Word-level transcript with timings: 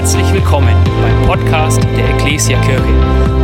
Herzlich 0.00 0.32
willkommen 0.32 0.74
beim 1.02 1.26
Podcast 1.26 1.82
der 1.94 2.08
Ecclesia 2.14 2.58
Kirche. 2.62 2.82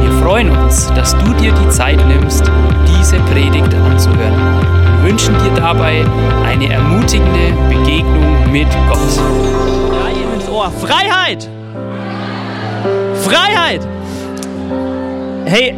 Wir 0.00 0.10
freuen 0.22 0.48
uns, 0.48 0.86
dass 0.94 1.14
du 1.18 1.34
dir 1.34 1.52
die 1.52 1.68
Zeit 1.68 1.98
nimmst, 2.08 2.50
diese 2.88 3.18
Predigt 3.30 3.74
anzuhören. 3.74 4.62
Wir 5.02 5.10
wünschen 5.10 5.34
dir 5.34 5.50
dabei 5.54 6.02
eine 6.46 6.72
ermutigende 6.72 7.52
Begegnung 7.68 8.50
mit 8.50 8.68
Gott. 8.88 8.96
Freiheit! 10.80 11.46
Freiheit! 13.22 13.86
Hey, 15.44 15.74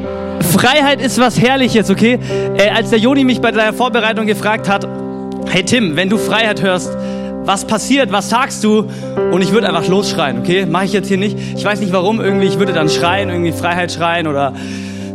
Freiheit 0.53 1.01
ist 1.01 1.19
was 1.19 1.41
Herrliches, 1.41 1.91
okay? 1.91 2.21
Äh, 2.57 2.71
als 2.71 2.91
der 2.91 3.01
Joni 3.01 3.25
mich 3.25 3.41
bei 3.41 3.51
deiner 3.51 3.73
Vorbereitung 3.73 4.27
gefragt 4.27 4.69
hat, 4.69 4.87
hey 5.51 5.65
Tim, 5.65 5.97
wenn 5.97 6.09
du 6.09 6.19
Freiheit 6.19 6.63
hörst, 6.63 6.97
was 7.49 7.67
passiert, 7.67 8.12
was 8.12 8.29
sagst 8.29 8.62
du? 8.62 8.91
Und 9.33 9.41
ich 9.41 9.53
würde 9.53 9.69
einfach 9.69 9.89
losschreien, 9.89 10.39
okay? 10.41 10.67
Mache 10.67 10.85
ich 10.85 10.93
jetzt 10.93 11.09
hier 11.09 11.17
nicht. 11.17 11.39
Ich 11.57 11.64
weiß 11.64 11.81
nicht 11.81 11.95
warum, 11.95 12.21
irgendwie, 12.21 12.46
ich 12.46 12.59
würde 12.59 12.75
dann 12.75 12.91
schreien, 12.91 13.31
irgendwie 13.31 13.53
Freiheit 13.53 13.91
schreien 13.91 14.27
oder 14.27 14.53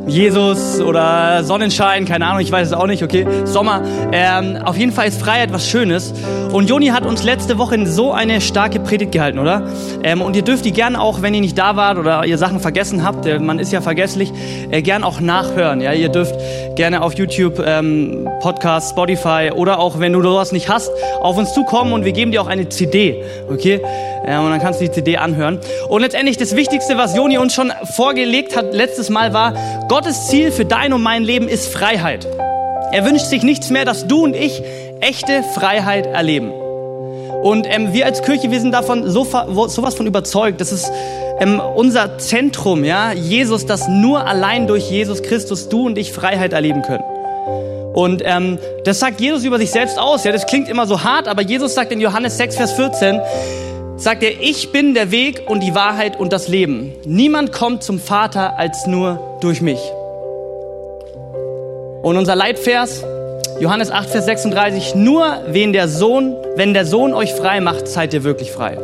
Jesus 0.08 0.82
oder 0.82 1.44
Sonnenschein, 1.44 2.06
keine 2.06 2.26
Ahnung, 2.26 2.42
ich 2.42 2.52
weiß 2.52 2.68
es 2.68 2.74
auch 2.74 2.88
nicht, 2.88 3.04
okay, 3.04 3.26
Sommer. 3.46 3.82
Ähm, 4.12 4.58
auf 4.64 4.78
jeden 4.78 4.92
Fall 4.92 5.08
ist 5.08 5.20
Freiheit 5.20 5.54
was 5.54 5.68
Schönes. 5.68 6.14
Und 6.52 6.70
Joni 6.70 6.88
hat 6.88 7.06
uns 7.06 7.24
letzte 7.24 7.58
Woche 7.58 7.86
so 7.88 8.12
eine 8.12 8.42
starke 8.42 8.80
Predigt 8.80 9.14
gehalten, 9.14 9.40
oder? 9.40 9.64
Ähm, 10.04 10.22
und 10.22 10.36
ihr 10.36 10.42
dürft 10.42 10.66
die 10.66 10.72
gern 10.72 10.96
auch, 10.96 11.22
wenn 11.22 11.34
ihr 11.34 11.42
nicht 11.42 11.58
da 11.58 11.76
wart 11.76 11.98
oder 11.98 12.26
ihr 12.26 12.38
Sachen 12.38 12.60
vergessen 12.60 13.04
habt, 13.04 13.26
äh, 13.26 13.40
man 13.40 13.60
ist 13.60 13.72
ja 13.72 13.82
vergesslich, 13.82 14.32
äh, 14.70 14.82
gern 14.82 15.04
auch 15.04 15.20
nachhören. 15.20 15.82
Ja, 15.82 15.94
ihr 15.94 16.10
dürft 16.10 16.36
gerne 16.76 17.02
auf 17.02 17.14
YouTube, 17.14 17.64
ähm, 17.66 18.28
Podcast, 18.42 18.92
Spotify 18.92 19.52
oder 19.56 19.80
auch, 19.80 20.00
wenn 20.00 20.14
du 20.14 20.22
sowas 20.22 20.52
nicht 20.52 20.70
hast, 20.70 20.92
auf 21.22 21.38
uns 21.38 21.54
zukommen 21.54 21.94
und 21.94 22.04
wir 22.04 22.12
geben 22.12 22.32
dir 22.32 22.42
auch 22.42 22.48
eine 22.48 22.68
CD, 22.70 23.24
okay? 23.50 23.82
Ja, 24.26 24.42
und 24.42 24.52
dann 24.52 24.62
kannst 24.62 24.80
du 24.80 24.86
die 24.86 24.92
CD 24.92 25.18
anhören. 25.18 25.60
Und 25.90 26.02
letztendlich 26.02 26.38
das 26.38 26.56
Wichtigste, 26.56 26.98
was 26.98 27.16
Joni 27.16 27.38
uns 27.38 27.54
schon 27.54 27.74
vorgelegt 27.96 28.56
hat 28.56 28.74
letztes 28.74 29.10
Mal 29.10 29.34
war, 29.34 29.54
Gottes 29.90 30.28
Ziel 30.28 30.52
für 30.52 30.66
dein 30.66 30.94
und 30.94 31.02
mein 31.02 31.24
Leben 31.24 31.50
ist 31.50 31.68
Freiheit. 31.68 32.28
Er 32.92 33.06
wünscht 33.06 33.26
sich 33.26 33.44
nichts 33.44 33.70
mehr, 33.70 33.86
dass 33.86 34.08
du 34.08 34.24
und 34.24 34.36
ich 34.36 34.62
echte 35.02 35.44
Freiheit 35.44 36.06
erleben. 36.06 36.52
Und 37.44 37.68
ähm, 37.70 37.92
wir 37.92 38.06
als 38.06 38.22
Kirche, 38.22 38.52
wir 38.52 38.62
sind 38.62 38.72
davon 38.72 39.10
so 39.10 39.26
sowas 39.26 39.96
von 39.96 40.08
überzeugt. 40.08 40.62
Das 40.62 40.72
ist 40.72 40.90
ähm, 41.40 41.60
unser 41.60 42.18
Zentrum, 42.18 42.86
ja, 42.86 43.12
Jesus, 43.12 43.66
dass 43.66 43.90
nur 43.90 44.26
allein 44.26 44.68
durch 44.68 44.90
Jesus 44.90 45.22
Christus 45.24 45.68
du 45.68 45.88
und 45.88 45.98
ich 45.98 46.14
Freiheit 46.14 46.54
erleben 46.54 46.84
können. 46.84 47.04
Und 47.94 48.22
ähm, 48.26 48.60
das 48.86 49.00
sagt 49.00 49.20
Jesus 49.20 49.44
über 49.44 49.58
sich 49.58 49.72
selbst 49.72 50.00
aus. 50.00 50.24
Ja, 50.24 50.32
das 50.32 50.48
klingt 50.48 50.70
immer 50.70 50.88
so 50.88 51.04
hart, 51.04 51.28
aber 51.28 51.42
Jesus 51.42 51.74
sagt 51.74 51.92
in 51.92 52.00
Johannes 52.00 52.38
6, 52.38 52.56
Vers 52.56 52.72
14, 52.74 53.20
sagt 53.96 54.24
er, 54.24 54.42
ich 54.42 54.72
bin 54.72 54.94
der 54.94 55.12
Weg 55.12 55.44
und 55.48 55.62
die 55.62 55.76
Wahrheit 55.76 56.20
und 56.20 56.34
das 56.34 56.48
Leben. 56.48 56.94
Niemand 57.06 57.52
kommt 57.52 57.84
zum 57.84 58.00
Vater 58.00 58.58
als 58.58 58.88
nur 58.88 59.38
durch 59.42 59.62
mich. 59.62 59.80
Und 62.02 62.18
unser 62.18 62.36
Leitvers, 62.36 63.04
Johannes 63.60 63.92
8, 63.92 64.10
Vers 64.10 64.26
36, 64.26 64.96
nur 64.96 65.26
wen 65.48 65.74
der 65.74 65.88
Sohn, 65.88 66.36
wenn 66.56 66.74
der 66.74 66.86
Sohn 66.86 67.14
euch 67.14 67.34
frei 67.34 67.62
macht, 67.62 67.88
seid 67.88 68.14
ihr 68.14 68.24
wirklich 68.24 68.52
frei. 68.52 68.78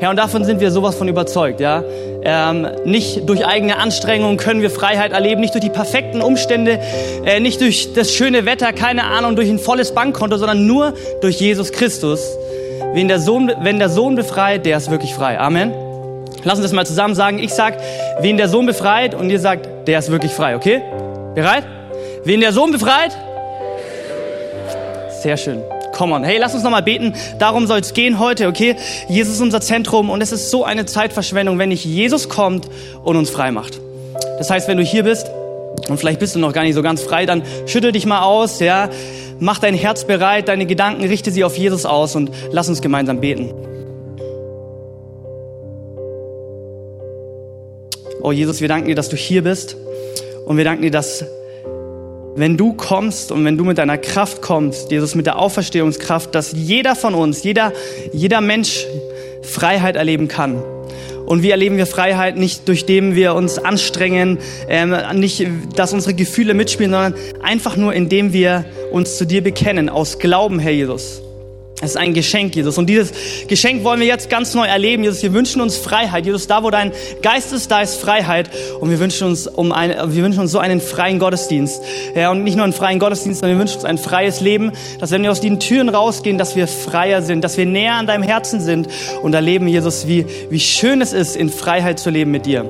Ja, 0.00 0.10
und 0.10 0.16
davon 0.16 0.44
sind 0.44 0.60
wir 0.60 0.70
sowas 0.70 0.94
von 0.94 1.08
überzeugt, 1.08 1.60
ja. 1.60 1.82
Ähm, 2.22 2.66
nicht 2.84 3.28
durch 3.28 3.46
eigene 3.46 3.78
Anstrengungen 3.78 4.38
können 4.38 4.60
wir 4.60 4.70
Freiheit 4.70 5.12
erleben, 5.12 5.40
nicht 5.40 5.54
durch 5.54 5.64
die 5.64 5.70
perfekten 5.70 6.20
Umstände, 6.20 6.80
äh, 7.24 7.38
nicht 7.40 7.60
durch 7.60 7.92
das 7.94 8.12
schöne 8.12 8.44
Wetter, 8.44 8.72
keine 8.72 9.04
Ahnung, 9.04 9.36
durch 9.36 9.48
ein 9.48 9.58
volles 9.58 9.92
Bankkonto, 9.92 10.36
sondern 10.36 10.66
nur 10.66 10.94
durch 11.20 11.40
Jesus 11.40 11.70
Christus. 11.72 12.20
Wen 12.94 13.06
der 13.06 13.20
Sohn, 13.20 13.52
wenn 13.60 13.78
der 13.78 13.90
Sohn 13.90 14.14
befreit, 14.14 14.64
der 14.64 14.76
ist 14.76 14.90
wirklich 14.90 15.14
frei. 15.14 15.38
Amen. 15.38 15.72
Lass 16.44 16.58
uns 16.58 16.64
das 16.64 16.72
mal 16.72 16.86
zusammen 16.86 17.14
sagen. 17.14 17.38
Ich 17.38 17.52
sag, 17.52 17.76
wen 18.20 18.36
der 18.36 18.48
Sohn 18.48 18.66
befreit 18.66 19.14
und 19.14 19.30
ihr 19.30 19.40
sagt, 19.40 19.68
der 19.86 19.98
ist 19.98 20.10
wirklich 20.10 20.32
frei, 20.32 20.56
okay? 20.56 20.80
Bereit? 21.34 21.64
Wen 22.24 22.40
der 22.40 22.52
Sohn 22.52 22.72
befreit? 22.72 23.16
Sehr 25.22 25.36
schön. 25.36 25.60
Come 25.92 26.14
on. 26.14 26.24
Hey, 26.24 26.38
lass 26.38 26.54
uns 26.54 26.62
nochmal 26.62 26.82
beten. 26.82 27.14
Darum 27.38 27.66
soll 27.66 27.80
es 27.80 27.92
gehen 27.92 28.18
heute, 28.18 28.46
okay? 28.46 28.76
Jesus 29.08 29.34
ist 29.34 29.40
unser 29.40 29.60
Zentrum 29.60 30.10
und 30.10 30.22
es 30.22 30.32
ist 30.32 30.50
so 30.50 30.64
eine 30.64 30.86
Zeitverschwendung, 30.86 31.58
wenn 31.58 31.70
nicht 31.70 31.84
Jesus 31.84 32.28
kommt 32.28 32.68
und 33.02 33.16
uns 33.16 33.30
frei 33.30 33.50
macht. 33.50 33.80
Das 34.38 34.48
heißt, 34.48 34.68
wenn 34.68 34.76
du 34.76 34.84
hier 34.84 35.02
bist 35.02 35.28
und 35.88 35.98
vielleicht 35.98 36.20
bist 36.20 36.34
du 36.34 36.38
noch 36.38 36.52
gar 36.52 36.62
nicht 36.62 36.74
so 36.74 36.82
ganz 36.82 37.02
frei, 37.02 37.26
dann 37.26 37.42
schüttel 37.66 37.92
dich 37.92 38.06
mal 38.06 38.22
aus, 38.22 38.60
ja? 38.60 38.88
Mach 39.40 39.58
dein 39.58 39.74
Herz 39.74 40.04
bereit, 40.04 40.48
deine 40.48 40.66
Gedanken, 40.66 41.04
richte 41.04 41.30
sie 41.30 41.44
auf 41.44 41.56
Jesus 41.56 41.86
aus 41.86 42.16
und 42.16 42.30
lass 42.50 42.68
uns 42.68 42.82
gemeinsam 42.82 43.20
beten. 43.20 43.52
Oh 48.20 48.32
Jesus, 48.32 48.60
wir 48.60 48.68
danken 48.68 48.88
dir, 48.88 48.96
dass 48.96 49.08
du 49.08 49.16
hier 49.16 49.42
bist 49.42 49.76
und 50.44 50.56
wir 50.56 50.64
danken 50.64 50.82
dir, 50.82 50.90
dass 50.90 51.24
wenn 52.34 52.56
du 52.56 52.72
kommst 52.72 53.32
und 53.32 53.44
wenn 53.44 53.56
du 53.56 53.64
mit 53.64 53.78
deiner 53.78 53.98
Kraft 53.98 54.42
kommst, 54.42 54.90
Jesus 54.90 55.14
mit 55.14 55.26
der 55.26 55.38
Auferstehungskraft, 55.38 56.34
dass 56.34 56.52
jeder 56.52 56.94
von 56.94 57.14
uns, 57.14 57.42
jeder, 57.42 57.72
jeder 58.12 58.40
Mensch 58.40 58.86
Freiheit 59.42 59.96
erleben 59.96 60.28
kann. 60.28 60.62
Und 61.28 61.42
wie 61.42 61.50
erleben 61.50 61.76
wir 61.76 61.84
Freiheit 61.84 62.38
nicht 62.38 62.66
durch 62.68 62.86
dem 62.86 63.14
wir 63.14 63.34
uns 63.34 63.58
anstrengen, 63.58 64.38
ähm, 64.66 64.96
nicht, 65.12 65.46
dass 65.76 65.92
unsere 65.92 66.14
Gefühle 66.14 66.54
mitspielen, 66.54 66.90
sondern 66.90 67.14
einfach 67.42 67.76
nur 67.76 67.92
indem 67.92 68.32
wir 68.32 68.64
uns 68.92 69.18
zu 69.18 69.26
dir 69.26 69.42
bekennen, 69.42 69.90
aus 69.90 70.18
Glauben, 70.18 70.58
Herr 70.58 70.72
Jesus. 70.72 71.20
Es 71.80 71.90
ist 71.90 71.96
ein 71.96 72.12
Geschenk, 72.12 72.56
Jesus. 72.56 72.76
Und 72.76 72.86
dieses 72.86 73.12
Geschenk 73.46 73.84
wollen 73.84 74.00
wir 74.00 74.06
jetzt 74.06 74.28
ganz 74.28 74.52
neu 74.54 74.66
erleben, 74.66 75.04
Jesus. 75.04 75.22
Wir 75.22 75.32
wünschen 75.32 75.60
uns 75.60 75.76
Freiheit. 75.76 76.26
Jesus, 76.26 76.48
da 76.48 76.64
wo 76.64 76.70
dein 76.70 76.90
Geist 77.22 77.52
ist, 77.52 77.70
da 77.70 77.82
ist 77.82 78.00
Freiheit. 78.00 78.50
Und 78.80 78.90
wir 78.90 78.98
wünschen 78.98 79.28
uns 79.28 79.46
um 79.46 79.70
eine, 79.70 80.12
wir 80.12 80.24
wünschen 80.24 80.40
uns 80.40 80.50
so 80.50 80.58
einen 80.58 80.80
freien 80.80 81.20
Gottesdienst. 81.20 81.80
Ja, 82.16 82.30
und 82.32 82.42
nicht 82.42 82.56
nur 82.56 82.64
einen 82.64 82.72
freien 82.72 82.98
Gottesdienst, 82.98 83.40
sondern 83.40 83.58
wir 83.58 83.60
wünschen 83.60 83.76
uns 83.76 83.84
ein 83.84 83.98
freies 83.98 84.40
Leben, 84.40 84.72
dass 84.98 85.12
wenn 85.12 85.22
wir 85.22 85.30
aus 85.30 85.40
den 85.40 85.60
Türen 85.60 85.88
rausgehen, 85.88 86.36
dass 86.36 86.56
wir 86.56 86.66
freier 86.66 87.22
sind, 87.22 87.44
dass 87.44 87.56
wir 87.56 87.66
näher 87.66 87.94
an 87.94 88.08
deinem 88.08 88.24
Herzen 88.24 88.60
sind 88.60 88.88
und 89.22 89.32
erleben, 89.34 89.68
Jesus, 89.68 90.08
wie, 90.08 90.26
wie 90.50 90.60
schön 90.60 91.00
es 91.00 91.12
ist, 91.12 91.36
in 91.36 91.48
Freiheit 91.48 92.00
zu 92.00 92.10
leben 92.10 92.32
mit 92.32 92.46
dir. 92.46 92.64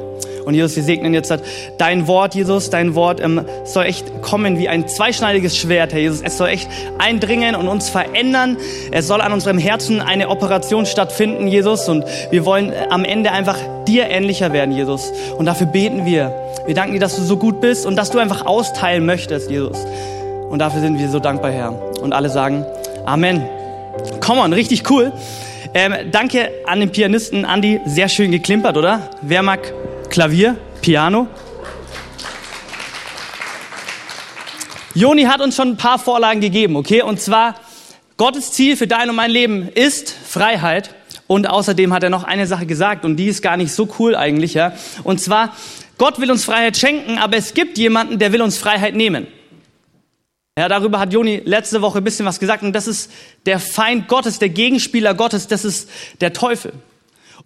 Und 0.48 0.54
Jesus, 0.54 0.76
wir 0.76 0.82
segnen 0.82 1.12
jetzt 1.12 1.30
dein 1.76 2.06
Wort, 2.06 2.34
Jesus, 2.34 2.70
dein 2.70 2.94
Wort 2.94 3.20
ähm, 3.20 3.42
soll 3.64 3.84
echt 3.84 4.22
kommen 4.22 4.58
wie 4.58 4.66
ein 4.66 4.88
zweischneidiges 4.88 5.58
Schwert, 5.58 5.92
Herr 5.92 6.00
Jesus. 6.00 6.22
Es 6.22 6.38
soll 6.38 6.48
echt 6.48 6.70
eindringen 6.96 7.54
und 7.54 7.68
uns 7.68 7.90
verändern. 7.90 8.56
Es 8.90 9.06
soll 9.08 9.20
an 9.20 9.34
unserem 9.34 9.58
Herzen 9.58 10.00
eine 10.00 10.30
Operation 10.30 10.86
stattfinden, 10.86 11.48
Jesus. 11.48 11.86
Und 11.90 12.06
wir 12.30 12.46
wollen 12.46 12.72
am 12.88 13.04
Ende 13.04 13.30
einfach 13.30 13.58
dir 13.86 14.08
ähnlicher 14.08 14.54
werden, 14.54 14.74
Jesus. 14.74 15.12
Und 15.36 15.44
dafür 15.44 15.66
beten 15.66 16.06
wir. 16.06 16.32
Wir 16.64 16.74
danken 16.74 16.94
dir, 16.94 17.00
dass 17.00 17.16
du 17.16 17.22
so 17.24 17.36
gut 17.36 17.60
bist 17.60 17.84
und 17.84 17.96
dass 17.96 18.10
du 18.10 18.16
einfach 18.16 18.46
austeilen 18.46 19.04
möchtest, 19.04 19.50
Jesus. 19.50 19.76
Und 20.48 20.60
dafür 20.60 20.80
sind 20.80 20.98
wir 20.98 21.10
so 21.10 21.18
dankbar, 21.18 21.50
Herr. 21.50 21.74
Und 22.00 22.14
alle 22.14 22.30
sagen 22.30 22.64
Amen. 23.04 23.42
Come 24.24 24.40
on, 24.40 24.54
richtig 24.54 24.88
cool. 24.88 25.12
Ähm, 25.74 25.92
danke 26.10 26.50
an 26.64 26.80
den 26.80 26.90
Pianisten 26.90 27.44
Andy. 27.44 27.82
Sehr 27.84 28.08
schön 28.08 28.30
geklimpert, 28.30 28.78
oder? 28.78 29.10
Wer 29.20 29.42
mag 29.42 29.60
Klavier, 30.10 30.56
Piano. 30.80 31.28
Joni 34.94 35.24
hat 35.24 35.40
uns 35.40 35.54
schon 35.54 35.68
ein 35.68 35.76
paar 35.76 35.98
Vorlagen 35.98 36.40
gegeben, 36.40 36.76
okay? 36.76 37.02
Und 37.02 37.20
zwar, 37.20 37.54
Gottes 38.16 38.52
Ziel 38.52 38.76
für 38.76 38.86
dein 38.86 39.10
und 39.10 39.16
mein 39.16 39.30
Leben 39.30 39.68
ist 39.68 40.10
Freiheit. 40.10 40.94
Und 41.26 41.48
außerdem 41.48 41.92
hat 41.92 42.02
er 42.02 42.10
noch 42.10 42.24
eine 42.24 42.46
Sache 42.46 42.64
gesagt, 42.64 43.04
und 43.04 43.16
die 43.16 43.26
ist 43.26 43.42
gar 43.42 43.58
nicht 43.58 43.70
so 43.70 43.88
cool 43.98 44.16
eigentlich, 44.16 44.54
ja? 44.54 44.72
Und 45.04 45.20
zwar, 45.20 45.54
Gott 45.98 46.18
will 46.18 46.30
uns 46.30 46.44
Freiheit 46.44 46.76
schenken, 46.78 47.18
aber 47.18 47.36
es 47.36 47.52
gibt 47.52 47.76
jemanden, 47.76 48.18
der 48.18 48.32
will 48.32 48.40
uns 48.40 48.56
Freiheit 48.56 48.94
nehmen. 48.94 49.26
Ja, 50.58 50.68
darüber 50.68 50.98
hat 50.98 51.12
Joni 51.12 51.42
letzte 51.44 51.82
Woche 51.82 51.98
ein 51.98 52.04
bisschen 52.04 52.24
was 52.24 52.40
gesagt, 52.40 52.62
und 52.62 52.72
das 52.72 52.88
ist 52.88 53.12
der 53.46 53.60
Feind 53.60 54.08
Gottes, 54.08 54.38
der 54.38 54.48
Gegenspieler 54.48 55.14
Gottes, 55.14 55.46
das 55.46 55.64
ist 55.64 55.88
der 56.20 56.32
Teufel. 56.32 56.72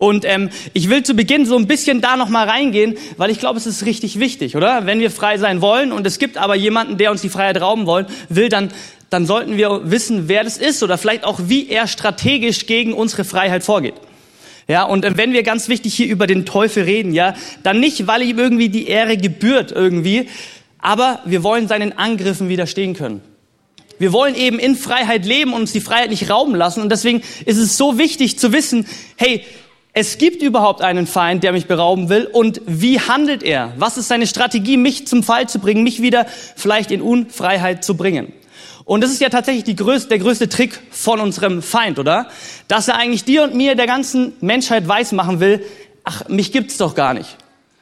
Und 0.03 0.25
ähm, 0.25 0.51
ich 0.73 0.89
will 0.89 1.05
zu 1.05 1.15
Beginn 1.15 1.47
so 1.47 1.57
ein 1.57 1.69
bisschen 1.69 2.01
da 2.01 2.17
noch 2.17 2.29
mal 2.29 2.49
reingehen, 2.49 2.97
weil 3.19 3.31
ich 3.31 3.39
glaube, 3.39 3.57
es 3.57 3.67
ist 3.67 3.87
richtig 3.87 4.19
wichtig, 4.19 4.57
oder? 4.57 4.85
Wenn 4.85 4.99
wir 4.99 5.13
frei 5.13 5.39
sein 5.39 5.61
wollen 5.61 5.93
und 5.93 6.05
es 6.05 6.19
gibt 6.19 6.39
aber 6.39 6.57
jemanden, 6.57 6.99
der 6.99 7.13
uns 7.13 7.21
die 7.21 7.29
Freiheit 7.29 7.61
rauben 7.61 7.87
wollen, 7.87 8.07
will, 8.29 8.49
dann 8.49 8.71
dann 9.11 9.27
sollten 9.27 9.57
wir 9.57 9.93
wissen, 9.93 10.27
wer 10.27 10.43
das 10.43 10.59
ist 10.59 10.83
oder 10.83 10.99
vielleicht 10.99 11.23
auch, 11.23 11.39
wie 11.47 11.69
er 11.69 11.87
strategisch 11.87 12.67
gegen 12.67 12.95
unsere 12.95 13.23
Freiheit 13.23 13.63
vorgeht. 13.63 13.95
Ja, 14.67 14.83
und 14.83 15.05
äh, 15.05 15.17
wenn 15.17 15.33
wir 15.33 15.45
ganz 15.45 15.69
wichtig 15.69 15.95
hier 15.95 16.09
über 16.09 16.27
den 16.27 16.47
Teufel 16.47 16.83
reden, 16.83 17.15
ja, 17.15 17.37
dann 17.63 17.79
nicht, 17.79 18.09
weil 18.09 18.23
ihm 18.23 18.41
irgendwie 18.41 18.71
die 18.71 18.89
Ehre 18.89 19.17
gebührt 19.17 19.71
irgendwie, 19.71 20.29
aber 20.81 21.21
wir 21.27 21.45
wollen 21.45 21.69
seinen 21.69 21.97
Angriffen 21.97 22.49
widerstehen 22.49 22.95
können. 22.95 23.21
Wir 24.01 24.13
wollen 24.13 24.35
eben 24.35 24.59
in 24.59 24.75
Freiheit 24.75 25.25
leben 25.27 25.53
und 25.53 25.61
uns 25.61 25.73
die 25.73 25.81
Freiheit 25.81 26.11
nicht 26.11 26.29
rauben 26.29 26.57
lassen. 26.57 26.83
Und 26.83 26.91
deswegen 26.91 27.23
ist 27.47 27.59
es 27.59 27.77
so 27.77 27.99
wichtig 27.99 28.37
zu 28.37 28.53
wissen, 28.53 28.85
hey, 29.15 29.45
es 29.95 30.17
gibt 30.17 30.43
überhaupt 30.43 30.81
einen 30.81 31.07
Feind, 31.07 31.45
der 31.45 31.53
mich 31.53 31.67
berauben 31.67 32.09
will 32.09 32.25
und 32.25 32.63
wie 32.67 32.99
handelt 32.99 33.43
er? 33.43 33.75
Was 33.77 33.99
ist 33.99 34.09
seine 34.09 34.27
Strategie, 34.27 34.79
mich 34.79 35.07
zum 35.07 35.23
Fall 35.23 35.49
zu 35.49 35.59
bringen, 35.59 35.83
mich 35.83 36.01
wieder 36.01 36.27
vielleicht 36.57 36.91
in 36.91 37.03
Unfreiheit 37.03 37.85
zu 37.85 37.95
bringen? 37.95 38.33
Und 38.85 39.03
das 39.03 39.11
ist 39.11 39.21
ja 39.21 39.29
tatsächlich 39.29 39.77
größte, 39.77 40.09
der 40.09 40.19
größte 40.19 40.49
Trick 40.49 40.81
von 40.91 41.21
unserem 41.21 41.63
Feind, 41.63 41.99
oder? 41.99 42.29
Dass 42.69 42.89
er 42.89 42.97
eigentlich 42.97 43.25
dir 43.25 43.45
und 43.45 43.55
mir, 43.55 43.75
der 43.75 43.87
ganzen 43.87 44.33
Menschheit 44.41 44.89
weismachen 44.89 45.41
will, 45.41 45.65
ach, 46.05 46.27
mich 46.29 46.53
gibt's 46.53 46.79
doch 46.79 46.95
gar 46.95 47.13
nicht. 47.13 47.37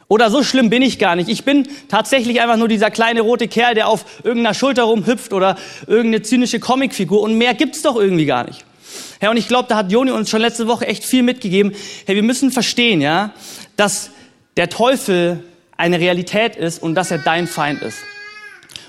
Oder 0.09 0.31
so 0.31 0.43
schlimm 0.43 0.69
bin 0.69 0.83
ich 0.83 0.99
gar 0.99 1.15
nicht. 1.15 1.29
Ich 1.29 1.45
bin 1.45 1.69
tatsächlich 1.89 2.41
einfach 2.41 2.57
nur 2.57 2.67
dieser 2.67 2.91
kleine 2.91 3.21
rote 3.21 3.47
Kerl, 3.47 3.75
der 3.77 3.87
auf 3.87 4.05
irgendeiner 4.25 4.55
Schulter 4.55 4.83
rumhüpft 4.83 5.33
oder 5.33 5.57
irgendeine 5.87 6.23
zynische 6.23 6.59
Comicfigur 6.59 7.21
und 7.21 7.39
mehr 7.39 7.55
gibt's 7.55 7.83
doch 7.83 7.95
irgendwie 7.95 8.27
gar 8.27 8.45
nicht. 8.45 8.65
Ja, 9.21 9.31
und 9.31 9.37
ich 9.37 9.49
glaube, 9.49 9.69
da 9.69 9.77
hat 9.77 9.93
Joni 9.93 10.13
uns 10.13 10.31
schon 10.31 10.41
letzte 10.41 10.67
Woche 10.67 10.87
echt 10.87 11.05
viel 11.05 11.23
mitgegeben. 11.23 11.73
Hey, 12.07 12.17
wir 12.17 12.23
müssen 12.23 12.51
verstehen, 12.51 13.03
ja, 13.03 13.35
dass 13.77 14.11
der 14.57 14.71
Teufel 14.71 15.45
eine 15.77 16.01
Realität 16.01 16.57
ist 16.57 16.83
und 16.83 16.95
dass 16.95 17.11
er 17.11 17.19
dein 17.19 17.47
Feind 17.47 17.83
ist. 17.83 17.99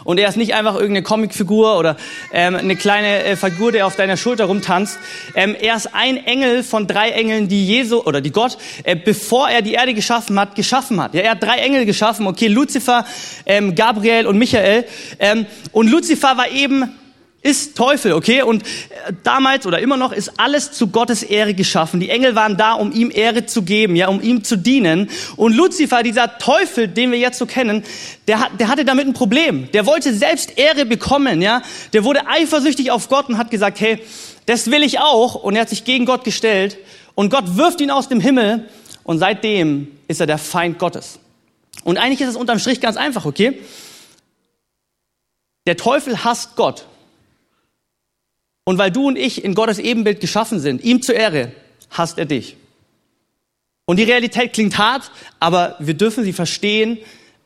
Und 0.03 0.19
er 0.19 0.27
ist 0.29 0.37
nicht 0.37 0.55
einfach 0.55 0.73
irgendeine 0.75 1.03
Comicfigur 1.03 1.77
oder 1.77 1.95
ähm, 2.33 2.55
eine 2.55 2.75
kleine 2.75 3.23
äh, 3.23 3.35
Figur, 3.35 3.71
der 3.71 3.85
auf 3.85 3.95
deiner 3.95 4.17
Schulter 4.17 4.45
rumtanzt. 4.45 4.97
Ähm, 5.35 5.55
er 5.59 5.75
ist 5.75 5.93
ein 5.93 6.17
Engel 6.17 6.63
von 6.63 6.87
drei 6.87 7.11
Engeln, 7.11 7.47
die 7.47 7.67
Jesu 7.67 7.99
oder 7.99 8.19
die 8.19 8.31
Gott, 8.31 8.57
äh, 8.83 8.95
bevor 8.95 9.49
er 9.49 9.61
die 9.61 9.73
Erde 9.73 9.93
geschaffen 9.93 10.39
hat, 10.39 10.55
geschaffen 10.55 10.99
hat. 11.01 11.13
Ja, 11.13 11.21
er 11.21 11.31
hat 11.31 11.43
drei 11.43 11.57
Engel 11.57 11.85
geschaffen. 11.85 12.25
Okay, 12.25 12.47
Luzifer, 12.47 13.05
ähm, 13.45 13.75
Gabriel 13.75 14.25
und 14.25 14.37
Michael. 14.37 14.85
Ähm, 15.19 15.45
und 15.71 15.87
Luzifer 15.91 16.35
war 16.35 16.49
eben 16.49 16.89
ist 17.43 17.75
Teufel, 17.75 18.13
okay? 18.13 18.43
Und 18.43 18.63
äh, 18.63 19.13
damals 19.23 19.65
oder 19.65 19.79
immer 19.79 19.97
noch 19.97 20.11
ist 20.11 20.39
alles 20.39 20.71
zu 20.73 20.87
Gottes 20.87 21.23
Ehre 21.23 21.55
geschaffen. 21.55 21.99
Die 21.99 22.09
Engel 22.09 22.35
waren 22.35 22.55
da, 22.55 22.73
um 22.73 22.91
ihm 22.91 23.11
Ehre 23.11 23.47
zu 23.47 23.63
geben, 23.63 23.95
ja, 23.95 24.09
um 24.09 24.21
ihm 24.21 24.43
zu 24.43 24.57
dienen. 24.57 25.09
Und 25.37 25.55
Luzifer, 25.55 26.03
dieser 26.03 26.37
Teufel, 26.37 26.87
den 26.87 27.11
wir 27.11 27.17
jetzt 27.17 27.39
so 27.39 27.47
kennen, 27.47 27.83
der, 28.27 28.49
der 28.59 28.67
hatte 28.67 28.85
damit 28.85 29.07
ein 29.07 29.13
Problem. 29.13 29.71
Der 29.71 29.87
wollte 29.87 30.13
selbst 30.13 30.57
Ehre 30.57 30.85
bekommen, 30.85 31.41
ja? 31.41 31.63
Der 31.93 32.03
wurde 32.03 32.27
eifersüchtig 32.27 32.91
auf 32.91 33.09
Gott 33.09 33.27
und 33.27 33.39
hat 33.39 33.49
gesagt, 33.49 33.79
hey, 33.79 34.03
das 34.45 34.69
will 34.69 34.83
ich 34.83 34.99
auch. 34.99 35.33
Und 35.33 35.55
er 35.55 35.61
hat 35.61 35.69
sich 35.69 35.83
gegen 35.83 36.05
Gott 36.05 36.23
gestellt. 36.23 36.77
Und 37.15 37.31
Gott 37.31 37.57
wirft 37.57 37.81
ihn 37.81 37.89
aus 37.89 38.07
dem 38.07 38.19
Himmel. 38.19 38.69
Und 39.03 39.17
seitdem 39.17 39.87
ist 40.07 40.21
er 40.21 40.27
der 40.27 40.37
Feind 40.37 40.77
Gottes. 40.77 41.17
Und 41.83 41.97
eigentlich 41.97 42.21
ist 42.21 42.29
es 42.29 42.35
unterm 42.35 42.59
Strich 42.59 42.81
ganz 42.81 42.97
einfach, 42.97 43.25
okay? 43.25 43.59
Der 45.65 45.75
Teufel 45.75 46.23
hasst 46.23 46.55
Gott. 46.55 46.85
Und 48.63 48.77
weil 48.77 48.91
du 48.91 49.07
und 49.07 49.17
ich 49.17 49.43
in 49.43 49.55
Gottes 49.55 49.79
Ebenbild 49.79 50.19
geschaffen 50.19 50.59
sind, 50.59 50.83
ihm 50.83 51.01
zur 51.01 51.15
Ehre, 51.15 51.51
hasst 51.89 52.17
er 52.17 52.25
dich. 52.25 52.55
Und 53.85 53.97
die 53.97 54.03
Realität 54.03 54.53
klingt 54.53 54.77
hart, 54.77 55.11
aber 55.39 55.75
wir 55.79 55.95
dürfen 55.95 56.23
sie 56.23 56.33
verstehen, 56.33 56.97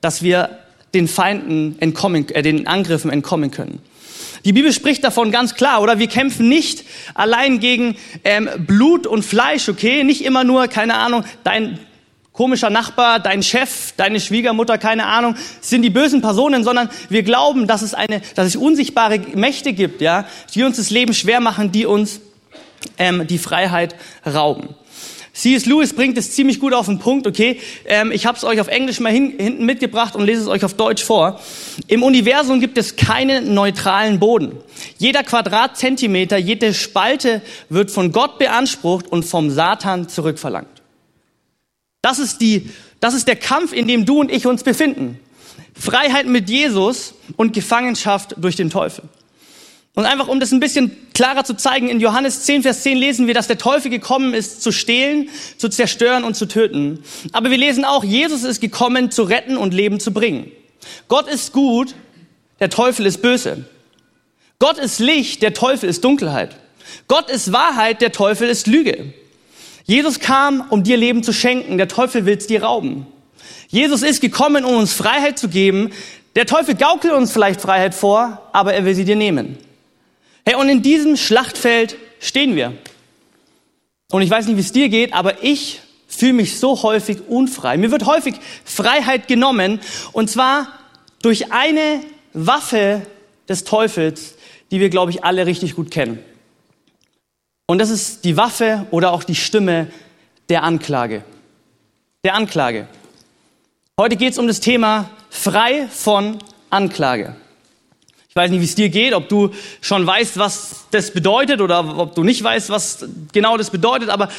dass 0.01 0.21
wir 0.21 0.59
den 0.93 1.07
Feinden 1.07 1.75
entkommen, 1.79 2.27
äh, 2.29 2.41
den 2.41 2.67
Angriffen 2.67 3.09
entkommen 3.09 3.51
können. 3.51 3.79
Die 4.43 4.53
Bibel 4.53 4.71
spricht 4.71 5.03
davon 5.03 5.31
ganz 5.31 5.55
klar, 5.55 5.81
oder? 5.81 5.97
Wir 5.97 6.07
kämpfen 6.07 6.47
nicht 6.47 6.83
allein 7.15 7.59
gegen 7.59 7.95
ähm, 8.23 8.47
Blut 8.59 9.07
und 9.07 9.23
Fleisch, 9.23 9.69
okay? 9.69 10.03
Nicht 10.03 10.23
immer 10.23 10.43
nur, 10.43 10.67
keine 10.67 10.95
Ahnung, 10.95 11.25
dein 11.43 11.79
komischer 12.35 12.69
Nachbar, 12.69 13.19
dein 13.19 13.41
Chef, 13.41 13.93
deine 13.97 14.19
Schwiegermutter, 14.19 14.77
keine 14.77 15.07
Ahnung, 15.07 15.35
sind 15.61 15.81
die 15.81 15.89
bösen 15.89 16.21
Personen, 16.21 16.63
sondern 16.63 16.89
wir 17.09 17.23
glauben, 17.23 17.65
dass 17.65 17.81
es 17.81 17.93
eine, 17.93 18.21
dass 18.35 18.47
es 18.47 18.55
unsichtbare 18.55 19.19
Mächte 19.35 19.73
gibt, 19.73 20.01
ja, 20.01 20.25
die 20.53 20.63
uns 20.63 20.77
das 20.77 20.89
Leben 20.89 21.13
schwer 21.13 21.39
machen, 21.39 21.71
die 21.71 21.85
uns 21.85 22.19
ähm, 22.97 23.25
die 23.27 23.37
Freiheit 23.37 23.95
rauben. 24.25 24.75
C.S. 25.33 25.65
Lewis 25.65 25.93
bringt 25.93 26.17
es 26.17 26.31
ziemlich 26.31 26.61
gut 26.61 26.73
auf 26.73 26.85
den 26.85 26.99
Punkt, 26.99 27.27
okay? 27.27 27.59
Ähm, 27.85 28.11
ich 28.11 28.25
habe 28.25 28.37
es 28.37 28.45
euch 28.45 28.61
auf 28.61 28.69
Englisch 28.69 29.01
mal 29.01 29.11
hin, 29.11 29.33
hinten 29.37 29.65
mitgebracht 29.65 30.15
und 30.15 30.25
lese 30.25 30.41
es 30.41 30.47
euch 30.47 30.63
auf 30.63 30.75
Deutsch 30.75 31.03
vor. 31.03 31.41
Im 31.87 32.03
Universum 32.03 32.61
gibt 32.61 32.77
es 32.77 32.95
keinen 32.95 33.53
neutralen 33.53 34.19
Boden. 34.19 34.53
Jeder 34.97 35.23
Quadratzentimeter, 35.23 36.37
jede 36.37 36.73
Spalte 36.73 37.41
wird 37.67 37.91
von 37.91 38.13
Gott 38.13 38.39
beansprucht 38.39 39.07
und 39.07 39.23
vom 39.23 39.49
Satan 39.49 40.07
zurückverlangt. 40.07 40.74
Das 42.05 42.19
ist, 42.19 42.39
die, 42.39 42.69
das 42.99 43.15
ist 43.15 43.27
der 43.27 43.35
Kampf, 43.35 43.73
in 43.73 43.87
dem 43.87 44.05
du 44.05 44.19
und 44.19 44.31
ich 44.31 44.45
uns 44.45 44.61
befinden. 44.61 45.19
Freiheit 45.73 46.27
mit 46.27 46.51
Jesus 46.51 47.15
und 47.35 47.51
Gefangenschaft 47.51 48.35
durch 48.37 48.55
den 48.55 48.69
Teufel. 48.69 49.05
Und 49.95 50.05
einfach, 50.05 50.27
um 50.27 50.39
das 50.39 50.51
ein 50.51 50.59
bisschen 50.59 50.95
klarer 51.15 51.43
zu 51.45 51.55
zeigen, 51.55 51.89
in 51.89 51.99
Johannes 51.99 52.43
10, 52.43 52.61
Vers 52.61 52.83
10 52.83 52.99
lesen 52.99 53.25
wir, 53.25 53.33
dass 53.33 53.47
der 53.47 53.57
Teufel 53.57 53.89
gekommen 53.89 54.35
ist, 54.35 54.61
zu 54.61 54.71
stehlen, 54.71 55.29
zu 55.57 55.67
zerstören 55.67 56.23
und 56.23 56.35
zu 56.35 56.45
töten. 56.45 57.03
Aber 57.31 57.49
wir 57.49 57.57
lesen 57.57 57.85
auch, 57.85 58.03
Jesus 58.03 58.43
ist 58.43 58.61
gekommen, 58.61 59.09
zu 59.09 59.23
retten 59.23 59.57
und 59.57 59.73
Leben 59.73 59.99
zu 59.99 60.13
bringen. 60.13 60.51
Gott 61.07 61.27
ist 61.27 61.53
gut, 61.53 61.95
der 62.59 62.69
Teufel 62.69 63.07
ist 63.07 63.23
böse. 63.23 63.65
Gott 64.59 64.77
ist 64.77 64.99
Licht, 64.99 65.41
der 65.41 65.55
Teufel 65.55 65.89
ist 65.89 66.03
Dunkelheit. 66.03 66.55
Gott 67.07 67.31
ist 67.31 67.51
Wahrheit, 67.51 67.99
der 67.99 68.11
Teufel 68.11 68.47
ist 68.47 68.67
Lüge. 68.67 69.11
Jesus 69.85 70.19
kam, 70.19 70.65
um 70.69 70.83
dir 70.83 70.97
Leben 70.97 71.23
zu 71.23 71.31
schenken. 71.31 71.77
Der 71.77 71.87
Teufel 71.87 72.25
will 72.25 72.37
es 72.37 72.47
dir 72.47 72.63
rauben. 72.63 73.05
Jesus 73.67 74.01
ist 74.01 74.19
gekommen, 74.19 74.65
um 74.65 74.75
uns 74.75 74.93
Freiheit 74.93 75.37
zu 75.37 75.47
geben. 75.47 75.91
Der 76.35 76.45
Teufel 76.45 76.75
gaukelt 76.75 77.13
uns 77.13 77.31
vielleicht 77.31 77.61
Freiheit 77.61 77.93
vor, 77.93 78.49
aber 78.51 78.73
er 78.73 78.85
will 78.85 78.95
sie 78.95 79.05
dir 79.05 79.15
nehmen. 79.15 79.57
Hey, 80.43 80.55
und 80.55 80.69
in 80.69 80.81
diesem 80.81 81.17
Schlachtfeld 81.17 81.95
stehen 82.19 82.55
wir. 82.55 82.73
Und 84.11 84.21
ich 84.21 84.29
weiß 84.29 84.47
nicht, 84.47 84.57
wie 84.57 84.61
es 84.61 84.71
dir 84.71 84.89
geht, 84.89 85.13
aber 85.13 85.43
ich 85.43 85.81
fühle 86.07 86.33
mich 86.33 86.59
so 86.59 86.81
häufig 86.83 87.27
unfrei. 87.27 87.77
Mir 87.77 87.91
wird 87.91 88.05
häufig 88.05 88.35
Freiheit 88.63 89.27
genommen, 89.27 89.79
und 90.13 90.29
zwar 90.29 90.67
durch 91.21 91.51
eine 91.51 92.01
Waffe 92.33 93.01
des 93.49 93.63
Teufels, 93.63 94.35
die 94.71 94.79
wir, 94.79 94.89
glaube 94.89 95.11
ich, 95.11 95.23
alle 95.23 95.45
richtig 95.45 95.75
gut 95.75 95.91
kennen. 95.91 96.19
Und 97.67 97.79
das 97.79 97.89
ist 97.89 98.25
die 98.25 98.37
Waffe 98.37 98.85
oder 98.91 99.11
auch 99.11 99.23
die 99.23 99.35
Stimme 99.35 99.87
der 100.49 100.63
Anklage. 100.63 101.23
Der 102.23 102.35
Anklage. 102.35 102.87
Heute 103.99 104.17
geht 104.17 104.33
es 104.33 104.37
um 104.37 104.47
das 104.47 104.59
Thema 104.59 105.09
frei 105.29 105.87
von 105.87 106.37
Anklage. 106.69 107.35
Ich 108.29 108.35
weiß 108.35 108.51
nicht, 108.51 108.59
wie 108.59 108.65
es 108.65 108.75
dir 108.75 108.89
geht, 108.89 109.13
ob 109.13 109.29
du 109.29 109.51
schon 109.81 110.05
weißt, 110.05 110.37
was 110.37 110.85
das 110.91 111.11
bedeutet 111.11 111.61
oder 111.61 111.97
ob 111.97 112.13
du 112.13 112.23
nicht 112.23 112.43
weißt, 112.43 112.69
was 112.69 113.05
genau 113.31 113.57
das 113.57 113.69
bedeutet, 113.69 114.09
aber 114.09 114.29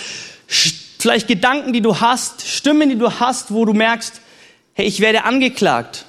vielleicht 0.47 1.27
Gedanken, 1.27 1.73
die 1.73 1.81
du 1.81 1.99
hast, 1.99 2.47
Stimmen, 2.47 2.91
die 2.91 2.99
du 2.99 3.11
hast, 3.19 3.53
wo 3.53 3.65
du 3.65 3.73
merkst, 3.73 4.21
hey, 4.75 4.87
ich 4.87 5.01
werde 5.01 5.25
angeklagt. 5.25 6.05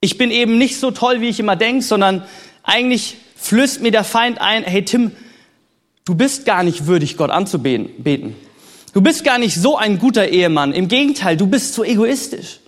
Ich 0.00 0.18
bin 0.18 0.30
eben 0.30 0.58
nicht 0.58 0.78
so 0.78 0.90
toll, 0.90 1.22
wie 1.22 1.30
ich 1.30 1.40
immer 1.40 1.56
denke, 1.56 1.82
sondern 1.82 2.24
eigentlich 2.62 3.16
flößt 3.36 3.80
mir 3.80 3.90
der 3.90 4.04
Feind 4.04 4.40
ein, 4.40 4.62
hey 4.64 4.84
Tim, 4.84 5.12
Du 6.04 6.14
bist 6.14 6.44
gar 6.44 6.62
nicht 6.62 6.86
würdig, 6.86 7.16
Gott 7.16 7.30
anzubeten. 7.30 8.36
Du 8.92 9.00
bist 9.00 9.24
gar 9.24 9.38
nicht 9.38 9.54
so 9.54 9.76
ein 9.76 9.98
guter 9.98 10.28
Ehemann. 10.28 10.72
Im 10.72 10.88
Gegenteil, 10.88 11.36
du 11.36 11.46
bist 11.46 11.74
so 11.74 11.82
egoistisch. 11.82 12.60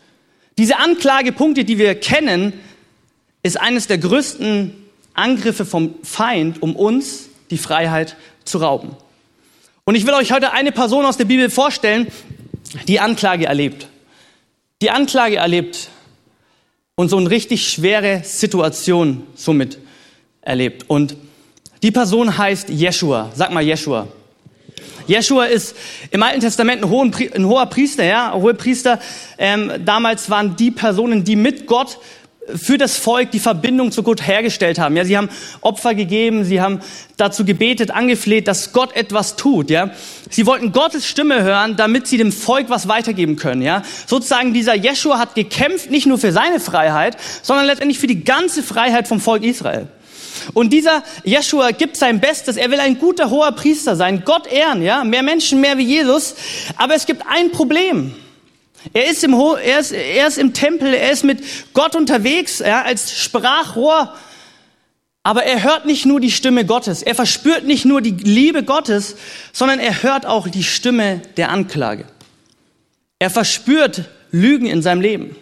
Diese 0.59 0.79
Anklagepunkte, 0.79 1.65
die 1.65 1.77
wir 1.77 1.95
kennen, 1.95 2.55
ist 3.43 3.61
eines 3.61 3.87
der 3.87 3.99
größten 3.99 4.73
Angriffe 5.13 5.67
vom 5.67 5.95
Feind, 6.03 6.63
um 6.63 6.75
uns 6.75 7.29
die 7.51 7.59
Freiheit 7.59 8.17
zu 8.45 8.59
rauben. 8.59 8.97
Und 9.85 9.95
ich 9.95 10.07
will 10.07 10.15
euch 10.15 10.33
heute 10.33 10.53
eine 10.53 10.73
Person 10.73 11.05
aus 11.05 11.17
der 11.17 11.27
Bibel 11.27 11.51
vorstellen, 11.51 12.09
die 12.89 13.01
Anklage 13.01 13.47
erlebt. 13.47 13.87
Die 14.83 14.91
Anklage 14.91 15.37
erlebt 15.37 15.91
und 16.97 17.09
so 17.09 17.19
eine 17.19 17.31
richtig 17.31 17.69
schwere 17.69 18.23
Situation 18.25 19.27
somit 19.35 19.79
erlebt. 20.41 20.89
Und 20.89 21.17
die 21.83 21.91
Person 21.91 22.37
heißt 22.37 22.69
Jeshua. 22.69 23.31
Sag 23.35 23.53
mal 23.53 23.63
Jeshua. 23.63 24.09
Jeshua 25.07 25.45
ist 25.45 25.77
im 26.11 26.23
Alten 26.23 26.41
Testament 26.41 26.83
ein, 26.83 26.91
hohen, 26.91 27.15
ein 27.35 27.47
hoher 27.47 27.67
Priester, 27.67 28.05
ja, 28.05 28.33
hohe 28.35 28.55
Priester. 28.55 28.99
Ähm, 29.39 29.71
damals 29.85 30.31
waren 30.31 30.57
die 30.57 30.71
Personen, 30.71 31.23
die 31.23 31.37
mit 31.37 31.67
Gott 31.67 31.99
für 32.55 32.79
das 32.79 32.97
Volk 32.97 33.31
die 33.33 33.41
Verbindung 33.41 33.91
zu 33.91 34.03
Gott 34.03 34.27
hergestellt 34.27 34.79
haben. 34.79 34.97
Ja, 34.97 35.05
sie 35.05 35.17
haben 35.17 35.29
Opfer 35.61 35.95
gegeben, 35.95 36.45
sie 36.45 36.61
haben 36.61 36.81
dazu 37.17 37.45
gebetet, 37.45 37.91
angefleht, 37.91 38.47
dass 38.47 38.73
Gott 38.73 38.95
etwas 38.95 39.37
tut. 39.37 39.71
Ja, 39.71 39.91
sie 40.31 40.47
wollten 40.47 40.73
Gottes 40.73 41.07
Stimme 41.07 41.43
hören, 41.43 41.77
damit 41.77 42.07
sie 42.07 42.19
dem 42.19 42.33
Volk 42.33 42.69
was 42.69 42.89
weitergeben 42.89 43.37
können. 43.37 43.63
Ja, 43.63 43.83
sozusagen 44.07 44.55
dieser 44.55 44.75
Jeshua 44.75 45.19
hat 45.19 45.35
gekämpft 45.35 45.91
nicht 45.91 46.07
nur 46.07 46.19
für 46.19 46.33
seine 46.33 46.61
Freiheit, 46.61 47.17
sondern 47.43 47.67
letztendlich 47.67 47.99
für 47.99 48.07
die 48.07 48.25
ganze 48.25 48.63
Freiheit 48.63 49.09
vom 49.09 49.21
Volk 49.21 49.43
Israel. 49.43 49.89
Und 50.55 50.73
dieser 50.73 51.03
Jeshua 51.25 51.71
gibt 51.71 51.97
sein 51.97 52.21
Bestes. 52.21 52.57
Er 52.57 52.71
will 52.71 52.81
ein 52.81 52.99
guter 52.99 53.31
hoher 53.31 53.53
Priester 53.53 53.97
sein, 53.97 54.23
Gott 54.25 54.47
ehren, 54.47 54.83
ja, 54.83 55.05
mehr 55.05 55.23
Menschen, 55.23 55.61
mehr 55.61 55.79
wie 55.79 55.85
Jesus. 55.85 56.35
Aber 56.77 56.95
es 56.95 57.07
gibt 57.07 57.23
ein 57.29 57.51
Problem. 57.53 58.15
Er 58.93 59.11
ist 59.11 59.25
im, 59.25 59.37
Ho 59.37 59.55
er 59.55 59.81
ist, 59.81 59.93
er 59.93 60.27
ist 60.27 60.39
im 60.39 60.53
Tempel, 60.53 60.95
er 60.95 61.11
ist 61.11 61.25
mit 61.25 61.43
Gott 61.75 61.97
unterwegs, 61.97 62.61
ja, 62.61 62.83
als 62.83 63.19
Sprachrohr. 63.19 64.15
Aber 65.23 65.43
er 65.43 65.65
hört 65.65 65.87
nicht 65.87 66.07
nur 66.07 66.21
die 66.21 66.31
Stimme 66.31 66.65
Gottes. 66.65 67.03
Er 67.03 67.17
verspürt 67.17 67.65
nicht 67.65 67.85
nur 67.85 68.01
die 68.01 68.13
Liebe 68.13 68.63
Gottes, 68.63 69.17
sondern 69.53 69.81
er 69.81 70.05
hört 70.05 70.25
auch 70.25 70.47
die 70.47 70.63
Stimme 70.63 71.21
der 71.37 71.51
Anklage. 71.51 72.05
Er 73.19 73.31
verspürt 73.31 74.05
Lügen 74.31 74.67
in 74.67 74.83
seinem 74.83 75.01
Leben. 75.01 75.37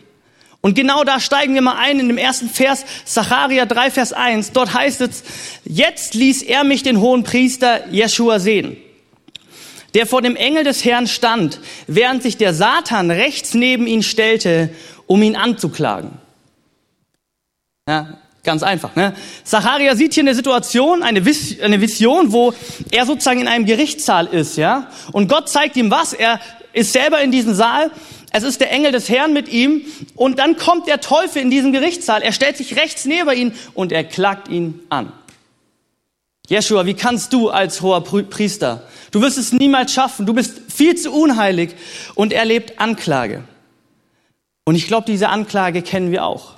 Und 0.65 0.75
genau 0.75 1.05
da 1.05 1.21
steigen 1.21 1.53
wir 1.53 1.61
mal 1.61 1.77
ein 1.77 2.01
in 2.01 2.09
dem 2.09 2.17
ersten 2.17 2.49
Vers, 2.49 2.87
Zacharia 3.05 3.67
3, 3.67 3.91
Vers 3.91 4.15
1. 4.15 4.53
Dort 4.53 4.73
heißt 4.73 5.03
es, 5.03 5.23
jetzt 5.67 6.15
ließ 6.15 6.41
er 6.41 6.65
mich 6.65 6.83
den 6.83 7.01
hohen 7.01 7.23
Priester 7.23 7.87
Jeschua 7.91 8.39
sehen. 8.39 8.79
der 9.93 10.07
vor 10.07 10.23
dem 10.23 10.37
Engel 10.37 10.65
des 10.65 10.83
Herrn 10.83 11.07
stand, 11.07 11.61
während 11.87 12.23
sich 12.23 12.39
der 12.39 12.55
Satan 12.55 13.11
rechts 13.11 13.53
neben 13.53 13.87
ihn 13.87 14.03
stellte, 14.03 14.71
um 15.07 15.23
ihn 15.23 15.37
anzuklagen. 15.37 16.13
Ja, 17.87 18.17
ganz 18.43 18.63
einfach. 18.63 18.97
Ne? 18.97 19.15
Zacharia 19.45 19.95
sieht 19.95 20.15
hier 20.15 20.23
eine 20.23 20.35
Situation, 20.35 21.03
eine, 21.03 21.27
Vis 21.27 21.61
eine 21.61 21.83
Vision, 21.83 22.33
wo 22.33 22.55
er 22.91 23.05
sozusagen 23.05 23.41
in 23.41 23.49
einem 23.49 23.67
Gerichtssaal 23.67 24.29
ist, 24.29 24.57
ja. 24.57 24.91
Und 25.13 25.29
Gott 25.29 25.51
zeigt 25.51 25.77
ihm 25.77 25.91
was. 25.91 26.15
Er 26.15 26.41
ist 26.75 26.93
selber 26.93 27.23
in 27.23 27.31
diesem 27.31 27.55
Saal. 27.55 27.91
Es 28.33 28.43
ist 28.43 28.61
der 28.61 28.71
Engel 28.71 28.93
des 28.93 29.09
Herrn 29.09 29.33
mit 29.33 29.49
ihm. 29.49 29.83
Und 30.17 30.39
dann 30.39 30.57
kommt 30.57 30.89
der 30.89 31.01
Teufel 31.01 31.41
in 31.41 31.51
diesen 31.51 31.73
Gerichtssaal. 31.73 32.21
Er 32.23 32.33
stellt 32.33 32.57
sich 32.57 32.77
rechts 32.77 33.05
neben 33.05 33.31
ihn 33.31 33.53
und 33.75 33.93
er 33.93 34.05
klagt 34.05 34.49
ihn 34.49 34.81
an. 34.91 35.13
Jeshua, 36.49 36.85
wie 36.85 36.95
kannst 36.95 37.33
du 37.33 37.49
als 37.49 37.81
hoher 37.81 38.03
Priester? 38.03 38.87
Du 39.13 39.23
wirst 39.23 39.39
es 39.39 39.53
niemals 39.53 39.93
schaffen. 39.93 40.27
Du 40.27 40.35
bist 40.35 40.61
viel 40.69 40.97
zu 40.97 41.13
unheilig. 41.13 41.75
Und 42.15 42.33
er 42.33 42.45
lebt 42.45 42.81
Anklage. 42.81 43.45
Und 44.65 44.75
ich 44.75 44.89
glaube, 44.89 45.07
diese 45.07 45.29
Anklage 45.29 45.83
kennen 45.83 46.11
wir 46.11 46.25
auch. 46.25 46.55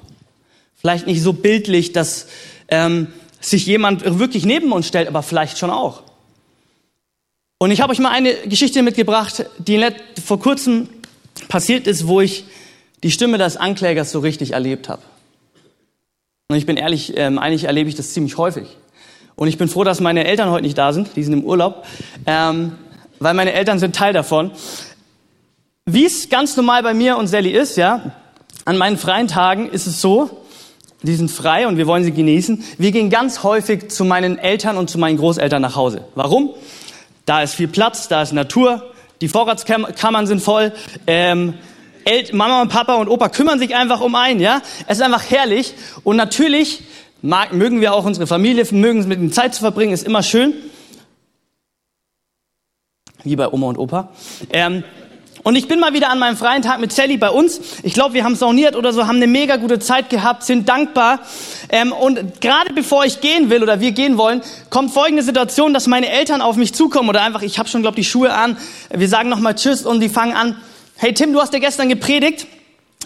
Vielleicht 0.74 1.06
nicht 1.06 1.22
so 1.22 1.32
bildlich, 1.32 1.92
dass 1.92 2.26
ähm, 2.68 3.08
sich 3.40 3.66
jemand 3.66 4.18
wirklich 4.18 4.44
neben 4.44 4.72
uns 4.72 4.88
stellt, 4.88 5.08
aber 5.08 5.22
vielleicht 5.22 5.58
schon 5.58 5.70
auch. 5.70 6.02
Und 7.58 7.70
ich 7.70 7.80
habe 7.80 7.90
euch 7.92 8.00
mal 8.00 8.10
eine 8.10 8.34
Geschichte 8.34 8.82
mitgebracht, 8.82 9.46
die 9.58 9.82
vor 10.22 10.38
kurzem 10.38 10.88
passiert 11.48 11.86
ist, 11.86 12.06
wo 12.06 12.20
ich 12.20 12.44
die 13.02 13.10
Stimme 13.10 13.38
des 13.38 13.56
Anklägers 13.56 14.12
so 14.12 14.18
richtig 14.18 14.52
erlebt 14.52 14.90
habe. 14.90 15.00
Und 16.48 16.56
ich 16.56 16.66
bin 16.66 16.76
ehrlich, 16.76 17.16
ähm, 17.16 17.38
eigentlich 17.38 17.64
erlebe 17.64 17.88
ich 17.88 17.94
das 17.94 18.12
ziemlich 18.12 18.36
häufig. 18.36 18.68
Und 19.36 19.48
ich 19.48 19.56
bin 19.56 19.68
froh, 19.68 19.84
dass 19.84 20.00
meine 20.00 20.26
Eltern 20.26 20.50
heute 20.50 20.64
nicht 20.64 20.76
da 20.76 20.92
sind, 20.92 21.16
die 21.16 21.22
sind 21.22 21.32
im 21.32 21.44
Urlaub, 21.44 21.86
ähm, 22.26 22.72
weil 23.20 23.32
meine 23.32 23.54
Eltern 23.54 23.78
sind 23.78 23.96
Teil 23.96 24.12
davon. 24.12 24.50
Wie 25.86 26.04
es 26.04 26.28
ganz 26.28 26.56
normal 26.56 26.82
bei 26.82 26.92
mir 26.92 27.16
und 27.16 27.26
Sally 27.26 27.50
ist, 27.50 27.76
ja, 27.76 28.12
an 28.66 28.76
meinen 28.76 28.98
freien 28.98 29.28
Tagen 29.28 29.70
ist 29.70 29.86
es 29.86 30.02
so, 30.02 30.42
die 31.02 31.14
sind 31.14 31.30
frei 31.30 31.66
und 31.66 31.78
wir 31.78 31.86
wollen 31.86 32.04
sie 32.04 32.12
genießen. 32.12 32.62
Wir 32.76 32.92
gehen 32.92 33.08
ganz 33.08 33.42
häufig 33.42 33.88
zu 33.88 34.04
meinen 34.04 34.36
Eltern 34.38 34.76
und 34.76 34.90
zu 34.90 34.98
meinen 34.98 35.16
Großeltern 35.16 35.62
nach 35.62 35.76
Hause. 35.76 36.04
Warum? 36.14 36.50
Da 37.26 37.42
ist 37.42 37.54
viel 37.54 37.68
Platz, 37.68 38.06
da 38.06 38.22
ist 38.22 38.32
Natur, 38.32 38.94
die 39.20 39.28
Vorratskammern 39.28 40.26
sind 40.26 40.40
voll. 40.40 40.72
Ähm, 41.08 41.54
Mama 42.32 42.62
und 42.62 42.68
Papa 42.68 42.94
und 42.94 43.08
Opa 43.08 43.28
kümmern 43.28 43.58
sich 43.58 43.74
einfach 43.74 44.00
um 44.00 44.14
einen, 44.14 44.38
ja. 44.38 44.62
Es 44.86 44.98
ist 44.98 45.02
einfach 45.02 45.28
herrlich. 45.28 45.74
Und 46.04 46.16
natürlich 46.16 46.84
mag, 47.22 47.52
mögen 47.52 47.80
wir 47.80 47.94
auch 47.94 48.04
unsere 48.04 48.28
Familie, 48.28 48.64
mögen 48.70 49.00
es 49.00 49.06
mit 49.06 49.18
ihnen 49.18 49.32
Zeit 49.32 49.54
zu 49.54 49.60
verbringen, 49.60 49.92
ist 49.92 50.06
immer 50.06 50.22
schön. 50.22 50.54
Wie 53.24 53.34
bei 53.34 53.48
Oma 53.48 53.66
und 53.66 53.78
Opa. 53.78 54.12
Ähm, 54.52 54.84
und 55.46 55.54
ich 55.54 55.68
bin 55.68 55.78
mal 55.78 55.92
wieder 55.92 56.10
an 56.10 56.18
meinem 56.18 56.36
freien 56.36 56.60
Tag 56.60 56.80
mit 56.80 56.90
Sally 56.90 57.18
bei 57.18 57.30
uns. 57.30 57.60
Ich 57.84 57.94
glaube, 57.94 58.14
wir 58.14 58.24
haben 58.24 58.34
sauniert 58.34 58.74
oder 58.74 58.92
so, 58.92 59.06
haben 59.06 59.18
eine 59.18 59.28
mega 59.28 59.54
gute 59.54 59.78
Zeit 59.78 60.10
gehabt, 60.10 60.42
sind 60.42 60.68
dankbar. 60.68 61.20
Ähm, 61.68 61.92
und 61.92 62.40
gerade 62.40 62.72
bevor 62.72 63.04
ich 63.04 63.20
gehen 63.20 63.48
will 63.48 63.62
oder 63.62 63.78
wir 63.78 63.92
gehen 63.92 64.18
wollen, 64.18 64.42
kommt 64.70 64.90
folgende 64.90 65.22
Situation, 65.22 65.72
dass 65.72 65.86
meine 65.86 66.10
Eltern 66.10 66.40
auf 66.40 66.56
mich 66.56 66.74
zukommen 66.74 67.08
oder 67.08 67.22
einfach, 67.22 67.42
ich 67.42 67.60
habe 67.60 67.68
schon, 67.68 67.82
glaube 67.82 67.94
die 67.94 68.02
Schuhe 68.02 68.34
an. 68.34 68.56
Wir 68.90 69.08
sagen 69.08 69.28
nochmal 69.28 69.54
Tschüss 69.54 69.86
und 69.86 70.00
die 70.00 70.08
fangen 70.08 70.34
an. 70.34 70.56
Hey 70.96 71.14
Tim, 71.14 71.32
du 71.32 71.40
hast 71.40 71.52
ja 71.52 71.60
gestern 71.60 71.88
gepredigt. 71.88 72.48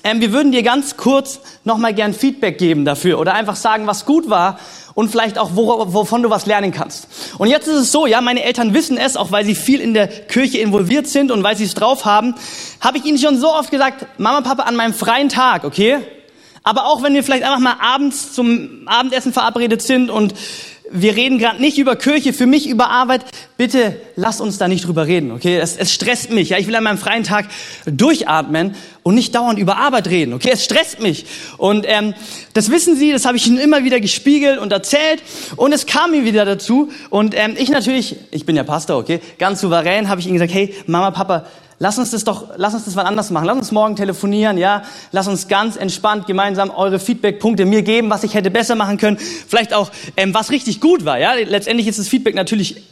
Ähm, 0.02 0.21
wir 0.21 0.33
würden 0.33 0.52
dir 0.52 0.62
ganz 0.62 0.97
kurz 0.97 1.40
nochmal 1.64 1.92
gern 1.92 2.14
Feedback 2.14 2.59
geben 2.59 2.85
dafür 2.85 3.19
oder 3.19 3.35
einfach 3.35 3.57
sagen, 3.57 3.87
was 3.87 4.07
gut 4.07 4.30
war 4.30 4.59
und 4.95 5.11
vielleicht 5.11 5.38
auch, 5.38 5.50
wovon 5.54 6.23
du 6.23 6.30
was 6.30 6.47
lernen 6.47 6.73
kannst. 6.73 7.09
Und 7.38 7.49
jetzt 7.49 7.69
ist 7.69 7.76
es 7.76 7.92
so, 7.92 8.07
ja, 8.07 8.21
meine 8.21 8.42
Eltern 8.42 8.75
wissen 8.75 8.97
es, 8.97 9.16
auch 9.16 9.30
weil 9.30 9.45
sie 9.45 9.54
viel 9.54 9.80
in 9.80 9.95
der 9.95 10.09
Kirche 10.09 10.59
involviert 10.59 11.07
sind 11.07 11.30
und 11.30 11.42
weil 11.42 11.57
sie 11.57 11.64
es 11.64 11.75
drauf 11.75 12.04
haben, 12.04 12.35
habe 12.80 12.99
ich 12.99 13.04
ihnen 13.04 13.19
schon 13.19 13.38
so 13.38 13.52
oft 13.52 13.71
gesagt, 13.71 14.07
Mama, 14.19 14.40
Papa, 14.40 14.62
an 14.64 14.76
meinem 14.76 14.95
freien 14.95 15.28
Tag, 15.28 15.64
okay? 15.64 15.99
Aber 16.62 16.87
auch 16.87 17.02
wenn 17.02 17.14
wir 17.14 17.25
vielleicht 17.25 17.45
einfach 17.45 17.59
mal 17.59 17.76
abends 17.80 18.33
zum 18.33 18.83
Abendessen 18.87 19.33
verabredet 19.33 19.83
sind 19.83 20.11
und 20.11 20.35
wir 20.92 21.14
reden 21.14 21.38
gerade 21.38 21.61
nicht 21.61 21.78
über 21.78 21.94
Kirche, 21.97 22.32
für 22.32 22.47
mich 22.47 22.68
über 22.68 22.90
Arbeit. 22.90 23.25
Bitte 23.56 23.97
lass 24.16 24.40
uns 24.40 24.59
da 24.59 24.66
nicht 24.66 24.87
drüber 24.87 25.06
reden, 25.06 25.30
okay? 25.30 25.56
Es, 25.56 25.76
es 25.76 25.92
stresst 25.92 26.30
mich. 26.30 26.50
Ja, 26.50 26.59
ich 26.59 26.66
will 26.66 26.75
an 26.75 26.85
meinem 26.85 26.99
freien 26.99 27.23
Tag 27.23 27.47
durchatmen 27.87 28.75
und 29.02 29.14
nicht 29.14 29.35
dauernd 29.35 29.59
über 29.59 29.76
Arbeit 29.76 30.09
reden, 30.09 30.32
okay? 30.32 30.50
Es 30.52 30.64
stresst 30.64 31.00
mich. 31.00 31.26
Und 31.59 31.87
ähm, 31.88 32.14
das 32.54 32.70
wissen 32.70 32.97
Sie, 32.97 33.12
das 33.12 33.25
habe 33.25 33.37
ich 33.37 33.47
Ihnen 33.47 33.59
immer 33.59 33.85
wieder 33.85 34.00
gespiegelt 34.00 34.59
und 34.59 34.73
erzählt. 34.73 35.23
Und 35.56 35.73
es 35.73 35.87
kam 35.87 36.11
mir 36.11 36.25
wieder 36.25 36.44
dazu. 36.44 36.90
Und 37.09 37.35
ähm, 37.37 37.54
ich 37.56 37.70
natürlich, 37.70 38.16
ich 38.32 38.44
bin 38.44 38.56
ja 38.56 38.64
Pastor, 38.64 38.99
okay? 38.99 39.20
Ganz 39.38 39.61
souverän 39.61 40.09
habe 40.09 40.20
ich 40.20 40.26
Ihnen 40.26 40.35
gesagt, 40.35 40.52
hey, 40.52 40.75
Mama, 40.87 41.12
Papa, 41.12 41.47
lass 41.80 41.99
uns 41.99 42.12
das 42.12 42.22
doch, 42.22 42.50
lass 42.56 42.75
uns 42.75 42.84
das 42.84 42.94
mal 42.94 43.02
anders 43.02 43.30
machen. 43.30 43.46
Lass 43.46 43.56
uns 43.56 43.72
morgen 43.72 43.96
telefonieren, 43.96 44.56
ja. 44.56 44.84
Lass 45.10 45.26
uns 45.26 45.49
ganz 45.49 45.75
entspannt 45.75 46.28
gemeinsam 46.28 46.70
eure 46.70 47.00
Feedbackpunkte 47.00 47.64
mir 47.64 47.82
geben, 47.82 48.08
was 48.10 48.22
ich 48.22 48.34
hätte 48.34 48.52
besser 48.52 48.76
machen 48.76 48.99
können. 48.99 49.16
Vielleicht 49.16 49.75
auch, 49.75 49.90
ähm, 50.16 50.32
was 50.32 50.52
richtig 50.52 50.80
gut 50.80 51.04
war, 51.04 51.18
ja. 51.18 51.32
Letztendlich 51.32 51.88
ist 51.88 51.99
das 51.99 52.06
Feedback 52.06 52.37
natürlich 52.37 52.84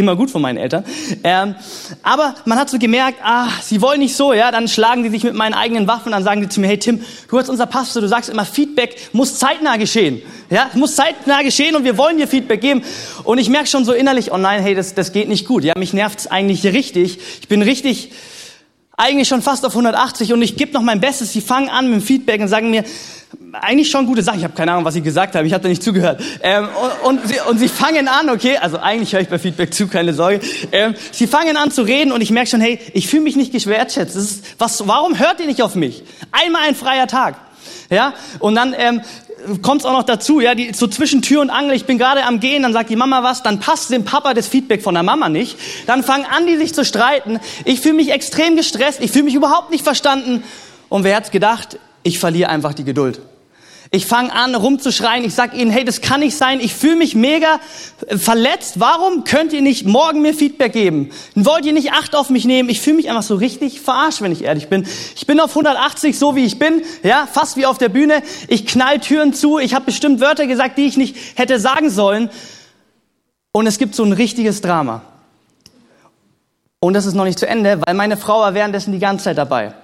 immer 0.00 0.16
gut 0.16 0.30
von 0.30 0.42
meinen 0.42 0.58
Eltern. 0.58 0.84
Ähm, 1.22 1.54
aber 2.02 2.34
man 2.44 2.58
hat 2.58 2.68
so 2.68 2.78
gemerkt, 2.78 3.18
ah, 3.22 3.48
sie 3.62 3.80
wollen 3.80 4.00
nicht 4.00 4.16
so, 4.16 4.32
ja, 4.32 4.50
dann 4.50 4.68
schlagen 4.68 5.02
sie 5.04 5.10
sich 5.10 5.24
mit 5.24 5.34
meinen 5.34 5.54
eigenen 5.54 5.86
Waffen, 5.86 6.12
dann 6.12 6.24
sagen 6.24 6.42
sie 6.42 6.48
zu 6.48 6.60
mir, 6.60 6.66
hey 6.66 6.78
Tim, 6.78 7.00
du 7.28 7.38
als 7.38 7.48
unser 7.48 7.66
Pastor, 7.66 8.02
du 8.02 8.08
sagst 8.08 8.28
immer, 8.28 8.44
Feedback 8.44 8.96
muss 9.12 9.38
zeitnah 9.38 9.76
geschehen. 9.76 10.22
Ja, 10.50 10.68
es 10.70 10.76
muss 10.76 10.96
zeitnah 10.96 11.42
geschehen 11.42 11.76
und 11.76 11.84
wir 11.84 11.96
wollen 11.96 12.18
dir 12.18 12.26
Feedback 12.26 12.60
geben. 12.60 12.82
Und 13.24 13.38
ich 13.38 13.48
merke 13.48 13.68
schon 13.68 13.84
so 13.84 13.92
innerlich, 13.92 14.32
oh 14.32 14.38
nein, 14.38 14.62
hey, 14.62 14.74
das, 14.74 14.94
das 14.94 15.12
geht 15.12 15.28
nicht 15.28 15.46
gut. 15.46 15.62
Ja, 15.62 15.74
mich 15.78 15.92
nervt's 15.92 16.26
eigentlich 16.26 16.64
richtig. 16.64 17.18
Ich 17.40 17.48
bin 17.48 17.62
richtig, 17.62 18.10
eigentlich 18.96 19.28
schon 19.28 19.42
fast 19.42 19.64
auf 19.64 19.72
180 19.72 20.32
und 20.32 20.42
ich 20.42 20.56
gebe 20.56 20.72
noch 20.72 20.82
mein 20.82 21.00
Bestes. 21.00 21.32
Sie 21.32 21.40
fangen 21.40 21.68
an 21.68 21.90
mit 21.90 22.00
dem 22.00 22.02
Feedback 22.02 22.40
und 22.40 22.48
sagen 22.48 22.70
mir, 22.70 22.84
eigentlich 23.52 23.90
schon 23.90 24.06
gute 24.06 24.22
Sachen. 24.22 24.38
Ich 24.38 24.44
habe 24.44 24.54
keine 24.54 24.72
Ahnung, 24.72 24.84
was 24.84 24.94
sie 24.94 25.02
gesagt 25.02 25.34
haben. 25.34 25.46
Ich 25.46 25.52
habe 25.52 25.62
da 25.62 25.68
nicht 25.68 25.82
zugehört. 25.82 26.22
Ähm, 26.42 26.68
und, 27.04 27.18
und, 27.18 27.28
sie, 27.28 27.36
und 27.48 27.58
sie 27.58 27.68
fangen 27.68 28.08
an, 28.08 28.30
okay, 28.30 28.56
also 28.58 28.78
eigentlich 28.78 29.12
höre 29.12 29.20
ich 29.20 29.28
bei 29.28 29.38
Feedback 29.38 29.72
zu, 29.74 29.88
keine 29.88 30.14
Sorge. 30.14 30.40
Ähm, 30.72 30.94
sie 31.12 31.26
fangen 31.26 31.56
an 31.56 31.70
zu 31.70 31.82
reden 31.82 32.12
und 32.12 32.20
ich 32.20 32.30
merke 32.30 32.50
schon, 32.50 32.60
hey, 32.60 32.78
ich 32.92 33.08
fühle 33.08 33.22
mich 33.22 33.36
nicht 33.36 33.52
geschwertschätzt. 33.52 34.16
Das 34.16 34.22
ist, 34.22 34.44
was, 34.58 34.86
warum 34.86 35.18
hört 35.18 35.40
ihr 35.40 35.46
nicht 35.46 35.62
auf 35.62 35.74
mich? 35.74 36.02
Einmal 36.32 36.62
ein 36.68 36.74
freier 36.74 37.06
Tag. 37.06 37.36
Ja, 37.90 38.14
und 38.38 38.54
dann 38.54 38.74
ähm, 38.78 39.00
kommt 39.62 39.80
es 39.80 39.86
auch 39.86 39.92
noch 39.92 40.04
dazu, 40.04 40.40
ja, 40.40 40.54
die, 40.54 40.72
so 40.72 40.86
zwischen 40.86 41.22
Tür 41.22 41.40
und 41.40 41.50
Angel, 41.50 41.74
ich 41.74 41.86
bin 41.86 41.98
gerade 41.98 42.24
am 42.24 42.40
Gehen, 42.40 42.62
dann 42.62 42.72
sagt 42.72 42.90
die 42.90 42.96
Mama 42.96 43.22
was, 43.22 43.42
dann 43.42 43.58
passt 43.58 43.90
dem 43.90 44.04
Papa 44.04 44.34
das 44.34 44.46
Feedback 44.46 44.82
von 44.82 44.94
der 44.94 45.02
Mama 45.02 45.28
nicht, 45.28 45.58
dann 45.86 46.04
fangen 46.04 46.24
an, 46.24 46.46
die 46.46 46.56
sich 46.56 46.74
zu 46.74 46.84
streiten, 46.84 47.40
ich 47.64 47.80
fühle 47.80 47.94
mich 47.94 48.10
extrem 48.10 48.56
gestresst, 48.56 49.00
ich 49.00 49.10
fühle 49.10 49.24
mich 49.24 49.34
überhaupt 49.34 49.70
nicht 49.70 49.82
verstanden 49.82 50.44
und 50.88 51.04
wer 51.04 51.16
hat's 51.16 51.30
gedacht, 51.30 51.78
ich 52.02 52.18
verliere 52.18 52.50
einfach 52.50 52.74
die 52.74 52.84
Geduld. 52.84 53.20
Ich 53.92 54.06
fange 54.06 54.32
an 54.32 54.54
rumzuschreien, 54.54 55.24
ich 55.24 55.34
sag 55.34 55.52
ihnen, 55.52 55.72
hey, 55.72 55.84
das 55.84 56.00
kann 56.00 56.20
nicht 56.20 56.36
sein, 56.36 56.60
ich 56.60 56.74
fühle 56.74 56.94
mich 56.94 57.16
mega 57.16 57.58
äh, 58.06 58.18
verletzt. 58.18 58.78
Warum 58.78 59.24
könnt 59.24 59.52
ihr 59.52 59.62
nicht 59.62 59.84
morgen 59.84 60.22
mir 60.22 60.32
Feedback 60.32 60.72
geben? 60.72 61.10
Wollt 61.34 61.66
ihr 61.66 61.72
nicht 61.72 61.92
Acht 61.92 62.14
auf 62.14 62.30
mich 62.30 62.44
nehmen? 62.44 62.68
Ich 62.68 62.80
fühle 62.80 62.96
mich 62.96 63.10
einfach 63.10 63.24
so 63.24 63.34
richtig 63.34 63.80
verarscht, 63.80 64.20
wenn 64.20 64.30
ich 64.30 64.44
ehrlich 64.44 64.68
bin. 64.68 64.86
Ich 65.16 65.26
bin 65.26 65.40
auf 65.40 65.50
180 65.50 66.16
so 66.16 66.36
wie 66.36 66.44
ich 66.44 66.60
bin, 66.60 66.82
ja, 67.02 67.26
fast 67.30 67.56
wie 67.56 67.66
auf 67.66 67.78
der 67.78 67.88
Bühne. 67.88 68.22
Ich 68.46 68.64
knall 68.64 69.00
Türen 69.00 69.34
zu, 69.34 69.58
ich 69.58 69.74
habe 69.74 69.86
bestimmt 69.86 70.20
Wörter 70.20 70.46
gesagt, 70.46 70.78
die 70.78 70.86
ich 70.86 70.96
nicht 70.96 71.16
hätte 71.34 71.58
sagen 71.58 71.90
sollen. 71.90 72.30
Und 73.50 73.66
es 73.66 73.78
gibt 73.78 73.96
so 73.96 74.04
ein 74.04 74.12
richtiges 74.12 74.60
Drama. 74.60 75.02
Und 76.78 76.94
das 76.94 77.06
ist 77.06 77.14
noch 77.14 77.24
nicht 77.24 77.40
zu 77.40 77.48
Ende, 77.48 77.80
weil 77.84 77.94
meine 77.94 78.16
Frau 78.16 78.38
war 78.38 78.54
währenddessen 78.54 78.92
die 78.92 79.00
ganze 79.00 79.24
Zeit 79.24 79.38
dabei. 79.38 79.74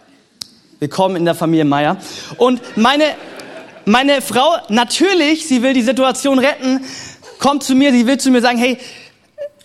Willkommen 0.79 1.17
in 1.17 1.25
der 1.25 1.35
Familie 1.35 1.65
Meier. 1.65 1.97
Und 2.37 2.61
meine 2.77 3.05
meine 3.87 4.21
Frau, 4.21 4.57
natürlich, 4.69 5.47
sie 5.47 5.63
will 5.63 5.73
die 5.73 5.83
Situation 5.83 6.39
retten, 6.39 6.85
kommt 7.39 7.63
zu 7.63 7.75
mir, 7.75 7.93
sie 7.93 8.07
will 8.07 8.19
zu 8.19 8.31
mir 8.31 8.43
sagen, 8.43 8.59
hey, 8.59 8.77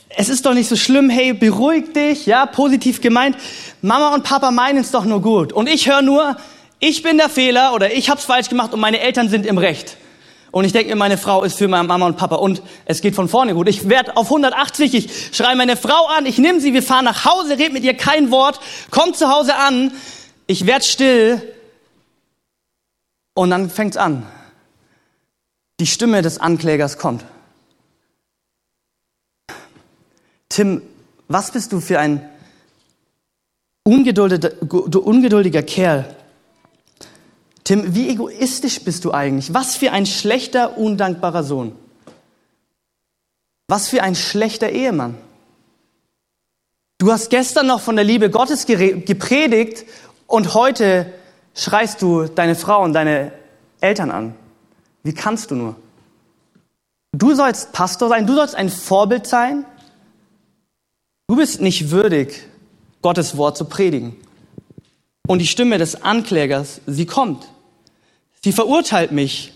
es 0.09 0.29
ist 0.29 0.45
doch 0.45 0.53
nicht 0.53 0.69
so 0.69 0.75
schlimm, 0.75 1.09
hey, 1.09 1.33
beruhig 1.33 1.91
dich, 1.91 2.27
ja, 2.27 2.45
positiv 2.45 3.01
gemeint. 3.01 3.35
Mama 3.81 4.13
und 4.13 4.23
Papa 4.23 4.51
meinen 4.51 4.77
es 4.77 4.91
doch 4.91 5.03
nur 5.03 5.21
gut. 5.21 5.51
Und 5.51 5.67
ich 5.67 5.89
höre 5.89 6.01
nur, 6.01 6.37
ich 6.79 7.01
bin 7.01 7.17
der 7.17 7.29
Fehler 7.29 7.73
oder 7.73 7.91
ich 7.91 8.09
hab's 8.09 8.23
falsch 8.23 8.47
gemacht 8.47 8.73
und 8.73 8.79
meine 8.79 8.99
Eltern 8.99 9.27
sind 9.27 9.45
im 9.45 9.57
Recht. 9.57 9.97
Und 10.51 10.65
ich 10.65 10.71
denke 10.71 10.89
mir, 10.89 10.97
meine 10.97 11.17
Frau 11.17 11.43
ist 11.43 11.57
für 11.57 11.67
meine 11.67 11.87
Mama 11.87 12.05
und 12.05 12.15
Papa 12.15 12.35
und 12.35 12.61
es 12.85 13.01
geht 13.01 13.15
von 13.15 13.27
vorne 13.27 13.53
gut. 13.53 13.67
Ich 13.67 13.89
werde 13.89 14.15
auf 14.15 14.27
180, 14.27 14.93
ich 14.93 15.09
schreibe 15.35 15.57
meine 15.57 15.75
Frau 15.75 16.05
an, 16.07 16.25
ich 16.25 16.37
nehme 16.37 16.61
sie, 16.61 16.73
wir 16.73 16.83
fahren 16.83 17.05
nach 17.05 17.25
Hause, 17.25 17.57
red 17.57 17.73
mit 17.73 17.83
ihr 17.83 17.95
kein 17.95 18.31
Wort, 18.31 18.59
komm 18.91 19.13
zu 19.13 19.29
Hause 19.29 19.55
an, 19.55 19.91
ich 20.51 20.65
werd 20.65 20.83
still 20.83 21.41
und 23.33 23.49
dann 23.51 23.69
fängt's 23.69 23.95
an. 23.95 24.25
Die 25.79 25.87
Stimme 25.87 26.21
des 26.21 26.39
Anklägers 26.39 26.97
kommt. 26.97 27.23
Tim, 30.49 30.81
was 31.29 31.51
bist 31.51 31.71
du 31.71 31.79
für 31.79 31.99
ein 31.99 32.29
ungeduldiger 33.83 35.63
Kerl? 35.63 36.15
Tim, 37.63 37.95
wie 37.95 38.09
egoistisch 38.09 38.83
bist 38.83 39.05
du 39.05 39.13
eigentlich? 39.13 39.53
Was 39.53 39.77
für 39.77 39.93
ein 39.93 40.05
schlechter, 40.05 40.77
undankbarer 40.77 41.43
Sohn. 41.43 41.73
Was 43.67 43.87
für 43.87 44.03
ein 44.03 44.15
schlechter 44.15 44.69
Ehemann. 44.69 45.15
Du 46.97 47.11
hast 47.11 47.29
gestern 47.29 47.67
noch 47.67 47.79
von 47.79 47.95
der 47.95 48.03
Liebe 48.03 48.29
Gottes 48.29 48.65
gepredigt 48.65 49.85
und 50.31 50.53
heute 50.53 51.11
schreist 51.55 52.01
du 52.01 52.25
deine 52.25 52.55
Frau 52.55 52.83
und 52.83 52.93
deine 52.93 53.33
Eltern 53.81 54.11
an. 54.11 54.35
Wie 55.03 55.13
kannst 55.13 55.51
du 55.51 55.55
nur? 55.55 55.75
Du 57.11 57.35
sollst 57.35 57.73
Pastor 57.73 58.09
sein, 58.09 58.25
du 58.25 58.35
sollst 58.35 58.55
ein 58.55 58.69
Vorbild 58.69 59.27
sein. 59.27 59.65
Du 61.27 61.35
bist 61.35 61.59
nicht 61.59 61.91
würdig, 61.91 62.43
Gottes 63.01 63.35
Wort 63.35 63.57
zu 63.57 63.65
predigen. 63.65 64.15
Und 65.27 65.39
die 65.39 65.47
Stimme 65.47 65.77
des 65.77 66.01
Anklägers, 66.01 66.81
sie 66.87 67.05
kommt. 67.05 67.47
Sie 68.41 68.53
verurteilt 68.53 69.11
mich. 69.11 69.53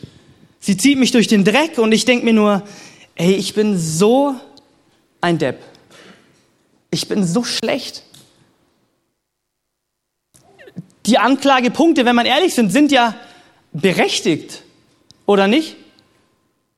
Sie 0.60 0.78
zieht 0.78 0.98
mich 0.98 1.12
durch 1.12 1.28
den 1.28 1.44
Dreck 1.44 1.78
und 1.78 1.92
ich 1.92 2.06
denke 2.06 2.26
mir 2.26 2.34
nur, 2.34 2.64
ey, 3.16 3.34
ich 3.34 3.54
bin 3.54 3.78
so 3.78 4.36
ein 5.22 5.38
Depp. 5.38 5.60
Ich 6.92 7.08
bin 7.08 7.26
so 7.26 7.44
schlecht. 7.44 8.04
Die 11.06 11.18
Anklagepunkte, 11.18 12.06
wenn 12.06 12.16
man 12.16 12.26
ehrlich 12.26 12.56
sind, 12.56 12.72
sind 12.72 12.92
ja 12.92 13.16
berechtigt, 13.74 14.64
oder 15.26 15.48
nicht? 15.48 15.76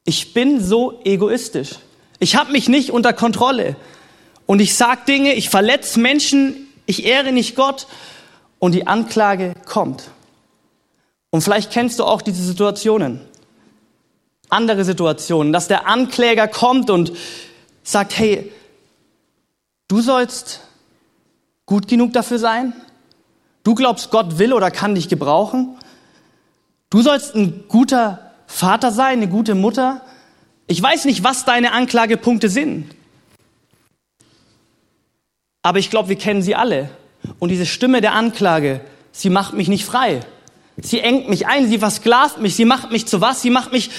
Ich 0.03 0.34
bin 0.34 0.63
so 0.63 1.00
egoistisch. 1.03 1.75
Ich 2.19 2.36
habe 2.36 2.51
mich 2.51 2.69
nicht 2.69 2.91
unter 2.91 3.13
Kontrolle. 3.13 3.75
Und 4.46 4.60
ich 4.60 4.75
sage 4.75 5.01
Dinge, 5.07 5.34
ich 5.34 5.50
verletze 5.50 6.00
Menschen, 6.00 6.67
ich 6.86 7.05
ehre 7.05 7.31
nicht 7.31 7.55
Gott 7.55 7.88
und 8.60 8.74
die 8.74 8.88
Anklage 8.88 9.53
kommt. 9.65 10.10
Und 11.29 11.41
vielleicht 11.41 11.72
kennst 11.72 12.00
du 12.00 12.05
auch 12.05 12.22
diese 12.22 12.43
Situationen. 12.43 13.22
Andere 14.50 14.86
Situationen, 14.86 15.51
dass 15.51 15.67
der 15.67 15.88
Ankläger 15.88 16.48
kommt 16.48 16.89
und 16.89 17.12
sagt, 17.84 18.17
hey, 18.17 18.51
du 19.89 20.01
sollst 20.01 20.62
gut 21.65 21.88
genug 21.88 22.13
dafür 22.13 22.39
sein? 22.39 22.74
Du 23.67 23.75
glaubst, 23.75 24.12
Gott 24.12 24.39
will 24.39 24.53
oder 24.53 24.71
kann 24.71 24.95
dich 24.95 25.09
gebrauchen? 25.09 25.75
Du 26.89 27.01
sollst 27.01 27.36
ein 27.36 27.65
guter 27.67 28.31
Vater 28.45 28.93
sein, 28.93 29.17
eine 29.17 29.27
gute 29.27 29.55
Mutter? 29.55 30.03
Ich 30.67 30.81
weiß 30.81 31.03
nicht, 31.03 31.25
was 31.25 31.43
deine 31.43 31.74
Anklagepunkte 31.74 32.47
sind. 32.47 32.86
Aber 35.63 35.79
ich 35.79 35.89
glaube, 35.89 36.07
wir 36.07 36.15
kennen 36.15 36.41
sie 36.41 36.55
alle. 36.55 36.89
Und 37.39 37.50
diese 37.50 37.65
Stimme 37.65 38.00
der 38.00 38.13
Anklage, 38.13 38.79
sie 39.12 39.29
macht 39.29 39.53
mich 39.53 39.67
nicht 39.67 39.83
frei. 39.83 40.21
Sie 40.77 41.01
engt 41.01 41.27
mich 41.27 41.47
ein, 41.47 41.67
sie 41.67 41.79
versklavt 41.79 42.39
mich, 42.39 42.55
sie 42.55 42.63
macht 42.63 42.93
mich 42.93 43.05
zu 43.05 43.19
was? 43.19 43.41
Sie 43.41 43.50
macht 43.50 43.74
mich 43.74 43.89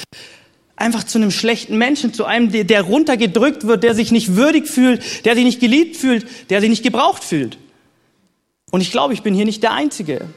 einfach 0.77 1.05
zu 1.05 1.19
einem 1.19 1.31
schlechten 1.31 1.77
Menschen, 1.77 2.15
zu 2.15 2.25
einem, 2.25 2.53
der, 2.53 2.65
der 2.65 2.81
runtergedrückt 2.81 3.67
wird, 3.67 3.83
der 3.83 3.95
sich 3.95 4.13
nicht 4.13 4.35
würdig 4.35 4.67
fühlt, 4.67 5.27
der 5.27 5.35
sich 5.35 5.45
nicht 5.45 5.61
geliebt 5.61 5.99
fühlt, 5.99 6.27
der 6.49 6.63
sich 6.63 6.71
nicht 6.71 6.85
gebraucht 6.85 7.23
fühlt. 7.23 7.59
Und 8.71 8.81
ich 8.81 8.91
glaube, 8.91 9.15
ich 9.15 9.23
bin 9.23 9.35
hier 9.35 9.45
nicht 9.45 9.63
der 9.63 9.73
Einzige. 9.73 10.29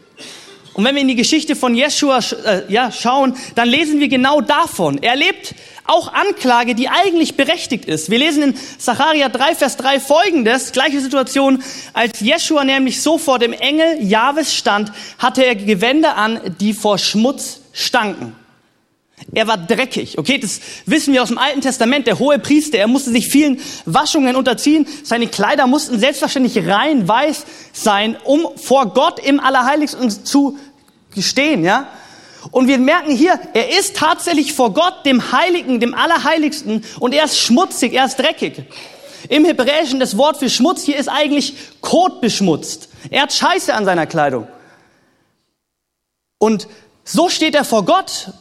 Und 0.73 0.85
wenn 0.85 0.95
wir 0.95 1.01
in 1.01 1.09
die 1.09 1.15
Geschichte 1.15 1.55
von 1.55 1.75
Jeshua 1.75 2.19
äh, 2.45 2.71
ja, 2.71 2.91
schauen, 2.91 3.35
dann 3.55 3.67
lesen 3.67 4.00
wir 4.00 4.07
genau 4.07 4.39
davon. 4.39 5.00
Er 5.01 5.17
lebt 5.17 5.53
auch 5.85 6.13
Anklage, 6.13 6.75
die 6.75 6.88
eigentlich 6.88 7.35
berechtigt 7.35 7.85
ist. 7.85 8.09
Wir 8.09 8.19
lesen 8.19 8.43
in 8.43 8.55
Zacharia 8.77 9.27
3, 9.27 9.55
Vers 9.55 9.75
3 9.75 10.00
folgendes, 10.00 10.71
gleiche 10.71 11.01
Situation, 11.01 11.61
als 11.91 12.21
Jeshua 12.21 12.63
nämlich 12.63 13.01
so 13.01 13.17
vor 13.17 13.39
dem 13.39 13.51
Engel 13.51 14.01
Jahwes 14.01 14.55
stand, 14.55 14.93
hatte 15.17 15.43
er 15.43 15.55
Gewänder 15.55 16.15
an, 16.15 16.39
die 16.61 16.73
vor 16.73 16.97
Schmutz 16.97 17.59
stanken. 17.73 18.35
Er 19.33 19.47
war 19.47 19.57
dreckig, 19.57 20.17
okay, 20.17 20.39
das 20.39 20.59
wissen 20.85 21.13
wir 21.13 21.21
aus 21.21 21.29
dem 21.29 21.37
Alten 21.37 21.61
Testament. 21.61 22.07
Der 22.07 22.19
hohe 22.19 22.39
Priester, 22.39 22.77
er 22.79 22.87
musste 22.87 23.11
sich 23.11 23.27
vielen 23.27 23.59
Waschungen 23.85 24.35
unterziehen. 24.35 24.87
Seine 25.03 25.27
Kleider 25.27 25.67
mussten 25.67 25.99
selbstverständlich 25.99 26.67
rein 26.67 27.07
weiß 27.07 27.45
sein, 27.71 28.17
um 28.23 28.47
vor 28.57 28.93
Gott 28.93 29.19
im 29.19 29.39
Allerheiligsten 29.39 30.09
zu 30.09 30.57
gestehen, 31.13 31.63
ja. 31.63 31.87
Und 32.49 32.67
wir 32.67 32.79
merken 32.79 33.15
hier, 33.15 33.39
er 33.53 33.77
ist 33.77 33.95
tatsächlich 33.95 34.53
vor 34.53 34.73
Gott, 34.73 35.05
dem 35.05 35.31
Heiligen, 35.31 35.79
dem 35.79 35.93
Allerheiligsten, 35.93 36.84
und 36.99 37.13
er 37.13 37.25
ist 37.25 37.38
schmutzig, 37.38 37.93
er 37.93 38.05
ist 38.05 38.17
dreckig. 38.17 38.63
Im 39.29 39.45
Hebräischen 39.45 39.99
das 39.99 40.17
Wort 40.17 40.38
für 40.38 40.49
Schmutz 40.49 40.84
hier 40.84 40.97
ist 40.97 41.07
eigentlich 41.07 41.53
Kot 41.81 42.21
beschmutzt. 42.21 42.89
Er 43.12 43.23
hat 43.23 43.34
Scheiße 43.34 43.73
an 43.73 43.86
seiner 43.86 44.07
Kleidung. 44.07 44.47
Und 46.39 46.67
so 47.03 47.29
steht 47.29 47.53
er 47.53 47.63
vor 47.63 47.86
Gott. 47.86 48.34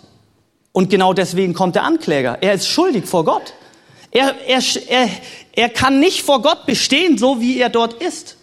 Und 0.72 0.90
genau 0.90 1.12
deswegen 1.12 1.54
kommt 1.54 1.74
der 1.74 1.85
Ankläger. 1.85 2.38
Er 2.40 2.54
ist 2.54 2.68
schuldig 2.68 3.06
vor 3.06 3.24
Gott. 3.24 3.54
Er, 4.11 4.35
er, 4.46 4.62
er, 4.88 5.09
er 5.52 5.68
kann 5.68 6.00
nicht 6.00 6.22
vor 6.22 6.42
Gott 6.42 6.66
bestehen, 6.66 7.18
so 7.18 7.40
wie 7.40 7.59
er 7.59 7.68
dort 7.68 7.94
ist. 7.94 8.37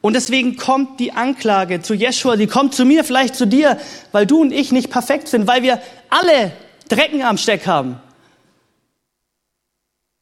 Und 0.00 0.14
deswegen 0.14 0.56
kommt 0.56 0.98
die 0.98 1.12
Anklage 1.12 1.82
zu 1.82 1.94
Jeschua, 1.94 2.36
die 2.36 2.46
kommt 2.46 2.74
zu 2.74 2.84
mir, 2.84 3.04
vielleicht 3.04 3.34
zu 3.34 3.46
dir, 3.46 3.78
weil 4.12 4.26
du 4.26 4.40
und 4.40 4.52
ich 4.52 4.72
nicht 4.72 4.90
perfekt 4.90 5.28
sind, 5.28 5.46
weil 5.46 5.62
wir 5.62 5.82
alle 6.08 6.52
Drecken 6.88 7.22
am 7.22 7.36
Steck 7.36 7.66
haben. 7.66 8.00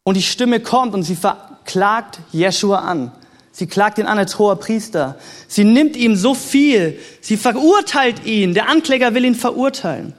Und 0.02 0.16
die 0.16 0.22
Stimme 0.22 0.60
kommt 0.60 0.94
und 0.94 1.04
sie 1.04 1.16
verklagt 1.16 2.18
Jeschua 2.32 2.78
an. 2.78 3.12
Sie 3.58 3.66
klagt 3.66 3.98
ihn 3.98 4.06
an 4.06 4.18
als 4.18 4.38
hoher 4.38 4.54
Priester. 4.54 5.18
Sie 5.48 5.64
nimmt 5.64 5.96
ihm 5.96 6.14
so 6.14 6.32
viel. 6.32 6.96
Sie 7.20 7.36
verurteilt 7.36 8.24
ihn. 8.24 8.54
Der 8.54 8.68
Ankläger 8.68 9.14
will 9.14 9.24
ihn 9.24 9.34
verurteilen. 9.34 10.12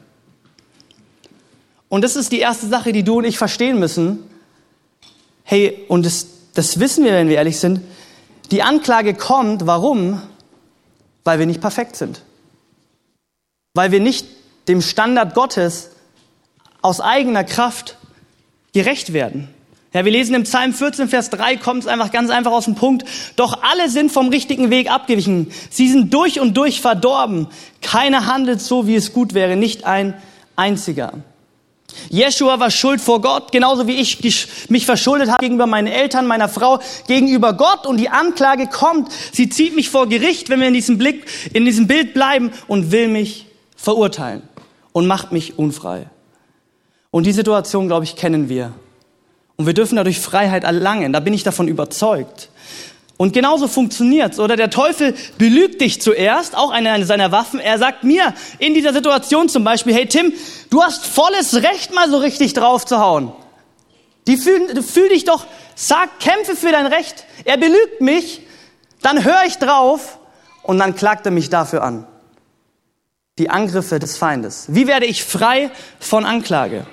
Und 1.87 2.03
das 2.03 2.17
ist 2.17 2.33
die 2.33 2.39
erste 2.39 2.67
Sache, 2.67 2.91
die 2.91 3.03
du 3.03 3.19
und 3.19 3.23
ich 3.23 3.37
verstehen 3.37 3.79
müssen. 3.79 4.29
Hey, 5.43 5.85
und 5.87 6.05
das, 6.05 6.27
das 6.53 6.81
wissen 6.81 7.05
wir, 7.05 7.13
wenn 7.13 7.29
wir 7.29 7.37
ehrlich 7.37 7.59
sind. 7.59 7.79
Die 8.51 8.61
Anklage 8.61 9.13
kommt, 9.13 9.65
warum? 9.65 10.21
Weil 11.23 11.39
wir 11.39 11.45
nicht 11.45 11.61
perfekt 11.61 11.95
sind. 11.95 12.21
Weil 13.73 13.93
wir 13.93 14.01
nicht 14.01 14.27
dem 14.67 14.81
Standard 14.81 15.33
Gottes 15.33 15.91
aus 16.81 16.99
eigener 16.99 17.45
Kraft 17.45 17.95
gerecht 18.73 19.13
werden. 19.13 19.47
Ja, 19.91 20.05
wir 20.05 20.11
lesen 20.11 20.35
im 20.35 20.43
Psalm 20.43 20.71
14, 20.71 21.09
Vers 21.09 21.31
3, 21.31 21.57
kommt 21.57 21.81
es 21.83 21.87
einfach 21.87 22.11
ganz 22.11 22.29
einfach 22.29 22.51
aus 22.51 22.65
dem 22.65 22.75
Punkt. 22.75 23.05
Doch 23.35 23.63
alle 23.63 23.89
sind 23.89 24.11
vom 24.11 24.29
richtigen 24.29 24.69
Weg 24.69 24.91
abgewichen. 24.91 25.51
Sie 25.71 25.89
sind 25.89 26.13
durch 26.13 26.39
und 26.39 26.55
durch 26.55 26.79
verdorben. 26.79 27.47
Keiner 27.81 28.27
handelt 28.27 28.61
so, 28.61 28.85
wie 28.85 28.95
es 28.95 29.13
gut 29.13 29.33
wäre, 29.33 29.55
nicht 29.55 29.85
ein 29.85 30.13
einziger. 30.55 31.13
Jeshua 32.09 32.59
war 32.59 32.69
schuld 32.69 33.01
vor 33.01 33.19
Gott, 33.19 33.51
genauso 33.51 33.87
wie 33.87 33.95
ich 33.95 34.19
mich 34.69 34.85
verschuldet 34.85 35.29
habe 35.29 35.41
gegenüber 35.41 35.65
meinen 35.65 35.87
Eltern, 35.87 36.27
meiner 36.27 36.49
Frau, 36.49 36.79
gegenüber 37.07 37.53
Gott. 37.53 37.87
Und 37.87 37.97
die 37.97 38.09
Anklage 38.09 38.67
kommt. 38.67 39.11
Sie 39.31 39.49
zieht 39.49 39.75
mich 39.75 39.89
vor 39.89 40.07
Gericht, 40.07 40.49
wenn 40.49 40.59
wir 40.59 40.67
in 40.67 40.75
diesem 40.75 40.99
Blick, 40.99 41.25
in 41.51 41.65
diesem 41.65 41.87
Bild 41.87 42.13
bleiben 42.13 42.51
und 42.67 42.91
will 42.91 43.07
mich 43.07 43.47
verurteilen 43.75 44.43
und 44.91 45.07
macht 45.07 45.31
mich 45.31 45.57
unfrei. 45.57 46.05
Und 47.09 47.25
die 47.25 47.31
Situation, 47.31 47.87
glaube 47.87 48.05
ich, 48.05 48.15
kennen 48.15 48.49
wir. 48.49 48.71
Und 49.59 49.65
wir 49.65 49.73
dürfen 49.73 49.97
dadurch 49.97 50.21
Freiheit 50.21 50.63
erlangen. 50.63 51.11
Da 51.11 51.19
bin 51.19 51.33
ich 51.33 51.43
davon 51.43 51.67
überzeugt. 51.67 52.47
Und 53.17 53.33
genauso 53.33 53.67
funktioniert's. 53.67 54.39
Oder 54.39 54.55
der 54.55 54.69
Teufel 54.69 55.13
belügt 55.37 55.81
dich 55.81 56.01
zuerst, 56.01 56.55
auch 56.55 56.71
eine 56.71 57.05
seiner 57.05 57.33
Waffen. 57.33 57.59
Er 57.59 57.77
sagt 57.77 58.05
mir 58.05 58.33
in 58.59 58.73
dieser 58.73 58.93
Situation 58.93 59.49
zum 59.49 59.65
Beispiel, 59.65 59.93
hey 59.93 60.05
Tim, 60.05 60.31
du 60.69 60.81
hast 60.81 61.05
volles 61.05 61.55
Recht, 61.55 61.93
mal 61.93 62.09
so 62.09 62.19
richtig 62.19 62.53
drauf 62.53 62.85
zu 62.85 62.99
hauen. 62.99 63.33
Die 64.27 64.37
fühl, 64.37 64.81
fühl 64.81 65.09
dich 65.09 65.25
doch, 65.25 65.45
sag, 65.75 66.21
kämpfe 66.21 66.55
für 66.55 66.71
dein 66.71 66.85
Recht. 66.85 67.25
Er 67.43 67.57
belügt 67.57 67.99
mich, 67.99 68.39
dann 69.01 69.25
höre 69.25 69.43
ich 69.45 69.57
drauf 69.57 70.19
und 70.63 70.79
dann 70.79 70.95
klagt 70.95 71.25
er 71.25 71.33
mich 71.33 71.49
dafür 71.49 71.83
an. 71.83 72.07
Die 73.37 73.49
Angriffe 73.49 73.99
des 73.99 74.15
Feindes. 74.15 74.67
Wie 74.69 74.87
werde 74.87 75.05
ich 75.05 75.25
frei 75.25 75.69
von 75.99 76.23
Anklage? 76.23 76.87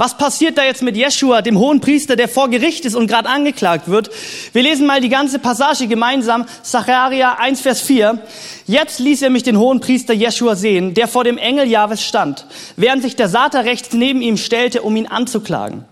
Was 0.00 0.16
passiert 0.16 0.56
da 0.56 0.62
jetzt 0.62 0.82
mit 0.82 0.96
Jeshua, 0.96 1.42
dem 1.42 1.58
hohen 1.58 1.80
Priester, 1.80 2.14
der 2.14 2.28
vor 2.28 2.48
Gericht 2.48 2.84
ist 2.84 2.94
und 2.94 3.08
gerade 3.08 3.28
angeklagt 3.28 3.88
wird? 3.88 4.10
Wir 4.52 4.62
lesen 4.62 4.86
mal 4.86 5.00
die 5.00 5.08
ganze 5.08 5.40
Passage 5.40 5.88
gemeinsam, 5.88 6.46
Zacharia 6.62 7.34
1, 7.40 7.60
Vers 7.60 7.80
4. 7.80 8.20
Jetzt 8.68 9.00
ließ 9.00 9.22
er 9.22 9.30
mich 9.30 9.42
den 9.42 9.58
hohen 9.58 9.80
Priester 9.80 10.14
Jeshua 10.14 10.54
sehen, 10.54 10.94
der 10.94 11.08
vor 11.08 11.24
dem 11.24 11.36
Engel 11.36 11.66
Jahwes 11.66 12.04
stand, 12.04 12.46
während 12.76 13.02
sich 13.02 13.16
der 13.16 13.28
Satan 13.28 13.64
rechts 13.66 13.92
neben 13.92 14.22
ihm 14.22 14.36
stellte, 14.36 14.82
um 14.82 14.94
ihn 14.94 15.08
anzuklagen. 15.08 15.84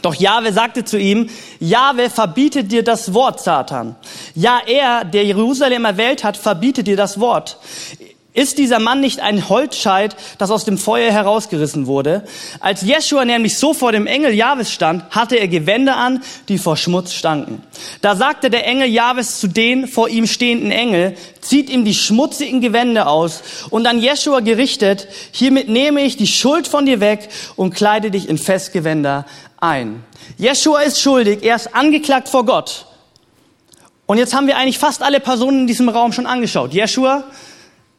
Doch 0.00 0.14
Jahwe 0.14 0.54
sagte 0.54 0.86
zu 0.86 0.98
ihm, 0.98 1.28
Jahwe 1.60 2.08
verbietet 2.08 2.72
dir 2.72 2.82
das 2.82 3.12
Wort, 3.12 3.40
Satan. 3.40 3.96
Ja, 4.34 4.62
er, 4.66 5.04
der 5.04 5.26
Jerusalem 5.26 5.84
erwählt 5.84 6.24
hat, 6.24 6.38
verbietet 6.38 6.86
dir 6.86 6.96
das 6.96 7.20
Wort. 7.20 7.58
Ist 8.34 8.56
dieser 8.56 8.78
Mann 8.78 9.00
nicht 9.00 9.20
ein 9.20 9.50
Holzscheit, 9.50 10.16
das 10.38 10.50
aus 10.50 10.64
dem 10.64 10.78
Feuer 10.78 11.12
herausgerissen 11.12 11.86
wurde? 11.86 12.24
Als 12.60 12.80
Jeschua 12.80 13.26
nämlich 13.26 13.58
so 13.58 13.74
vor 13.74 13.92
dem 13.92 14.06
Engel 14.06 14.32
Jahwes 14.32 14.72
stand, 14.72 15.04
hatte 15.10 15.36
er 15.36 15.48
Gewänder 15.48 15.98
an, 15.98 16.22
die 16.48 16.56
vor 16.56 16.78
Schmutz 16.78 17.12
stanken. 17.12 17.62
Da 18.00 18.16
sagte 18.16 18.48
der 18.48 18.66
Engel 18.66 18.88
Jahwes 18.88 19.38
zu 19.38 19.48
den 19.48 19.86
vor 19.86 20.08
ihm 20.08 20.26
stehenden 20.26 20.70
Engel, 20.70 21.14
zieht 21.42 21.68
ihm 21.68 21.84
die 21.84 21.92
schmutzigen 21.92 22.62
Gewänder 22.62 23.10
aus 23.10 23.42
und 23.68 23.86
an 23.86 24.00
Jeschua 24.00 24.40
gerichtet, 24.40 25.08
hiermit 25.32 25.68
nehme 25.68 26.00
ich 26.00 26.16
die 26.16 26.26
Schuld 26.26 26.66
von 26.66 26.86
dir 26.86 27.00
weg 27.00 27.28
und 27.56 27.74
kleide 27.74 28.10
dich 28.10 28.30
in 28.30 28.38
Festgewänder 28.38 29.26
ein. 29.60 30.04
Jeschua 30.38 30.80
ist 30.80 31.02
schuldig, 31.02 31.42
er 31.42 31.56
ist 31.56 31.74
angeklagt 31.74 32.30
vor 32.30 32.46
Gott. 32.46 32.86
Und 34.06 34.16
jetzt 34.16 34.34
haben 34.34 34.46
wir 34.46 34.56
eigentlich 34.56 34.78
fast 34.78 35.02
alle 35.02 35.20
Personen 35.20 35.60
in 35.60 35.66
diesem 35.66 35.90
Raum 35.90 36.12
schon 36.12 36.26
angeschaut. 36.26 36.72
Jeschua, 36.72 37.24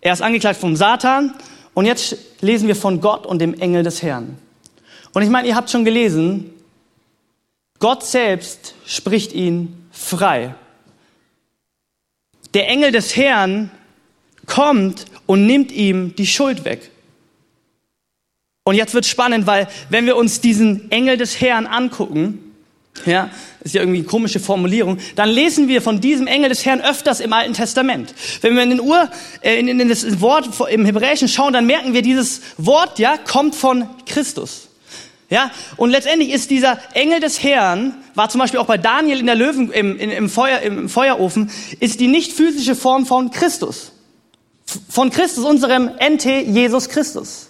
er 0.03 0.11
ist 0.11 0.21
angeklagt 0.21 0.59
vom 0.59 0.75
Satan 0.75 1.33
und 1.73 1.85
jetzt 1.85 2.17
lesen 2.41 2.67
wir 2.67 2.75
von 2.75 2.99
Gott 2.99 3.25
und 3.25 3.39
dem 3.39 3.53
Engel 3.53 3.83
des 3.83 4.03
Herrn. 4.03 4.37
Und 5.13 5.21
ich 5.21 5.29
meine, 5.29 5.47
ihr 5.47 5.55
habt 5.55 5.69
schon 5.69 5.85
gelesen, 5.85 6.51
Gott 7.79 8.03
selbst 8.03 8.75
spricht 8.85 9.31
ihn 9.31 9.87
frei. 9.91 10.55
Der 12.53 12.67
Engel 12.67 12.91
des 12.91 13.15
Herrn 13.15 13.71
kommt 14.45 15.05
und 15.25 15.45
nimmt 15.45 15.71
ihm 15.71 16.15
die 16.17 16.27
Schuld 16.27 16.65
weg. 16.65 16.91
Und 18.65 18.75
jetzt 18.75 18.93
wird 18.93 19.05
spannend, 19.05 19.47
weil 19.47 19.69
wenn 19.89 20.05
wir 20.05 20.17
uns 20.17 20.41
diesen 20.41 20.91
Engel 20.91 21.15
des 21.15 21.39
Herrn 21.39 21.65
angucken, 21.65 22.42
ja, 23.05 23.29
ist 23.63 23.75
ja 23.75 23.81
irgendwie 23.81 23.99
eine 23.99 24.07
komische 24.07 24.39
Formulierung, 24.39 24.97
dann 25.15 25.29
lesen 25.29 25.67
wir 25.67 25.81
von 25.81 26.01
diesem 26.01 26.27
Engel 26.27 26.49
des 26.49 26.65
Herrn 26.65 26.81
öfters 26.81 27.19
im 27.19 27.33
Alten 27.33 27.53
Testament. 27.53 28.13
Wenn 28.41 28.55
wir 28.55 28.63
in 28.63 28.69
den 28.71 28.79
Ur, 28.81 29.09
äh, 29.41 29.59
in, 29.59 29.67
in 29.67 29.89
das 29.89 30.21
Wort 30.21 30.49
im 30.69 30.85
Hebräischen 30.85 31.27
schauen, 31.27 31.53
dann 31.53 31.65
merken 31.65 31.93
wir, 31.93 32.01
dieses 32.01 32.41
Wort, 32.57 32.99
ja, 32.99 33.17
kommt 33.17 33.55
von 33.55 33.87
Christus. 34.05 34.69
Ja, 35.29 35.49
und 35.77 35.89
letztendlich 35.89 36.31
ist 36.31 36.51
dieser 36.51 36.77
Engel 36.93 37.19
des 37.19 37.41
Herrn, 37.41 37.95
war 38.13 38.29
zum 38.29 38.39
Beispiel 38.39 38.59
auch 38.59 38.67
bei 38.67 38.77
Daniel 38.77 39.19
in 39.19 39.25
der 39.25 39.35
Löwen, 39.35 39.71
im, 39.71 39.97
im, 39.97 40.11
im, 40.11 40.29
Feuer, 40.29 40.59
im 40.59 40.89
Feuerofen, 40.89 41.49
ist 41.79 41.99
die 41.99 42.07
nicht 42.07 42.33
physische 42.33 42.75
Form 42.75 43.07
von 43.07 43.31
Christus. 43.31 43.93
Von 44.89 45.09
Christus, 45.09 45.43
unserem 45.43 45.89
NT 45.99 46.25
Jesus 46.25 46.89
Christus. 46.89 47.49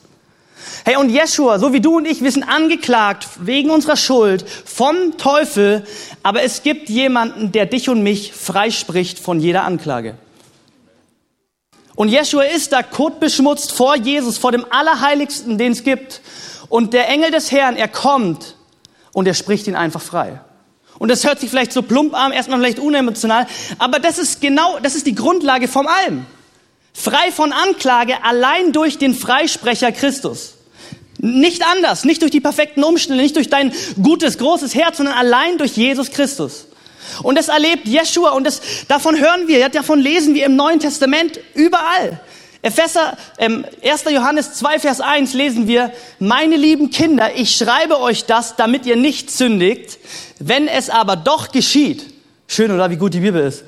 Hey, 0.85 0.97
und 0.97 1.09
Jeshua, 1.09 1.59
so 1.59 1.73
wie 1.73 1.81
du 1.81 1.97
und 1.97 2.05
ich, 2.05 2.21
wir 2.23 2.31
sind 2.31 2.43
angeklagt 2.43 3.27
wegen 3.39 3.69
unserer 3.69 3.95
Schuld 3.95 4.45
vom 4.65 5.17
Teufel, 5.17 5.85
aber 6.23 6.43
es 6.43 6.63
gibt 6.63 6.89
jemanden, 6.89 7.51
der 7.51 7.65
dich 7.65 7.89
und 7.89 8.03
mich 8.03 8.33
freispricht 8.33 9.19
von 9.19 9.39
jeder 9.39 9.63
Anklage. 9.63 10.15
Und 11.95 12.09
Jeshua 12.09 12.43
ist 12.43 12.73
da 12.73 12.81
kotbeschmutzt 12.81 13.71
vor 13.71 13.95
Jesus, 13.95 14.37
vor 14.37 14.51
dem 14.51 14.65
Allerheiligsten, 14.69 15.57
den 15.57 15.73
es 15.73 15.83
gibt. 15.83 16.21
Und 16.69 16.93
der 16.93 17.07
Engel 17.09 17.31
des 17.31 17.51
Herrn, 17.51 17.75
er 17.75 17.87
kommt 17.87 18.55
und 19.13 19.27
er 19.27 19.35
spricht 19.35 19.67
ihn 19.67 19.75
einfach 19.75 20.01
frei. 20.01 20.41
Und 20.99 21.09
das 21.09 21.23
hört 21.23 21.39
sich 21.39 21.49
vielleicht 21.49 21.73
so 21.73 21.81
plump 21.81 22.13
an, 22.13 22.31
erstmal 22.31 22.59
vielleicht 22.59 22.79
unemotional, 22.79 23.47
aber 23.77 23.99
das 23.99 24.17
ist 24.17 24.41
genau, 24.41 24.79
das 24.81 24.95
ist 24.95 25.05
die 25.05 25.15
Grundlage 25.15 25.67
vom 25.67 25.87
allem. 25.87 26.25
Frei 26.93 27.31
von 27.31 27.51
Anklage 27.51 28.23
allein 28.23 28.71
durch 28.71 28.97
den 28.97 29.15
Freisprecher 29.15 29.91
Christus. 29.91 30.53
Nicht 31.19 31.65
anders, 31.65 32.03
nicht 32.03 32.21
durch 32.21 32.31
die 32.31 32.41
perfekten 32.41 32.83
Umstände, 32.83 33.21
nicht 33.21 33.35
durch 33.35 33.49
dein 33.49 33.73
gutes, 34.01 34.37
großes 34.37 34.75
Herz, 34.75 34.97
sondern 34.97 35.15
allein 35.15 35.57
durch 35.57 35.75
Jesus 35.75 36.11
Christus. 36.11 36.67
Und 37.21 37.37
das 37.37 37.47
erlebt 37.47 37.87
Jeshua 37.87 38.31
und 38.31 38.45
das, 38.45 38.61
davon 38.87 39.17
hören 39.19 39.47
wir, 39.47 39.69
davon 39.69 39.99
lesen 39.99 40.33
wir 40.33 40.45
im 40.45 40.55
Neuen 40.55 40.79
Testament 40.79 41.39
überall. 41.53 42.19
Epheser, 42.61 43.17
ähm, 43.39 43.65
1. 43.83 44.05
Johannes 44.11 44.53
2, 44.53 44.79
Vers 44.79 45.01
1 45.01 45.33
lesen 45.33 45.67
wir, 45.67 45.91
meine 46.19 46.55
lieben 46.55 46.91
Kinder, 46.91 47.35
ich 47.35 47.55
schreibe 47.55 47.99
euch 47.99 48.25
das, 48.25 48.55
damit 48.55 48.85
ihr 48.85 48.95
nicht 48.95 49.31
sündigt, 49.31 49.99
wenn 50.39 50.69
es 50.69 50.89
aber 50.89 51.17
doch 51.17 51.51
geschieht. 51.51 52.05
Schön, 52.47 52.71
oder 52.71 52.89
wie 52.89 52.95
gut 52.95 53.13
die 53.13 53.19
Bibel 53.19 53.45
ist. 53.45 53.65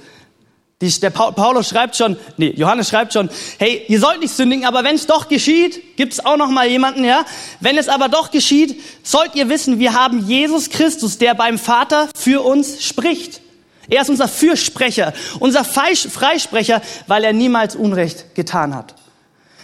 Die, 0.81 0.99
der 0.99 1.09
Paulus 1.09 1.69
schreibt 1.69 1.95
schon, 1.95 2.17
nee, 2.35 2.53
Johannes 2.55 2.89
schreibt 2.89 3.13
schon, 3.13 3.29
hey, 3.59 3.83
ihr 3.87 3.99
sollt 3.99 4.19
nicht 4.19 4.33
sündigen, 4.33 4.65
aber 4.65 4.83
wenn 4.83 4.95
es 4.95 5.07
doch 5.07 5.29
geschieht, 5.29 5.95
gibt 5.95 6.11
es 6.11 6.25
auch 6.25 6.35
noch 6.35 6.49
mal 6.49 6.67
jemanden, 6.67 7.05
ja? 7.05 7.25
Wenn 7.61 7.77
es 7.77 7.87
aber 7.87 8.09
doch 8.09 8.29
geschieht, 8.29 8.81
sollt 9.01 9.35
ihr 9.35 9.47
wissen, 9.47 9.79
wir 9.79 9.93
haben 9.93 10.27
Jesus 10.27 10.69
Christus, 10.69 11.17
der 11.17 11.33
beim 11.33 11.57
Vater 11.57 12.09
für 12.13 12.41
uns 12.41 12.83
spricht. 12.83 13.39
Er 13.87 14.01
ist 14.01 14.09
unser 14.09 14.27
Fürsprecher, 14.27 15.13
unser 15.39 15.63
Freisprecher, 15.63 16.81
weil 17.07 17.23
er 17.23 17.31
niemals 17.31 17.77
Unrecht 17.77 18.35
getan 18.35 18.75
hat. 18.75 18.95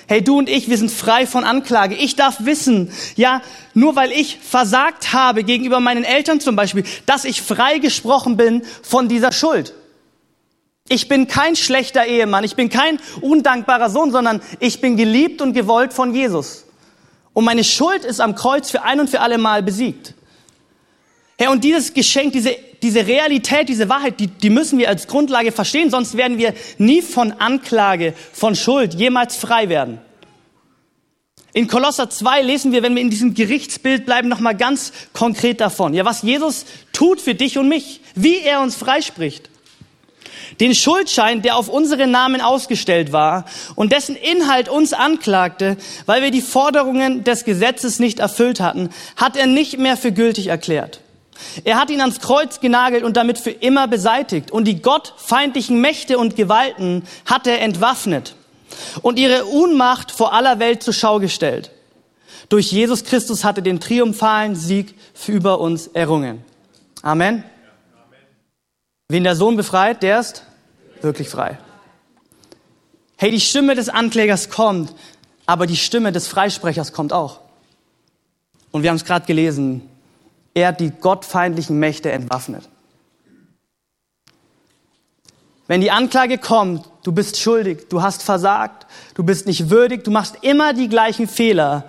Hey, 0.07 0.23
du 0.23 0.37
und 0.37 0.47
ich, 0.47 0.69
wir 0.69 0.77
sind 0.77 0.91
frei 0.91 1.27
von 1.27 1.43
Anklage. 1.43 1.95
Ich 1.95 2.15
darf 2.15 2.45
wissen, 2.45 2.91
ja, 3.17 3.41
nur 3.73 3.97
weil 3.97 4.13
ich 4.13 4.37
versagt 4.41 5.11
habe 5.11 5.43
gegenüber 5.43 5.81
meinen 5.81 6.03
Eltern 6.05 6.39
zum 6.39 6.55
Beispiel, 6.55 6.83
dass 7.05 7.25
ich 7.25 7.41
frei 7.41 7.79
gesprochen 7.79 8.37
bin 8.37 8.61
von 8.81 9.09
dieser 9.09 9.33
Schuld. 9.33 9.73
Ich 10.91 11.07
bin 11.07 11.29
kein 11.29 11.55
schlechter 11.55 12.05
Ehemann, 12.05 12.43
ich 12.43 12.57
bin 12.57 12.67
kein 12.67 12.99
undankbarer 13.21 13.89
Sohn, 13.89 14.11
sondern 14.11 14.41
ich 14.59 14.81
bin 14.81 14.97
geliebt 14.97 15.41
und 15.41 15.53
gewollt 15.53 15.93
von 15.93 16.13
Jesus. 16.13 16.65
Und 17.31 17.45
meine 17.45 17.63
Schuld 17.63 18.03
ist 18.03 18.19
am 18.19 18.35
Kreuz 18.35 18.69
für 18.69 18.81
ein 18.83 18.99
und 18.99 19.09
für 19.09 19.21
alle 19.21 19.37
Mal 19.37 19.63
besiegt. 19.63 20.15
Herr, 21.37 21.51
und 21.51 21.63
dieses 21.63 21.93
Geschenk, 21.93 22.33
diese, 22.33 22.57
diese 22.81 23.07
Realität, 23.07 23.69
diese 23.69 23.87
Wahrheit, 23.87 24.19
die, 24.19 24.27
die 24.27 24.49
müssen 24.49 24.79
wir 24.79 24.89
als 24.89 25.07
Grundlage 25.07 25.53
verstehen, 25.53 25.89
sonst 25.89 26.17
werden 26.17 26.37
wir 26.37 26.53
nie 26.77 27.01
von 27.01 27.31
Anklage, 27.31 28.13
von 28.33 28.53
Schuld 28.53 28.93
jemals 28.93 29.37
frei 29.37 29.69
werden. 29.69 30.01
In 31.53 31.69
Kolosser 31.69 32.09
2 32.09 32.41
lesen 32.41 32.73
wir, 32.73 32.83
wenn 32.83 32.95
wir 32.95 33.01
in 33.01 33.09
diesem 33.09 33.33
Gerichtsbild 33.33 34.05
bleiben, 34.05 34.27
nochmal 34.27 34.57
ganz 34.57 34.91
konkret 35.13 35.61
davon. 35.61 35.93
Ja, 35.93 36.03
was 36.03 36.21
Jesus 36.21 36.65
tut 36.91 37.21
für 37.21 37.33
dich 37.33 37.57
und 37.57 37.69
mich, 37.69 38.01
wie 38.13 38.39
er 38.39 38.59
uns 38.59 38.75
freispricht 38.75 39.50
den 40.59 40.75
Schuldschein, 40.75 41.41
der 41.41 41.55
auf 41.57 41.67
unsere 41.67 42.07
Namen 42.07 42.41
ausgestellt 42.41 43.11
war 43.11 43.45
und 43.75 43.91
dessen 43.91 44.15
Inhalt 44.15 44.69
uns 44.69 44.93
anklagte, 44.93 45.77
weil 46.05 46.21
wir 46.21 46.31
die 46.31 46.41
Forderungen 46.41 47.23
des 47.23 47.45
Gesetzes 47.45 47.99
nicht 47.99 48.19
erfüllt 48.19 48.59
hatten, 48.59 48.89
hat 49.15 49.35
er 49.35 49.47
nicht 49.47 49.77
mehr 49.77 49.97
für 49.97 50.11
gültig 50.11 50.47
erklärt. 50.47 51.01
Er 51.63 51.79
hat 51.79 51.89
ihn 51.89 52.01
ans 52.01 52.19
Kreuz 52.19 52.59
genagelt 52.59 53.03
und 53.03 53.17
damit 53.17 53.39
für 53.39 53.51
immer 53.51 53.87
beseitigt. 53.87 54.51
Und 54.51 54.65
die 54.65 54.81
gottfeindlichen 54.81 55.81
Mächte 55.81 56.17
und 56.17 56.35
Gewalten 56.35 57.03
hat 57.25 57.47
er 57.47 57.61
entwaffnet 57.61 58.35
und 59.01 59.19
ihre 59.19 59.45
Unmacht 59.45 60.11
vor 60.11 60.33
aller 60.33 60.59
Welt 60.59 60.83
zur 60.83 60.93
Schau 60.93 61.19
gestellt. 61.19 61.71
Durch 62.49 62.71
Jesus 62.71 63.03
Christus 63.03 63.43
hat 63.43 63.57
er 63.57 63.63
den 63.63 63.79
triumphalen 63.79 64.55
Sieg 64.55 64.95
über 65.27 65.59
uns 65.59 65.87
errungen. 65.87 66.43
Amen. 67.01 67.43
Wen 69.11 69.25
der 69.25 69.35
Sohn 69.35 69.57
befreit, 69.57 70.03
der 70.03 70.21
ist 70.21 70.45
wirklich 71.01 71.27
frei. 71.27 71.57
Hey, 73.17 73.29
die 73.29 73.41
Stimme 73.41 73.75
des 73.75 73.89
Anklägers 73.89 74.49
kommt, 74.49 74.95
aber 75.45 75.67
die 75.67 75.75
Stimme 75.75 76.13
des 76.13 76.29
Freisprechers 76.29 76.93
kommt 76.93 77.11
auch. 77.11 77.41
Und 78.71 78.83
wir 78.83 78.89
haben 78.89 78.95
es 78.95 79.03
gerade 79.03 79.25
gelesen, 79.25 79.81
er 80.53 80.69
hat 80.69 80.79
die 80.79 80.91
gottfeindlichen 80.91 81.77
Mächte 81.77 82.09
entwaffnet. 82.09 82.69
Wenn 85.67 85.81
die 85.81 85.91
Anklage 85.91 86.37
kommt, 86.37 86.87
du 87.03 87.11
bist 87.11 87.37
schuldig, 87.37 87.89
du 87.89 88.01
hast 88.01 88.23
versagt, 88.23 88.87
du 89.15 89.25
bist 89.25 89.45
nicht 89.45 89.69
würdig, 89.69 90.05
du 90.05 90.11
machst 90.11 90.37
immer 90.41 90.71
die 90.71 90.87
gleichen 90.87 91.27
Fehler. 91.27 91.83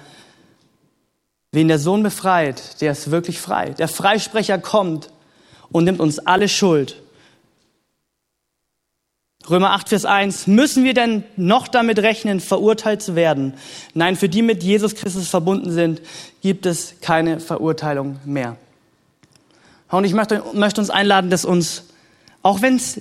Wen 1.53 1.69
der 1.69 1.79
Sohn 1.79 2.03
befreit, 2.03 2.81
der 2.81 2.91
ist 2.91 3.13
wirklich 3.13 3.41
frei. 3.41 3.71
Der 3.71 3.87
Freisprecher 3.87 4.59
kommt 4.59 5.11
und 5.71 5.85
nimmt 5.85 6.01
uns 6.01 6.19
alle 6.19 6.49
Schuld 6.49 6.97
Römer 9.51 9.71
8, 9.73 9.89
Vers 9.89 10.05
1, 10.05 10.47
müssen 10.47 10.85
wir 10.85 10.95
denn 10.95 11.25
noch 11.37 11.67
damit 11.67 11.99
rechnen, 11.99 12.41
verurteilt 12.41 13.03
zu 13.03 13.17
werden? 13.17 13.55
Nein, 13.95 14.17
für 14.17 14.29
die 14.29 14.43
mit 14.43 14.63
Jesus 14.63 14.95
Christus 14.95 15.29
verbunden 15.29 15.73
sind, 15.73 16.01
gibt 16.43 16.65
es 16.65 16.95
keine 17.01 17.41
Verurteilung 17.41 18.21
mehr. 18.25 18.57
Und 19.91 20.05
ich 20.05 20.15
möchte, 20.15 20.43
möchte 20.55 20.81
uns 20.81 20.91
einladen, 20.91 21.29
dass 21.29 21.45
uns, 21.45 21.85
auch 22.43 22.63
wenn 22.63 22.77
es 22.77 23.01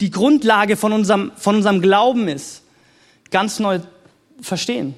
die 0.00 0.10
Grundlage 0.10 0.76
von 0.76 0.92
unserem, 0.92 1.32
von 1.36 1.56
unserem 1.56 1.82
Glauben 1.82 2.28
ist, 2.28 2.62
ganz 3.30 3.58
neu 3.58 3.80
verstehen. 4.40 4.94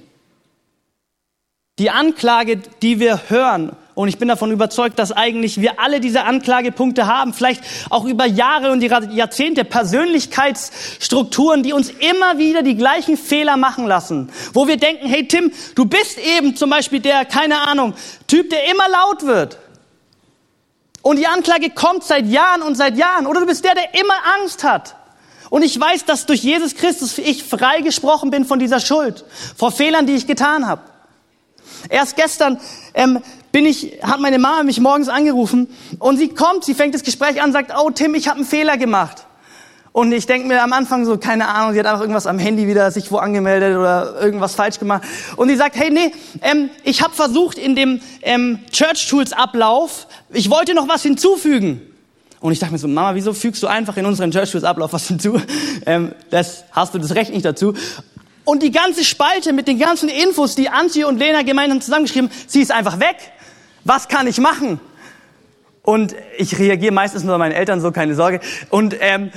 Die 1.79 1.91
Anklage, 1.91 2.59
die 2.83 3.01
wir 3.01 3.29
hören 3.29 3.75
und 3.95 4.09
ich 4.09 4.19
bin 4.19 4.29
davon 4.29 4.51
überzeugt, 4.51 4.99
dass 4.99 5.13
eigentlich 5.13 5.61
wir 5.61 5.79
alle 5.79 6.01
diese 6.01 6.25
Anklagepunkte 6.25 7.07
haben, 7.07 7.35
vielleicht 7.35 7.63
auch 7.91 8.07
über 8.07 8.25
Jahre 8.25 8.73
und 8.73 8.81
Jahrzehnte 8.83 9.65
Persönlichkeitsstrukturen, 9.65 11.63
die 11.63 11.75
uns 11.75 11.91
immer 11.91 12.39
wieder 12.39 12.63
die 12.63 12.77
gleichen 12.77 13.19
Fehler 13.19 13.59
machen 13.59 13.87
lassen. 13.87 14.31
Wo 14.55 14.67
wir 14.67 14.79
denken, 14.79 15.07
hey 15.07 15.29
Tim, 15.29 15.53
du 15.75 15.85
bist 15.85 16.19
eben 16.19 16.57
zum 16.57 16.71
Beispiel 16.71 17.01
der, 17.01 17.27
keine 17.27 17.61
Ahnung, 17.61 17.93
Typ, 18.27 18.49
der 18.49 18.71
immer 18.71 18.89
laut 18.89 19.27
wird. 19.27 19.59
Und 21.03 21.19
die 21.19 21.27
Anklage 21.27 21.69
kommt 21.71 22.05
seit 22.05 22.27
Jahren 22.27 22.63
und 22.63 22.77
seit 22.77 22.97
Jahren. 22.97 23.27
Oder 23.27 23.41
du 23.41 23.47
bist 23.47 23.65
der, 23.65 23.75
der 23.75 23.93
immer 24.01 24.15
Angst 24.41 24.65
hat. 24.65 24.97
Und 25.51 25.63
ich 25.63 25.79
weiß, 25.79 26.07
dass 26.07 26.25
durch 26.25 26.43
Jesus 26.43 26.77
Christus 26.77 27.19
ich 27.19 27.45
freigesprochen 27.45 28.31
bin 28.31 28.47
von 28.47 28.59
dieser 28.59 28.81
Schuld, 28.81 29.25
vor 29.55 29.71
Fehlern, 29.71 30.07
die 30.07 30.15
ich 30.15 30.27
getan 30.27 30.67
habe. 30.67 30.81
Erst 31.91 32.17
gestern 32.17 32.59
ähm, 32.95 33.21
bin 33.53 33.67
ich, 33.67 33.99
hat 34.03 34.21
meine 34.21 34.39
Mama 34.39 34.63
mich 34.63 34.81
morgens 34.81 35.09
angerufen 35.09 35.69
und 35.99 36.17
sie 36.17 36.29
kommt, 36.29 36.65
sie 36.65 36.75
fängt 36.75 36.95
das 36.95 37.03
Gespräch 37.03 37.43
an, 37.43 37.53
sagt, 37.53 37.73
oh 37.79 37.91
Tim, 37.91 38.15
ich 38.15 38.29
habe 38.29 38.39
einen 38.39 38.47
Fehler 38.47 38.79
gemacht. 38.79 39.27
Und 39.93 40.11
ich 40.13 40.25
denke 40.25 40.49
mir 40.49 40.63
am 40.63 40.73
Anfang 40.73 41.05
so, 41.05 41.19
keine 41.19 41.49
Ahnung, 41.49 41.75
sie 41.75 41.79
hat 41.79 41.85
einfach 41.85 42.01
irgendwas 42.01 42.27
am 42.27 42.39
Handy 42.39 42.67
wieder 42.67 42.91
sich 42.91 43.13
wo 43.13 43.19
angemeldet 43.19 43.77
oder 43.77 44.19
irgendwas 44.23 44.55
falsch 44.55 44.79
gemacht. 44.79 45.03
Und 45.37 45.51
sie 45.51 45.57
sagt, 45.57 45.77
hey, 45.77 45.91
nee, 45.91 46.13
ähm, 46.41 46.71
ich 46.83 47.03
habe 47.03 47.15
versucht 47.15 47.59
in 47.59 47.77
dem 47.77 48.01
ähm, 48.23 48.61
Church 48.71 49.07
Tools 49.07 49.35
Ablauf, 49.35 50.07
ich 50.31 50.49
wollte 50.49 50.73
noch 50.73 50.89
was 50.89 51.03
hinzufügen. 51.03 51.83
Und 52.41 52.53
ich 52.53 52.59
dachte 52.59 52.73
mir 52.73 52.79
so, 52.79 52.89
Mama, 52.89 53.15
wieso 53.15 53.35
fügst 53.35 53.63
du 53.63 53.67
einfach 53.67 53.99
in 53.99 54.07
unseren 54.07 54.31
Church 54.31 54.51
Tools 54.51 54.65
Ablauf 54.65 54.95
was 54.95 55.07
hinzu? 55.09 55.41
Ähm, 55.85 56.13
das 56.31 56.63
hast 56.71 56.95
du 56.95 56.99
das 57.01 57.17
Recht 57.17 57.33
nicht 57.33 57.45
dazu. 57.45 57.75
Und 58.45 58.63
die 58.63 58.71
ganze 58.71 59.05
Spalte 59.05 59.53
mit 59.53 59.67
den 59.67 59.81
ganzen 59.81 60.09
Infos, 60.09 60.55
die 60.55 60.69
Antje 60.69 61.09
und 61.09 61.19
Lena 61.19 61.43
gemeinsam 61.43 61.81
zusammengeschrieben, 61.81 62.31
sie 62.47 62.61
ist 62.61 62.71
einfach 62.71 63.01
weg. 63.01 63.17
Was 63.85 64.09
kann 64.09 64.27
ich 64.27 64.39
machen? 64.39 64.81
Und 65.83 66.15
ich 66.39 66.59
reagiere 66.59 66.93
meistens 66.93 67.25
nur 67.25 67.35
an 67.35 67.41
meine 67.41 67.55
Eltern 67.55 67.81
so, 67.81 67.91
keine 67.91 68.15
Sorge. 68.15 68.41
Und 68.71 68.97
ähm, 69.01 69.33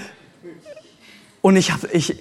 und 1.46 1.58
ich 1.58 1.72
habe 1.72 1.88
ich, 1.92 2.16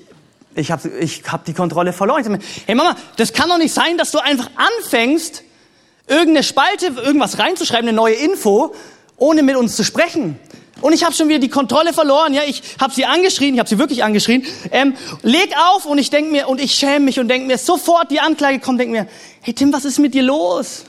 ich 0.54 0.70
hab, 0.70 0.84
ich 0.84 1.22
hab 1.32 1.46
die 1.46 1.54
Kontrolle 1.54 1.94
verloren. 1.94 2.20
Ich 2.20 2.26
sag 2.26 2.32
mir, 2.32 2.44
hey 2.66 2.74
Mama, 2.74 2.94
das 3.16 3.32
kann 3.32 3.48
doch 3.48 3.56
nicht 3.56 3.72
sein, 3.72 3.96
dass 3.96 4.10
du 4.10 4.18
einfach 4.18 4.50
anfängst, 4.56 5.42
irgendeine 6.06 6.42
Spalte, 6.42 6.88
irgendwas 7.02 7.38
reinzuschreiben, 7.38 7.88
eine 7.88 7.96
neue 7.96 8.14
Info, 8.14 8.74
ohne 9.16 9.42
mit 9.42 9.56
uns 9.56 9.76
zu 9.76 9.82
sprechen. 9.82 10.38
Und 10.82 10.92
ich 10.92 11.04
habe 11.04 11.14
schon 11.14 11.28
wieder 11.30 11.38
die 11.38 11.48
Kontrolle 11.48 11.94
verloren. 11.94 12.34
Ja, 12.34 12.42
ich 12.46 12.62
habe 12.78 12.92
sie 12.92 13.06
angeschrien, 13.06 13.54
ich 13.54 13.60
habe 13.60 13.68
sie 13.70 13.78
wirklich 13.78 14.04
angeschrien. 14.04 14.44
Ähm, 14.70 14.94
leg 15.22 15.54
auf 15.70 15.86
und 15.86 15.96
ich 15.96 16.10
denk 16.10 16.30
mir 16.30 16.46
und 16.46 16.60
ich 16.60 16.74
schäme 16.74 17.06
mich 17.06 17.18
und 17.18 17.28
denk 17.28 17.46
mir 17.46 17.56
sofort 17.56 18.10
die 18.10 18.20
Anklage 18.20 18.58
kommt, 18.58 18.78
denk 18.78 18.90
mir, 18.90 19.08
hey 19.40 19.54
Tim, 19.54 19.72
was 19.72 19.86
ist 19.86 19.98
mit 19.98 20.12
dir 20.12 20.22
los? 20.22 20.84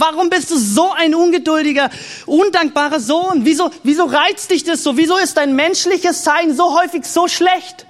Warum 0.00 0.30
bist 0.30 0.50
du 0.50 0.56
so 0.56 0.92
ein 0.92 1.14
ungeduldiger, 1.14 1.90
undankbarer 2.24 3.00
Sohn? 3.00 3.44
Wieso, 3.44 3.70
wieso 3.82 4.04
reizt 4.06 4.50
dich 4.50 4.64
das 4.64 4.82
so? 4.82 4.96
Wieso 4.96 5.18
ist 5.18 5.36
dein 5.36 5.54
menschliches 5.54 6.24
Sein 6.24 6.56
so 6.56 6.80
häufig 6.80 7.04
so 7.04 7.28
schlecht? 7.28 7.84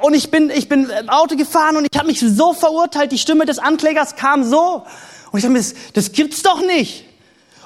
Und 0.00 0.14
ich 0.14 0.32
bin, 0.32 0.50
ich 0.50 0.68
bin 0.68 0.90
Auto 1.08 1.36
gefahren 1.36 1.76
und 1.76 1.86
ich 1.88 1.96
habe 1.96 2.08
mich 2.08 2.18
so 2.18 2.52
verurteilt. 2.52 3.12
Die 3.12 3.18
Stimme 3.18 3.46
des 3.46 3.60
Anklägers 3.60 4.16
kam 4.16 4.42
so. 4.42 4.84
Und 5.30 5.38
ich 5.38 5.44
dachte 5.44 5.52
mir, 5.52 5.60
das, 5.60 5.74
das 5.94 6.10
gibt's 6.10 6.42
doch 6.42 6.60
nicht. 6.60 7.04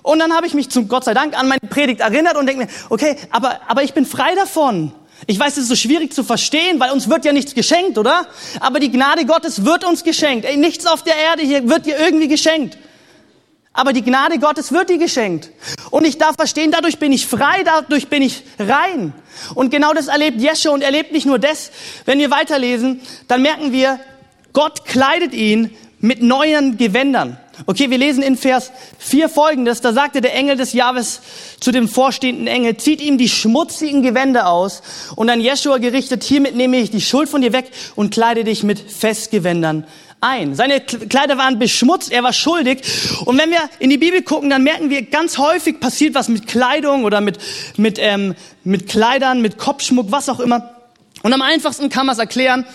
Und 0.03 0.19
dann 0.19 0.35
habe 0.35 0.47
ich 0.47 0.53
mich 0.53 0.69
zum 0.69 0.87
Gott 0.87 1.05
sei 1.05 1.15
Dank 1.15 1.39
an 1.39 1.49
meine 1.49 1.61
Predigt 1.71 2.03
erinnert 2.03 2.37
und 2.37 2.45
denke 2.45 2.67
mir, 2.67 2.71
okay, 2.91 3.17
aber, 3.31 3.61
aber 3.67 3.83
ich 3.83 3.95
bin 3.95 4.05
frei 4.05 4.35
davon. 4.35 4.93
Ich 5.27 5.41
weiß, 5.41 5.55
es 5.55 5.63
ist 5.65 5.69
so 5.69 5.77
schwierig 5.77 6.13
zu 6.13 6.23
verstehen, 6.23 6.79
weil 6.81 6.91
uns 6.91 7.09
wird 7.09 7.25
ja 7.25 7.33
nichts 7.33 7.55
geschenkt, 7.55 7.97
oder? 7.97 8.27
Aber 8.61 8.79
die 8.79 8.91
Gnade 8.91 9.25
Gottes 9.25 9.65
wird 9.65 9.85
uns 9.87 10.05
geschenkt. 10.05 10.45
Ey, 10.45 10.59
nichts 10.59 10.85
auf 10.85 11.03
der 11.03 11.17
Erde 11.17 11.43
hier 11.43 11.67
wird 11.67 11.87
dir 11.87 11.99
irgendwie 11.99 12.29
geschenkt. 12.29 12.77
Aber 13.77 13.93
die 13.93 14.03
Gnade 14.03 14.39
Gottes 14.39 14.73
wird 14.73 14.89
dir 14.89 14.97
geschenkt. 14.97 15.51
Und 15.91 16.07
ich 16.07 16.17
darf 16.17 16.37
verstehen, 16.37 16.71
dadurch 16.71 16.99
bin 16.99 17.13
ich 17.13 17.27
frei, 17.27 17.63
dadurch 17.63 18.09
bin 18.09 18.23
ich 18.23 18.43
rein. 18.59 19.13
Und 19.55 19.71
genau 19.71 19.93
das 19.93 20.09
erlebt 20.09 20.41
Jesche 20.41 20.71
und 20.71 20.81
erlebt 20.81 21.13
nicht 21.13 21.27
nur 21.27 21.39
das. 21.39 21.71
Wenn 22.07 22.19
wir 22.19 22.31
weiterlesen, 22.31 23.03
dann 23.29 23.43
merken 23.43 23.73
wir, 23.73 24.01
Gott 24.55 24.87
kleidet 24.87 25.35
ihn 25.35 25.77
mit 26.01 26.23
neuen 26.23 26.79
Gewändern. 26.79 27.37
Okay, 27.67 27.91
wir 27.91 27.99
lesen 27.99 28.23
in 28.23 28.39
Vers 28.39 28.73
4 28.99 29.29
folgendes. 29.29 29.83
Da 29.83 29.93
sagte 29.93 30.23
der 30.23 30.35
Engel 30.35 30.57
des 30.57 30.73
Jahres 30.73 31.21
zu 31.61 31.71
dem 31.71 31.87
vorstehenden 31.87 32.47
Engel, 32.47 32.79
zieht 32.79 33.03
ihm 33.03 33.19
die 33.19 33.29
schmutzigen 33.29 34.03
Gewänder 34.03 34.49
aus 34.49 34.83
und 35.17 35.29
an 35.29 35.41
Jeschua 35.41 35.77
gerichtet, 35.77 36.25
hiermit 36.25 36.57
nehme 36.57 36.79
ich 36.79 36.91
die 36.91 37.03
Schuld 37.03 37.29
von 37.29 37.43
dir 37.43 37.53
weg 37.53 37.71
und 37.95 38.11
kleide 38.11 38.45
dich 38.45 38.63
mit 38.63 38.79
Festgewändern 38.79 39.85
ein. 40.21 40.55
Seine 40.55 40.81
Kleider 40.81 41.39
waren 41.39 41.59
beschmutzt, 41.59 42.13
er 42.13 42.23
war 42.23 42.33
schuldig. 42.33 42.83
Und 43.25 43.39
wenn 43.39 43.51
wir 43.51 43.61
in 43.79 43.91
die 43.91 43.99
Bibel 43.99 44.23
gucken, 44.23 44.51
dann 44.51 44.63
merken 44.63 44.91
wir, 44.91 45.03
ganz 45.03 45.39
häufig 45.39 45.81
passiert 45.81 46.15
was 46.15 46.29
mit 46.29 46.47
Kleidung 46.47 47.05
oder 47.05 47.21
mit, 47.21 47.39
mit, 47.77 47.99
ähm, 48.01 48.35
mit 48.65 48.89
Kleidern, 48.89 49.43
mit 49.43 49.59
Kopfschmuck, 49.59 50.11
was 50.11 50.29
auch 50.29 50.41
immer. 50.41 50.77
Und 51.23 51.33
am 51.33 51.43
einfachsten 51.43 51.89
kann 51.89 52.07
man 52.07 52.15
es 52.15 52.19
erklären, 52.19 52.67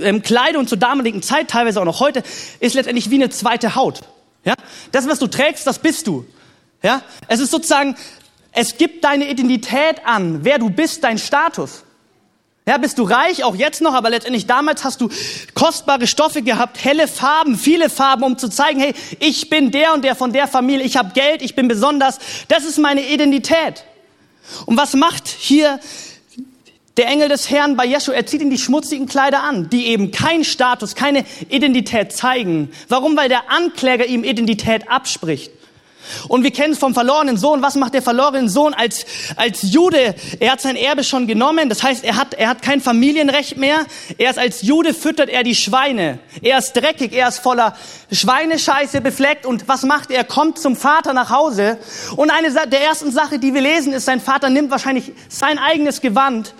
ähm, 0.00 0.22
Kleidung 0.22 0.66
zur 0.66 0.78
damaligen 0.78 1.22
Zeit, 1.22 1.48
teilweise 1.48 1.80
auch 1.80 1.84
noch 1.84 2.00
heute, 2.00 2.22
ist 2.60 2.74
letztendlich 2.74 3.10
wie 3.10 3.16
eine 3.16 3.30
zweite 3.30 3.74
Haut. 3.74 4.00
Ja? 4.44 4.54
Das, 4.90 5.08
was 5.08 5.18
du 5.18 5.26
trägst, 5.26 5.66
das 5.66 5.78
bist 5.78 6.06
du. 6.06 6.26
Ja? 6.82 7.02
Es 7.28 7.40
ist 7.40 7.50
sozusagen, 7.50 7.96
es 8.52 8.76
gibt 8.76 9.04
deine 9.04 9.28
Identität 9.30 10.04
an, 10.04 10.44
wer 10.44 10.58
du 10.58 10.70
bist, 10.70 11.04
dein 11.04 11.18
Status. 11.18 11.84
Ja, 12.64 12.78
bist 12.78 12.98
du 12.98 13.02
reich, 13.02 13.42
auch 13.42 13.56
jetzt 13.56 13.80
noch, 13.80 13.92
aber 13.92 14.08
letztendlich 14.08 14.46
damals 14.46 14.84
hast 14.84 15.00
du 15.00 15.08
kostbare 15.52 16.06
Stoffe 16.06 16.42
gehabt, 16.42 16.84
helle 16.84 17.08
Farben, 17.08 17.58
viele 17.58 17.90
Farben, 17.90 18.22
um 18.22 18.38
zu 18.38 18.48
zeigen, 18.48 18.78
hey, 18.78 18.94
ich 19.18 19.50
bin 19.50 19.72
der 19.72 19.92
und 19.94 20.04
der 20.04 20.14
von 20.14 20.32
der 20.32 20.46
Familie, 20.46 20.86
ich 20.86 20.96
habe 20.96 21.12
Geld, 21.12 21.42
ich 21.42 21.56
bin 21.56 21.66
besonders. 21.66 22.20
Das 22.46 22.64
ist 22.64 22.78
meine 22.78 23.04
Identität. 23.08 23.84
Und 24.66 24.76
was 24.76 24.94
macht 24.94 25.26
hier 25.26 25.80
der 26.96 27.08
Engel 27.08 27.28
des 27.28 27.50
Herrn 27.50 27.76
bei 27.76 27.84
Jesu? 27.84 28.12
Er 28.12 28.26
zieht 28.26 28.42
ihm 28.42 28.50
die 28.50 28.58
schmutzigen 28.58 29.08
Kleider 29.08 29.42
an, 29.42 29.68
die 29.68 29.88
eben 29.88 30.12
keinen 30.12 30.44
Status, 30.44 30.94
keine 30.94 31.24
Identität 31.48 32.12
zeigen. 32.12 32.70
Warum? 32.88 33.16
Weil 33.16 33.28
der 33.28 33.50
Ankläger 33.50 34.06
ihm 34.06 34.22
Identität 34.22 34.88
abspricht. 34.88 35.50
Und 36.28 36.42
wir 36.42 36.50
kennen 36.50 36.72
es 36.72 36.78
vom 36.78 36.94
verlorenen 36.94 37.36
Sohn. 37.36 37.62
Was 37.62 37.74
macht 37.74 37.94
der 37.94 38.02
verlorene 38.02 38.48
Sohn 38.48 38.74
als, 38.74 39.04
als 39.36 39.62
Jude? 39.62 40.14
Er 40.40 40.52
hat 40.52 40.60
sein 40.60 40.76
Erbe 40.76 41.04
schon 41.04 41.26
genommen. 41.26 41.68
Das 41.68 41.82
heißt, 41.82 42.04
er 42.04 42.16
hat, 42.16 42.34
er 42.34 42.48
hat 42.48 42.62
kein 42.62 42.80
Familienrecht 42.80 43.56
mehr. 43.56 43.86
Er 44.18 44.30
ist 44.30 44.38
als 44.38 44.62
Jude 44.62 44.94
füttert 44.94 45.28
er 45.28 45.42
die 45.42 45.54
Schweine. 45.54 46.18
Er 46.42 46.58
ist 46.58 46.72
dreckig. 46.72 47.12
Er 47.12 47.28
ist 47.28 47.38
voller 47.38 47.76
Schweinescheiße 48.10 49.00
befleckt. 49.00 49.46
Und 49.46 49.68
was 49.68 49.82
macht 49.82 50.10
er? 50.10 50.18
Er 50.18 50.24
kommt 50.24 50.58
zum 50.58 50.76
Vater 50.76 51.12
nach 51.12 51.30
Hause. 51.30 51.78
Und 52.16 52.30
eine 52.30 52.52
der 52.52 52.82
ersten 52.82 53.12
Sache, 53.12 53.38
die 53.38 53.54
wir 53.54 53.60
lesen, 53.60 53.92
ist, 53.92 54.04
sein 54.04 54.20
Vater 54.20 54.50
nimmt 54.50 54.70
wahrscheinlich 54.70 55.12
sein 55.28 55.58
eigenes 55.58 56.00
Gewand 56.00 56.54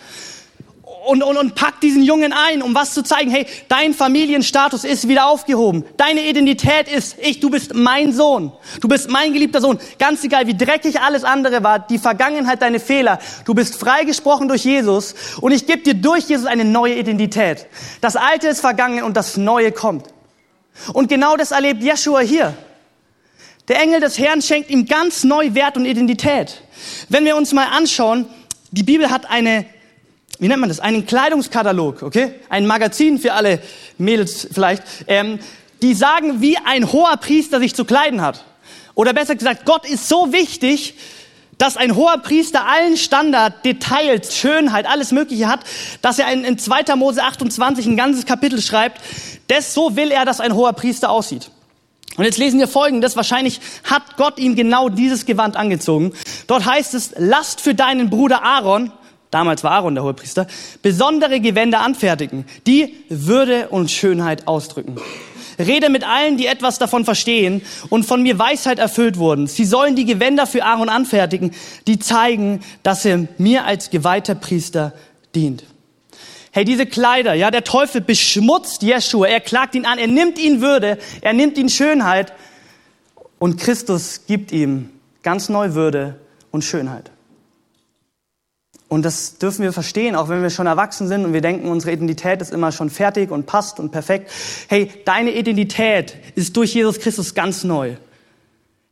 und, 1.06 1.22
und, 1.22 1.36
und 1.36 1.54
packt 1.54 1.82
diesen 1.82 2.02
Jungen 2.02 2.32
ein, 2.32 2.62
um 2.62 2.74
was 2.74 2.94
zu 2.94 3.02
zeigen. 3.02 3.30
Hey, 3.30 3.46
dein 3.68 3.94
Familienstatus 3.94 4.84
ist 4.84 5.08
wieder 5.08 5.26
aufgehoben. 5.26 5.84
Deine 5.96 6.26
Identität 6.28 6.88
ist, 6.88 7.16
ich, 7.20 7.40
du 7.40 7.50
bist 7.50 7.74
mein 7.74 8.12
Sohn. 8.12 8.52
Du 8.80 8.88
bist 8.88 9.10
mein 9.10 9.32
geliebter 9.32 9.60
Sohn. 9.60 9.78
Ganz 9.98 10.22
egal, 10.22 10.46
wie 10.46 10.56
dreckig 10.56 11.00
alles 11.00 11.24
andere 11.24 11.62
war, 11.64 11.80
die 11.80 11.98
Vergangenheit, 11.98 12.62
deine 12.62 12.78
Fehler. 12.78 13.18
Du 13.44 13.54
bist 13.54 13.76
freigesprochen 13.78 14.48
durch 14.48 14.64
Jesus 14.64 15.14
und 15.40 15.52
ich 15.52 15.66
gebe 15.66 15.82
dir 15.82 15.94
durch 15.94 16.28
Jesus 16.28 16.46
eine 16.46 16.64
neue 16.64 16.94
Identität. 16.94 17.66
Das 18.00 18.16
Alte 18.16 18.48
ist 18.48 18.60
vergangen 18.60 19.02
und 19.02 19.16
das 19.16 19.36
Neue 19.36 19.72
kommt. 19.72 20.06
Und 20.92 21.08
genau 21.08 21.36
das 21.36 21.50
erlebt 21.50 21.82
Jeshua 21.82 22.20
hier. 22.20 22.54
Der 23.68 23.80
Engel 23.80 24.00
des 24.00 24.18
Herrn 24.18 24.42
schenkt 24.42 24.70
ihm 24.70 24.86
ganz 24.86 25.24
neu 25.24 25.54
Wert 25.54 25.76
und 25.76 25.84
Identität. 25.84 26.62
Wenn 27.08 27.24
wir 27.24 27.36
uns 27.36 27.52
mal 27.52 27.66
anschauen, 27.66 28.26
die 28.70 28.82
Bibel 28.82 29.10
hat 29.10 29.30
eine 29.30 29.66
wie 30.42 30.48
nennt 30.48 30.58
man 30.58 30.68
das? 30.68 30.80
Einen 30.80 31.06
Kleidungskatalog, 31.06 32.02
okay? 32.02 32.34
Ein 32.48 32.66
Magazin 32.66 33.20
für 33.20 33.32
alle 33.32 33.60
Mädels 33.96 34.48
vielleicht. 34.50 34.82
Ähm, 35.06 35.38
die 35.82 35.94
sagen, 35.94 36.40
wie 36.40 36.56
ein 36.56 36.90
hoher 36.90 37.16
Priester 37.18 37.60
sich 37.60 37.76
zu 37.76 37.84
kleiden 37.84 38.22
hat. 38.22 38.44
Oder 38.96 39.12
besser 39.12 39.36
gesagt, 39.36 39.66
Gott 39.66 39.88
ist 39.88 40.08
so 40.08 40.32
wichtig, 40.32 40.96
dass 41.58 41.76
ein 41.76 41.94
hoher 41.94 42.18
Priester 42.18 42.66
allen 42.66 42.96
Standard, 42.96 43.64
Details, 43.64 44.36
Schönheit, 44.36 44.86
alles 44.86 45.12
Mögliche 45.12 45.46
hat, 45.46 45.60
dass 46.00 46.18
er 46.18 46.32
in, 46.32 46.44
in 46.44 46.58
2. 46.58 46.96
Mose 46.96 47.22
28 47.22 47.86
ein 47.86 47.96
ganzes 47.96 48.26
Kapitel 48.26 48.60
schreibt. 48.60 49.00
Das, 49.46 49.74
so 49.74 49.94
will 49.94 50.10
er, 50.10 50.24
dass 50.24 50.40
ein 50.40 50.56
hoher 50.56 50.72
Priester 50.72 51.10
aussieht. 51.10 51.52
Und 52.16 52.24
jetzt 52.24 52.38
lesen 52.38 52.58
wir 52.58 52.66
Folgendes. 52.66 53.14
Wahrscheinlich 53.14 53.60
hat 53.84 54.16
Gott 54.16 54.40
ihm 54.40 54.56
genau 54.56 54.88
dieses 54.88 55.24
Gewand 55.24 55.54
angezogen. 55.54 56.12
Dort 56.48 56.64
heißt 56.64 56.94
es, 56.94 57.14
lasst 57.16 57.60
für 57.60 57.76
deinen 57.76 58.10
Bruder 58.10 58.42
Aaron 58.42 58.90
damals 59.32 59.64
war 59.64 59.72
Aaron 59.72 59.96
der 59.96 60.04
Hohepriester, 60.04 60.46
besondere 60.82 61.40
Gewänder 61.40 61.80
anfertigen, 61.80 62.44
die 62.68 62.94
Würde 63.08 63.68
und 63.70 63.90
Schönheit 63.90 64.46
ausdrücken. 64.46 64.96
Rede 65.58 65.90
mit 65.90 66.04
allen, 66.04 66.36
die 66.36 66.46
etwas 66.46 66.78
davon 66.78 67.04
verstehen 67.04 67.62
und 67.90 68.04
von 68.04 68.22
mir 68.22 68.38
Weisheit 68.38 68.78
erfüllt 68.78 69.18
wurden. 69.18 69.46
Sie 69.46 69.64
sollen 69.64 69.96
die 69.96 70.04
Gewänder 70.04 70.46
für 70.46 70.64
Aaron 70.64 70.88
anfertigen, 70.88 71.52
die 71.86 71.98
zeigen, 71.98 72.60
dass 72.82 73.04
er 73.04 73.26
mir 73.38 73.64
als 73.64 73.90
geweihter 73.90 74.34
Priester 74.34 74.92
dient. 75.34 75.64
Hey, 76.52 76.64
diese 76.64 76.84
Kleider, 76.84 77.32
ja, 77.32 77.50
der 77.50 77.64
Teufel 77.64 78.02
beschmutzt 78.02 78.82
Jeschua, 78.82 79.26
er 79.26 79.40
klagt 79.40 79.74
ihn 79.74 79.86
an, 79.86 79.98
er 79.98 80.06
nimmt 80.06 80.38
ihn 80.38 80.60
Würde, 80.60 80.98
er 81.22 81.32
nimmt 81.32 81.56
ihn 81.56 81.70
Schönheit 81.70 82.34
und 83.38 83.58
Christus 83.58 84.22
gibt 84.26 84.52
ihm 84.52 84.90
ganz 85.22 85.48
neu 85.48 85.72
Würde 85.72 86.20
und 86.50 86.62
Schönheit. 86.62 87.11
Und 88.92 89.06
das 89.06 89.38
dürfen 89.38 89.62
wir 89.62 89.72
verstehen, 89.72 90.14
auch 90.14 90.28
wenn 90.28 90.42
wir 90.42 90.50
schon 90.50 90.66
erwachsen 90.66 91.08
sind 91.08 91.24
und 91.24 91.32
wir 91.32 91.40
denken, 91.40 91.70
unsere 91.70 91.92
Identität 91.92 92.42
ist 92.42 92.52
immer 92.52 92.72
schon 92.72 92.90
fertig 92.90 93.30
und 93.30 93.46
passt 93.46 93.80
und 93.80 93.90
perfekt. 93.90 94.30
Hey, 94.68 94.90
deine 95.06 95.30
Identität 95.30 96.14
ist 96.34 96.58
durch 96.58 96.74
Jesus 96.74 97.00
Christus 97.00 97.32
ganz 97.32 97.64
neu. 97.64 97.96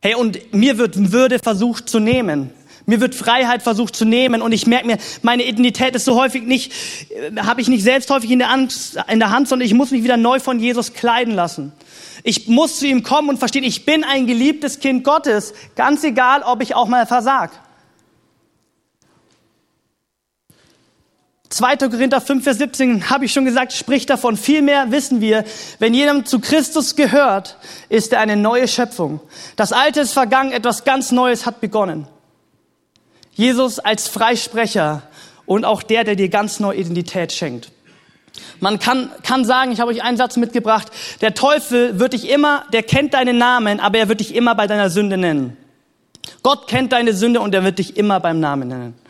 Hey, 0.01 0.15
und 0.15 0.55
mir 0.55 0.79
wird 0.79 1.11
Würde 1.11 1.37
versucht 1.37 1.87
zu 1.87 1.99
nehmen. 1.99 2.49
Mir 2.87 2.99
wird 2.99 3.13
Freiheit 3.13 3.61
versucht 3.61 3.95
zu 3.95 4.05
nehmen 4.05 4.41
und 4.41 4.53
ich 4.53 4.65
merke 4.65 4.87
mir, 4.87 4.97
meine 5.21 5.43
Identität 5.43 5.95
ist 5.95 6.05
so 6.05 6.19
häufig 6.19 6.47
nicht, 6.47 6.73
äh, 7.11 7.39
habe 7.41 7.61
ich 7.61 7.67
nicht 7.67 7.83
selbst 7.83 8.09
häufig 8.09 8.31
in 8.31 8.39
der, 8.39 8.49
Hand, 8.49 8.97
in 9.07 9.19
der 9.19 9.29
Hand, 9.29 9.49
sondern 9.49 9.67
ich 9.67 9.75
muss 9.75 9.91
mich 9.91 10.03
wieder 10.03 10.17
neu 10.17 10.39
von 10.39 10.59
Jesus 10.59 10.93
kleiden 10.93 11.35
lassen. 11.35 11.73
Ich 12.23 12.47
muss 12.47 12.79
zu 12.79 12.87
ihm 12.87 13.03
kommen 13.03 13.29
und 13.29 13.37
verstehen, 13.37 13.63
ich 13.63 13.85
bin 13.85 14.03
ein 14.03 14.25
geliebtes 14.25 14.79
Kind 14.79 15.03
Gottes, 15.03 15.53
ganz 15.75 16.03
egal, 16.03 16.41
ob 16.41 16.63
ich 16.63 16.73
auch 16.73 16.87
mal 16.87 17.05
versag. 17.05 17.51
2. 21.51 21.75
Korinther 21.75 22.21
5, 22.21 22.43
Vers 22.43 22.57
17 22.59 23.09
habe 23.09 23.25
ich 23.25 23.33
schon 23.33 23.43
gesagt, 23.43 23.73
spricht 23.73 24.09
davon. 24.09 24.37
Vielmehr 24.37 24.91
wissen 24.91 25.19
wir, 25.19 25.43
wenn 25.79 25.93
jemand 25.93 26.29
zu 26.29 26.39
Christus 26.39 26.95
gehört, 26.95 27.57
ist 27.89 28.13
er 28.13 28.19
eine 28.21 28.37
neue 28.37 28.69
Schöpfung. 28.69 29.19
Das 29.57 29.73
Alte 29.73 29.99
ist 29.99 30.13
vergangen, 30.13 30.53
etwas 30.53 30.85
ganz 30.85 31.11
Neues 31.11 31.45
hat 31.45 31.59
begonnen. 31.59 32.07
Jesus 33.33 33.79
als 33.79 34.07
Freisprecher 34.07 35.03
und 35.45 35.65
auch 35.65 35.83
der, 35.83 36.05
der 36.05 36.15
dir 36.15 36.29
ganz 36.29 36.61
neue 36.61 36.77
Identität 36.77 37.33
schenkt. 37.33 37.71
Man 38.61 38.79
kann, 38.79 39.09
kann 39.23 39.43
sagen, 39.43 39.73
ich 39.73 39.81
habe 39.81 39.91
euch 39.91 40.03
einen 40.03 40.15
Satz 40.15 40.37
mitgebracht, 40.37 40.87
der 41.19 41.33
Teufel 41.33 41.99
wird 41.99 42.13
dich 42.13 42.29
immer, 42.29 42.63
der 42.71 42.83
kennt 42.83 43.13
deinen 43.13 43.37
Namen, 43.37 43.81
aber 43.81 43.97
er 43.97 44.07
wird 44.07 44.21
dich 44.21 44.35
immer 44.35 44.55
bei 44.55 44.67
deiner 44.67 44.89
Sünde 44.89 45.17
nennen. 45.17 45.57
Gott 46.43 46.67
kennt 46.67 46.93
deine 46.93 47.13
Sünde 47.13 47.41
und 47.41 47.53
er 47.53 47.65
wird 47.65 47.79
dich 47.79 47.97
immer 47.97 48.21
beim 48.21 48.39
Namen 48.39 48.69
nennen. 48.69 49.00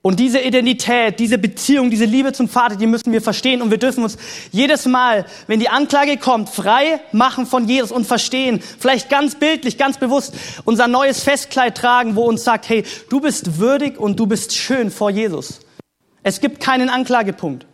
Und 0.00 0.20
diese 0.20 0.38
Identität, 0.38 1.18
diese 1.18 1.38
Beziehung, 1.38 1.90
diese 1.90 2.04
Liebe 2.04 2.32
zum 2.32 2.48
Vater, 2.48 2.76
die 2.76 2.86
müssen 2.86 3.12
wir 3.12 3.20
verstehen 3.20 3.60
und 3.60 3.70
wir 3.70 3.78
dürfen 3.78 4.04
uns 4.04 4.16
jedes 4.52 4.86
Mal, 4.86 5.26
wenn 5.48 5.58
die 5.58 5.68
Anklage 5.68 6.18
kommt, 6.18 6.48
frei 6.48 7.00
machen 7.10 7.46
von 7.46 7.66
Jesus 7.68 7.90
und 7.90 8.06
verstehen, 8.06 8.60
vielleicht 8.60 9.10
ganz 9.10 9.34
bildlich, 9.34 9.76
ganz 9.76 9.98
bewusst 9.98 10.34
unser 10.64 10.86
neues 10.86 11.22
Festkleid 11.24 11.76
tragen, 11.76 12.14
wo 12.14 12.24
uns 12.24 12.44
sagt, 12.44 12.68
hey, 12.68 12.84
du 13.10 13.20
bist 13.20 13.58
würdig 13.58 13.98
und 13.98 14.20
du 14.20 14.26
bist 14.26 14.54
schön 14.54 14.92
vor 14.92 15.10
Jesus. 15.10 15.60
Es 16.22 16.40
gibt 16.40 16.60
keinen 16.60 16.90
Anklagepunkt. 16.90 17.66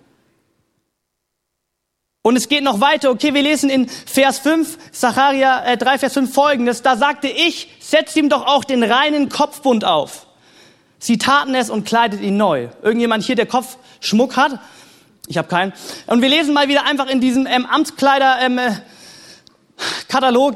Und 2.23 2.37
es 2.37 2.49
geht 2.49 2.65
noch 2.65 2.81
weiter. 2.81 3.11
Okay, 3.11 3.35
wir 3.35 3.43
lesen 3.43 3.69
in 3.69 3.87
Vers 3.87 4.39
5, 4.39 4.93
Zacharia 4.93 5.63
äh, 5.67 5.77
3, 5.77 5.99
Vers 5.99 6.15
5 6.15 6.33
folgendes. 6.33 6.81
Da 6.81 6.97
sagte 6.97 7.29
ich, 7.29 7.69
setzt 7.81 8.17
ihm 8.17 8.31
doch 8.31 8.47
auch 8.47 8.65
den 8.65 8.83
reinen 8.83 9.29
Kopfbund 9.29 9.85
auf. 9.85 10.27
Sie 10.99 11.19
taten 11.19 11.55
es 11.55 11.71
und 11.71 11.85
kleidet 11.85 12.21
ihn 12.21 12.37
neu. 12.37 12.69
Irgendjemand 12.83 13.25
hier, 13.25 13.37
der 13.37 13.47
Kopfschmuck 13.47 14.37
hat? 14.37 14.59
Ich 15.27 15.39
habe 15.39 15.49
keinen. 15.49 15.73
Und 16.07 16.23
wir 16.23 16.29
lesen 16.29 16.55
mal 16.55 16.69
wieder 16.69 16.85
einfach 16.87 17.07
in 17.07 17.21
diesem 17.21 17.47
ähm, 17.47 17.67
Amtskleider 17.67 18.39
ähm, 18.41 18.59
äh, 18.59 18.73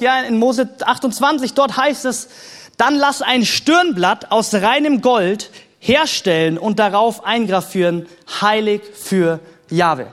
ja, 0.01 0.21
in 0.23 0.39
Mose 0.39 0.69
28, 0.81 1.55
dort 1.55 1.77
heißt 1.77 2.05
es, 2.05 2.29
dann 2.77 2.95
lass 2.95 3.23
ein 3.23 3.45
Stirnblatt 3.45 4.31
aus 4.31 4.55
reinem 4.55 5.01
Gold 5.01 5.51
herstellen 5.81 6.59
und 6.59 6.79
darauf 6.79 7.25
eingrafieren, 7.25 8.07
heilig 8.41 8.83
für 8.95 9.41
Jahwe. 9.69 10.07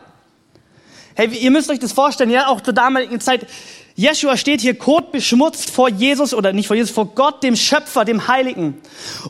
Hey, 1.15 1.27
ihr 1.27 1.51
müsst 1.51 1.69
euch 1.69 1.79
das 1.79 1.93
vorstellen, 1.93 2.29
ja, 2.29 2.47
auch 2.47 2.61
zur 2.61 2.73
damaligen 2.73 3.21
Zeit, 3.21 3.47
Jeshua 3.97 4.35
steht 4.35 4.59
hier 4.59 4.77
kotbeschmutzt 4.77 5.71
vor 5.71 5.87
Jesus 5.87 6.33
oder 6.33 6.51
nicht 6.51 6.67
vor 6.67 6.75
Jesus, 6.75 6.91
vor 6.91 7.05
Gott, 7.15 7.43
dem 7.43 7.55
Schöpfer, 7.55 8.03
dem 8.03 8.27
Heiligen. 8.27 8.81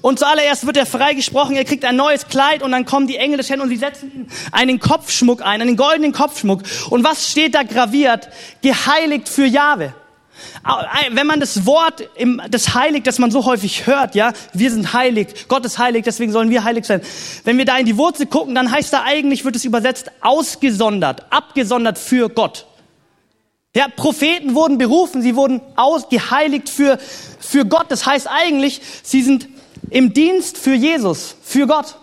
Und 0.02 0.18
zuallererst 0.18 0.66
wird 0.66 0.76
er 0.76 0.88
freigesprochen, 0.88 1.56
er 1.56 1.66
kriegt 1.66 1.86
ein 1.86 1.96
neues 1.96 2.28
Kleid 2.28 2.64
und 2.64 2.72
dann 2.72 2.84
kommen 2.84 3.06
die 3.06 3.18
Engel 3.18 3.38
des 3.38 3.48
Herrn 3.48 3.62
und 3.62 3.70
sie 3.70 3.78
setzen 3.78 4.12
ihm 4.12 4.28
einen 4.52 4.80
Kopfschmuck 4.80 5.44
ein, 5.44 5.62
einen 5.62 5.78
goldenen 5.78 6.14
Kopfschmuck. 6.14 6.64
Und 6.90 7.04
was 7.04 7.30
steht 7.30 7.54
da 7.54 7.62
graviert? 7.62 8.30
Geheiligt 8.64 9.30
für 9.30 9.46
Jahwe. 9.46 9.94
Wenn 11.12 11.28
man 11.28 11.40
das 11.40 11.68
Wort, 11.68 12.10
das 12.50 12.74
Heilig, 12.74 13.04
das 13.04 13.20
man 13.20 13.30
so 13.30 13.46
häufig 13.46 13.86
hört, 13.86 14.16
ja, 14.16 14.34
wir 14.54 14.72
sind 14.72 14.94
heilig, 14.94 15.48
Gott 15.48 15.64
ist 15.64 15.78
heilig, 15.78 16.06
deswegen 16.06 16.32
sollen 16.32 16.50
wir 16.50 16.64
heilig 16.64 16.86
sein. 16.86 17.02
Wenn 17.44 17.60
wir 17.60 17.66
da 17.66 17.78
in 17.78 17.86
die 17.86 17.98
Wurzel 17.98 18.26
gucken, 18.26 18.56
dann 18.56 18.72
heißt 18.72 18.92
da 18.92 19.04
eigentlich, 19.04 19.46
wird 19.46 19.56
es 19.56 19.64
übersetzt, 19.64 20.12
ausgesondert, 20.22 21.24
abgesondert 21.30 22.00
für 22.00 22.30
Gott. 22.30 22.66
Ja, 23.76 23.90
Propheten 23.90 24.56
wurden 24.56 24.78
berufen, 24.78 25.22
sie 25.22 25.36
wurden 25.36 25.60
ausgeheiligt 25.76 26.70
für, 26.70 26.98
für 27.40 27.66
Gott. 27.66 27.88
Das 27.90 28.06
heißt 28.06 28.28
eigentlich, 28.28 28.80
sie 29.04 29.22
sind 29.22 29.50
im 29.90 30.14
Dienst 30.14 30.58
für 30.58 30.74
Jesus, 30.74 31.36
für 31.44 31.68
Gott. 31.68 31.96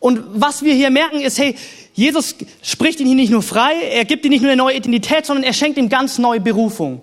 Und 0.00 0.22
was 0.34 0.62
wir 0.62 0.74
hier 0.74 0.90
merken 0.90 1.22
ist, 1.22 1.38
hey, 1.38 1.56
Jesus 1.94 2.34
spricht 2.60 3.00
ihn 3.00 3.06
hier 3.06 3.16
nicht 3.16 3.30
nur 3.30 3.42
frei, 3.42 3.72
er 3.90 4.04
gibt 4.04 4.26
ihm 4.26 4.30
nicht 4.30 4.42
nur 4.42 4.50
eine 4.50 4.62
neue 4.62 4.76
Identität, 4.76 5.24
sondern 5.24 5.44
er 5.44 5.54
schenkt 5.54 5.78
ihm 5.78 5.88
ganz 5.88 6.18
neue 6.18 6.40
Berufung. 6.40 7.00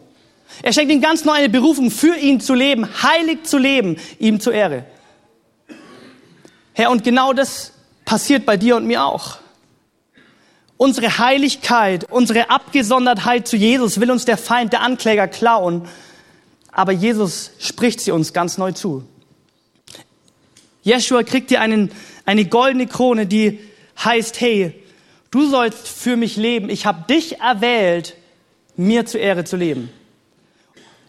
Er 0.61 0.71
schenkt 0.71 0.91
ihm 0.91 1.01
ganz 1.01 1.25
neue 1.25 1.49
Berufung, 1.49 1.89
für 1.89 2.15
ihn 2.15 2.39
zu 2.39 2.53
leben, 2.53 2.87
heilig 3.01 3.43
zu 3.43 3.57
leben, 3.57 3.97
ihm 4.19 4.39
zur 4.39 4.53
Ehre. 4.53 4.85
Herr, 6.73 6.91
und 6.91 7.03
genau 7.03 7.33
das 7.33 7.73
passiert 8.05 8.45
bei 8.45 8.55
dir 8.55 8.75
und 8.75 8.85
mir 8.85 9.03
auch. 9.03 9.39
Unsere 10.81 11.17
Heiligkeit, 11.17 12.09
unsere 12.09 12.49
Abgesondertheit 12.49 13.49
zu 13.49 13.57
Jesus 13.57 13.99
will 13.99 14.09
uns 14.11 14.23
der 14.23 14.37
Feind, 14.37 14.71
der 14.71 14.79
Ankläger 14.79 15.27
klauen. 15.27 15.89
Aber 16.71 16.93
Jesus 16.93 17.51
spricht 17.59 17.99
sie 17.99 18.11
uns 18.11 18.31
ganz 18.31 18.57
neu 18.57 18.71
zu. 18.71 19.03
Jeshua 20.81 21.23
kriegt 21.23 21.49
dir 21.49 21.59
einen, 21.59 21.91
eine 22.25 22.45
goldene 22.45 22.87
Krone, 22.87 23.25
die 23.25 23.59
heißt, 24.01 24.39
hey, 24.39 24.73
du 25.31 25.49
sollst 25.49 25.89
für 25.89 26.15
mich 26.15 26.37
leben. 26.37 26.69
Ich 26.69 26.85
habe 26.85 27.03
dich 27.09 27.41
erwählt, 27.41 28.15
mir 28.77 29.05
zur 29.05 29.19
Ehre 29.19 29.43
zu 29.43 29.57
leben. 29.57 29.89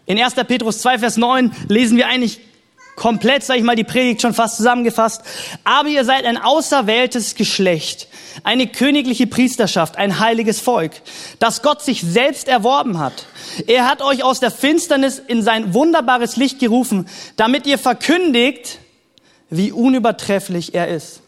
In 0.05 0.21
1. 0.21 0.33
Petrus 0.33 0.79
2, 0.79 0.99
Vers 0.99 1.15
9 1.15 1.49
lesen 1.69 1.95
wir 1.95 2.07
eigentlich 2.07 2.41
komplett, 3.01 3.43
sage 3.43 3.57
ich 3.57 3.65
mal, 3.65 3.75
die 3.75 3.83
Predigt 3.83 4.21
schon 4.21 4.35
fast 4.35 4.57
zusammengefasst. 4.57 5.23
Aber 5.63 5.89
ihr 5.89 6.05
seid 6.05 6.23
ein 6.23 6.37
auserwähltes 6.37 7.33
Geschlecht, 7.33 8.07
eine 8.43 8.67
königliche 8.67 9.25
Priesterschaft, 9.25 9.97
ein 9.97 10.19
heiliges 10.19 10.59
Volk, 10.59 10.91
das 11.39 11.63
Gott 11.63 11.81
sich 11.81 12.03
selbst 12.03 12.47
erworben 12.47 12.99
hat. 12.99 13.25
Er 13.65 13.87
hat 13.87 14.03
euch 14.03 14.23
aus 14.23 14.39
der 14.39 14.51
Finsternis 14.51 15.17
in 15.17 15.41
sein 15.41 15.73
wunderbares 15.73 16.35
Licht 16.35 16.59
gerufen, 16.59 17.09
damit 17.37 17.65
ihr 17.65 17.79
verkündigt, 17.79 18.77
wie 19.49 19.71
unübertrefflich 19.71 20.75
er 20.75 20.87
ist. 20.87 21.21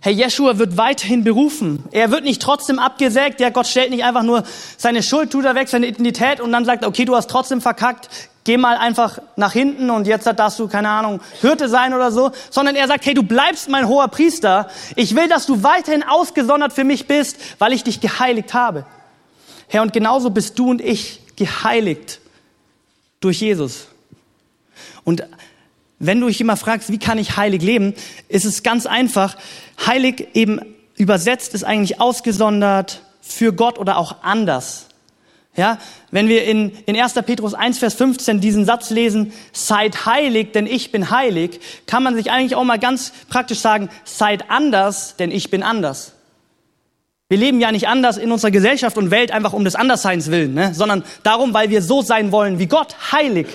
Herr 0.00 0.12
Jeshua 0.12 0.58
wird 0.58 0.76
weiterhin 0.76 1.24
berufen. 1.24 1.84
Er 1.90 2.10
wird 2.12 2.22
nicht 2.22 2.40
trotzdem 2.40 2.78
abgesägt. 2.78 3.40
Ja, 3.40 3.50
Gott 3.50 3.66
stellt 3.66 3.90
nicht 3.90 4.04
einfach 4.04 4.22
nur 4.22 4.44
seine 4.76 5.02
Schuld, 5.02 5.32
tut 5.32 5.44
er 5.44 5.56
weg, 5.56 5.68
seine 5.68 5.86
Identität 5.86 6.40
und 6.40 6.52
dann 6.52 6.64
sagt, 6.64 6.84
okay, 6.84 7.04
du 7.04 7.16
hast 7.16 7.28
trotzdem 7.28 7.60
verkackt, 7.60 8.08
geh 8.44 8.56
mal 8.56 8.76
einfach 8.76 9.18
nach 9.34 9.52
hinten 9.52 9.90
und 9.90 10.06
jetzt 10.06 10.26
darfst 10.26 10.58
du, 10.58 10.68
keine 10.68 10.88
Ahnung, 10.88 11.20
Hirte 11.40 11.68
sein 11.68 11.94
oder 11.94 12.12
so, 12.12 12.30
sondern 12.48 12.76
er 12.76 12.86
sagt, 12.86 13.06
hey, 13.06 13.14
du 13.14 13.24
bleibst 13.24 13.68
mein 13.68 13.88
hoher 13.88 14.08
Priester. 14.08 14.70
Ich 14.94 15.16
will, 15.16 15.28
dass 15.28 15.46
du 15.46 15.64
weiterhin 15.64 16.04
ausgesondert 16.04 16.72
für 16.72 16.84
mich 16.84 17.08
bist, 17.08 17.36
weil 17.58 17.72
ich 17.72 17.82
dich 17.82 18.00
geheiligt 18.00 18.54
habe. 18.54 18.86
Herr, 19.66 19.82
und 19.82 19.92
genauso 19.92 20.30
bist 20.30 20.58
du 20.58 20.70
und 20.70 20.80
ich 20.80 21.20
geheiligt 21.36 22.20
durch 23.20 23.40
Jesus. 23.40 23.88
Und 25.04 25.24
wenn 25.98 26.20
du 26.20 26.28
dich 26.28 26.40
immer 26.40 26.56
fragst, 26.56 26.92
wie 26.92 26.98
kann 26.98 27.18
ich 27.18 27.36
heilig 27.36 27.62
leben, 27.62 27.94
ist 28.28 28.44
es 28.44 28.62
ganz 28.62 28.86
einfach. 28.86 29.36
Heilig 29.86 30.28
eben 30.34 30.60
übersetzt 30.96 31.54
ist 31.54 31.64
eigentlich 31.64 32.00
ausgesondert 32.00 33.02
für 33.20 33.52
Gott 33.52 33.78
oder 33.78 33.98
auch 33.98 34.22
anders. 34.22 34.86
Ja, 35.56 35.78
wenn 36.12 36.28
wir 36.28 36.44
in, 36.44 36.70
in 36.86 36.96
1. 36.96 37.14
Petrus 37.26 37.52
1, 37.52 37.78
Vers 37.78 37.94
15 37.94 38.40
diesen 38.40 38.64
Satz 38.64 38.90
lesen, 38.90 39.32
seid 39.52 40.06
heilig, 40.06 40.52
denn 40.52 40.66
ich 40.68 40.92
bin 40.92 41.10
heilig, 41.10 41.58
kann 41.86 42.04
man 42.04 42.14
sich 42.14 42.30
eigentlich 42.30 42.54
auch 42.54 42.62
mal 42.62 42.78
ganz 42.78 43.12
praktisch 43.28 43.58
sagen, 43.58 43.88
seid 44.04 44.50
anders, 44.50 45.16
denn 45.16 45.32
ich 45.32 45.50
bin 45.50 45.64
anders. 45.64 46.12
Wir 47.28 47.38
leben 47.38 47.60
ja 47.60 47.72
nicht 47.72 47.88
anders 47.88 48.18
in 48.18 48.30
unserer 48.30 48.52
Gesellschaft 48.52 48.96
und 48.96 49.10
Welt 49.10 49.32
einfach 49.32 49.52
um 49.52 49.64
des 49.64 49.74
Andersseins 49.74 50.30
willen, 50.30 50.54
ne? 50.54 50.74
sondern 50.74 51.02
darum, 51.24 51.52
weil 51.52 51.70
wir 51.70 51.82
so 51.82 52.02
sein 52.02 52.30
wollen 52.30 52.60
wie 52.60 52.66
Gott, 52.66 52.94
heilig. 53.12 53.48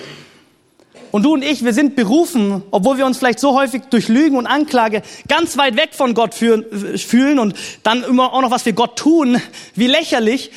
Und 1.14 1.22
du 1.22 1.32
und 1.32 1.44
ich, 1.44 1.64
wir 1.64 1.72
sind 1.72 1.94
berufen, 1.94 2.64
obwohl 2.72 2.98
wir 2.98 3.06
uns 3.06 3.18
vielleicht 3.18 3.38
so 3.38 3.54
häufig 3.54 3.82
durch 3.88 4.08
Lügen 4.08 4.36
und 4.36 4.48
Anklage 4.48 5.02
ganz 5.28 5.56
weit 5.56 5.76
weg 5.76 5.90
von 5.92 6.12
Gott 6.12 6.34
fühlen 6.34 7.38
und 7.38 7.54
dann 7.84 8.02
immer 8.02 8.32
auch 8.32 8.40
noch 8.40 8.50
was 8.50 8.66
wir 8.66 8.72
Gott 8.72 8.98
tun, 8.98 9.40
wie 9.76 9.86
lächerlich, 9.86 10.50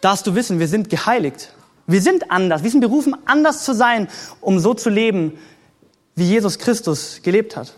darfst 0.00 0.26
du 0.26 0.34
wissen, 0.34 0.58
wir 0.58 0.66
sind 0.66 0.90
geheiligt. 0.90 1.52
Wir 1.86 2.02
sind 2.02 2.32
anders. 2.32 2.64
Wir 2.64 2.72
sind 2.72 2.80
berufen, 2.80 3.14
anders 3.24 3.62
zu 3.62 3.72
sein, 3.72 4.08
um 4.40 4.58
so 4.58 4.74
zu 4.74 4.90
leben, 4.90 5.38
wie 6.16 6.24
Jesus 6.24 6.58
Christus 6.58 7.20
gelebt 7.22 7.54
hat. 7.54 7.74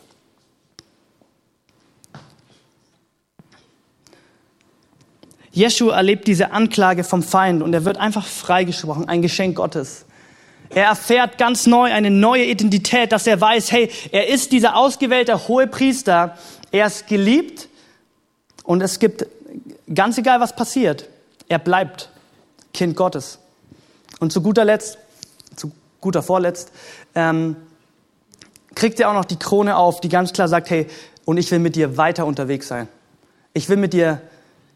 Jesu 5.50 5.90
erlebt 5.90 6.26
diese 6.26 6.52
Anklage 6.52 7.04
vom 7.04 7.22
Feind 7.22 7.62
und 7.62 7.74
er 7.74 7.85
wird 7.85 7.98
einfach 7.98 8.27
freigesprochen, 8.27 9.06
ein 9.06 9.21
Geschenk 9.21 9.56
Gottes. 9.56 10.06
Er 10.73 10.87
erfährt 10.87 11.37
ganz 11.37 11.66
neu 11.66 11.92
eine 11.92 12.10
neue 12.10 12.44
Identität, 12.44 13.12
dass 13.12 13.27
er 13.27 13.40
weiß, 13.40 13.73
hey, 13.73 13.90
er 14.12 14.29
ist 14.29 14.52
dieser 14.52 14.77
ausgewählte 14.77 15.48
hohe 15.48 15.66
Priester, 15.66 16.38
er 16.71 16.87
ist 16.87 17.08
geliebt 17.08 17.68
und 18.62 18.81
es 18.81 19.00
gibt, 19.00 19.27
ganz 19.92 20.16
egal 20.16 20.40
was 20.40 20.54
passiert, 20.54 21.08
er 21.48 21.58
bleibt 21.58 22.10
Kind 22.73 22.96
Gottes. 22.96 23.38
Und 24.21 24.33
zu 24.33 24.42
guter 24.42 24.64
Letzt, 24.64 24.98
zu 25.56 25.73
guter 26.00 26.23
Vorletzt, 26.23 26.71
ähm, 27.16 27.56
kriegt 28.77 29.00
er 29.00 29.10
auch 29.10 29.14
noch 29.14 29.25
die 29.25 29.38
Krone 29.38 29.77
auf, 29.77 30.00
die 30.00 30.08
ganz 30.08 30.33
klar 30.33 30.46
sagt, 30.46 30.71
hey, 30.71 30.87
und 31.25 31.37
ich 31.37 31.50
will 31.50 31.58
mit 31.58 31.75
dir 31.75 31.96
weiter 31.96 32.27
unterwegs 32.27 32.68
sein. 32.68 32.87
Ich 33.54 33.68
will 33.68 33.77
mit 33.77 33.92
dir 33.92 34.21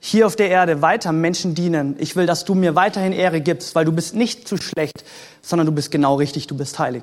hier 0.07 0.27
auf 0.27 0.37
der 0.37 0.51
Erde 0.51 0.83
weiter 0.83 1.13
Menschen 1.13 1.55
dienen. 1.55 1.97
Ich 1.99 2.15
will, 2.15 2.27
dass 2.27 2.45
du 2.45 2.55
mir 2.55 2.75
weiterhin 2.75 3.15
Ehre 3.15 3.41
gibst, 3.41 3.75
weil 3.75 3.87
du 3.87 3.93
bist 3.93 4.15
nicht 4.15 4.47
zu 4.47 4.59
schlecht, 4.59 5.03
sondern 5.41 5.65
du 5.65 5.73
bist 5.73 5.91
genau 5.91 6.17
richtig, 6.17 6.47
du 6.47 6.55
bist 6.55 6.79
heilig. 6.79 7.03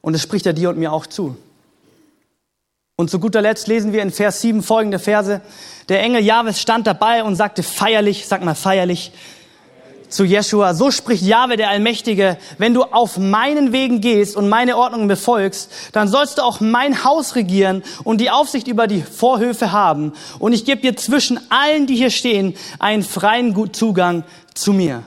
Und 0.00 0.14
das 0.14 0.22
spricht 0.22 0.46
er 0.46 0.54
dir 0.54 0.70
und 0.70 0.78
mir 0.78 0.90
auch 0.90 1.06
zu. 1.06 1.36
Und 2.96 3.10
zu 3.10 3.18
guter 3.18 3.42
Letzt 3.42 3.66
lesen 3.66 3.92
wir 3.92 4.00
in 4.00 4.10
Vers 4.10 4.40
7 4.40 4.62
folgende 4.62 4.98
Verse. 4.98 5.42
Der 5.90 6.00
Engel 6.00 6.22
Jahwes 6.22 6.62
stand 6.62 6.86
dabei 6.86 7.22
und 7.24 7.36
sagte 7.36 7.62
feierlich, 7.62 8.26
sag 8.26 8.42
mal 8.42 8.54
feierlich, 8.54 9.12
zu 10.08 10.24
Jeshua, 10.24 10.74
so 10.74 10.90
spricht 10.90 11.22
Jahwe 11.22 11.56
der 11.56 11.68
Allmächtige, 11.68 12.38
wenn 12.58 12.74
du 12.74 12.82
auf 12.82 13.18
meinen 13.18 13.72
Wegen 13.72 14.00
gehst 14.00 14.36
und 14.36 14.48
meine 14.48 14.76
Ordnungen 14.76 15.08
befolgst, 15.08 15.70
dann 15.92 16.08
sollst 16.08 16.38
du 16.38 16.42
auch 16.42 16.60
mein 16.60 17.04
Haus 17.04 17.34
regieren 17.34 17.82
und 18.04 18.20
die 18.20 18.30
Aufsicht 18.30 18.68
über 18.68 18.86
die 18.86 19.02
Vorhöfe 19.02 19.72
haben. 19.72 20.12
Und 20.38 20.52
ich 20.52 20.64
gebe 20.64 20.80
dir 20.80 20.96
zwischen 20.96 21.38
allen, 21.50 21.86
die 21.86 21.96
hier 21.96 22.10
stehen, 22.10 22.54
einen 22.78 23.02
freien 23.02 23.54
Zugang 23.72 24.24
zu 24.54 24.72
mir. 24.72 25.02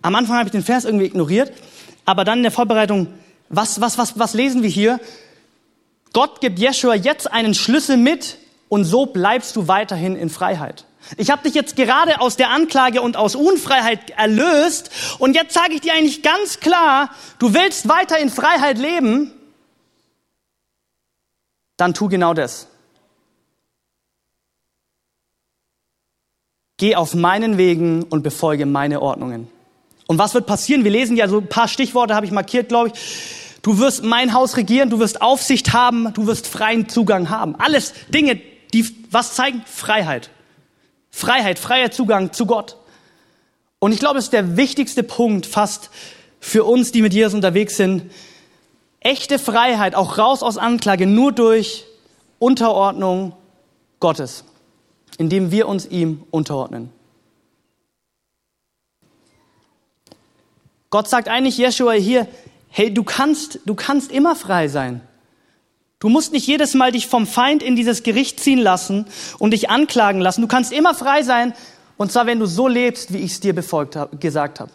Am 0.00 0.14
Anfang 0.14 0.38
habe 0.38 0.48
ich 0.48 0.52
den 0.52 0.62
Vers 0.62 0.84
irgendwie 0.84 1.06
ignoriert, 1.06 1.52
aber 2.04 2.24
dann 2.24 2.38
in 2.38 2.44
der 2.44 2.52
Vorbereitung, 2.52 3.08
was, 3.48 3.80
was, 3.80 3.98
was, 3.98 4.18
was 4.18 4.34
lesen 4.34 4.62
wir 4.62 4.70
hier? 4.70 5.00
Gott 6.12 6.40
gibt 6.40 6.58
Jeshua 6.58 6.94
jetzt 6.94 7.30
einen 7.30 7.54
Schlüssel 7.54 7.96
mit 7.96 8.38
und 8.68 8.84
so 8.84 9.06
bleibst 9.06 9.56
du 9.56 9.68
weiterhin 9.68 10.16
in 10.16 10.30
Freiheit. 10.30 10.84
Ich 11.16 11.30
habe 11.30 11.42
dich 11.42 11.54
jetzt 11.54 11.76
gerade 11.76 12.20
aus 12.20 12.36
der 12.36 12.50
Anklage 12.50 13.00
und 13.02 13.16
aus 13.16 13.34
Unfreiheit 13.34 14.10
erlöst 14.10 14.90
und 15.18 15.34
jetzt 15.34 15.54
sage 15.54 15.74
ich 15.74 15.80
dir 15.80 15.94
eigentlich 15.94 16.22
ganz 16.22 16.60
klar, 16.60 17.10
du 17.38 17.54
willst 17.54 17.88
weiter 17.88 18.18
in 18.18 18.30
Freiheit 18.30 18.78
leben, 18.78 19.32
dann 21.76 21.94
tu 21.94 22.08
genau 22.08 22.34
das. 22.34 22.66
Geh 26.76 26.94
auf 26.94 27.14
meinen 27.14 27.58
Wegen 27.58 28.04
und 28.04 28.22
befolge 28.22 28.66
meine 28.66 29.02
Ordnungen. 29.02 29.50
Und 30.06 30.18
was 30.18 30.34
wird 30.34 30.46
passieren? 30.46 30.84
Wir 30.84 30.90
lesen 30.90 31.16
ja 31.16 31.28
so 31.28 31.38
ein 31.38 31.48
paar 31.48 31.68
Stichworte, 31.68 32.14
habe 32.14 32.24
ich 32.24 32.32
markiert, 32.32 32.68
glaube 32.68 32.92
ich. 32.92 33.58
Du 33.62 33.78
wirst 33.78 34.04
mein 34.04 34.32
Haus 34.32 34.56
regieren, 34.56 34.88
du 34.88 35.00
wirst 35.00 35.20
Aufsicht 35.20 35.72
haben, 35.72 36.12
du 36.14 36.26
wirst 36.26 36.46
freien 36.46 36.88
Zugang 36.88 37.30
haben. 37.30 37.56
Alles 37.56 37.92
Dinge, 38.08 38.40
die 38.72 38.88
was 39.10 39.34
zeigen? 39.34 39.62
Freiheit. 39.66 40.30
Freiheit, 41.18 41.58
freier 41.58 41.90
Zugang 41.90 42.32
zu 42.32 42.46
Gott. 42.46 42.76
Und 43.80 43.90
ich 43.90 43.98
glaube, 43.98 44.18
es 44.18 44.26
ist 44.26 44.32
der 44.32 44.56
wichtigste 44.56 45.02
Punkt 45.02 45.46
fast 45.46 45.90
für 46.38 46.62
uns, 46.62 46.92
die 46.92 47.02
mit 47.02 47.12
Jesus 47.12 47.34
unterwegs 47.34 47.76
sind. 47.76 48.12
Echte 49.00 49.40
Freiheit, 49.40 49.96
auch 49.96 50.16
raus 50.16 50.44
aus 50.44 50.58
Anklage, 50.58 51.06
nur 51.08 51.32
durch 51.32 51.86
Unterordnung 52.38 53.32
Gottes, 53.98 54.44
indem 55.18 55.50
wir 55.50 55.66
uns 55.66 55.86
ihm 55.86 56.22
unterordnen. 56.30 56.92
Gott 60.90 61.08
sagt 61.08 61.28
eigentlich 61.28 61.58
Jeshua 61.58 61.92
hier, 61.94 62.28
hey, 62.68 62.94
du 62.94 63.02
kannst, 63.02 63.58
du 63.64 63.74
kannst 63.74 64.12
immer 64.12 64.36
frei 64.36 64.68
sein. 64.68 65.00
Du 66.00 66.08
musst 66.08 66.32
nicht 66.32 66.46
jedes 66.46 66.74
Mal 66.74 66.92
dich 66.92 67.08
vom 67.08 67.26
Feind 67.26 67.60
in 67.60 67.74
dieses 67.74 68.04
Gericht 68.04 68.38
ziehen 68.38 68.60
lassen 68.60 69.06
und 69.38 69.50
dich 69.50 69.68
anklagen 69.68 70.20
lassen. 70.20 70.42
Du 70.42 70.46
kannst 70.46 70.72
immer 70.72 70.94
frei 70.94 71.24
sein, 71.24 71.54
und 71.96 72.12
zwar 72.12 72.26
wenn 72.26 72.38
du 72.38 72.46
so 72.46 72.68
lebst, 72.68 73.12
wie 73.12 73.18
ich 73.18 73.32
es 73.32 73.40
dir 73.40 73.52
befolgt 73.52 73.96
hab, 73.96 74.20
gesagt 74.20 74.60
habe. 74.60 74.70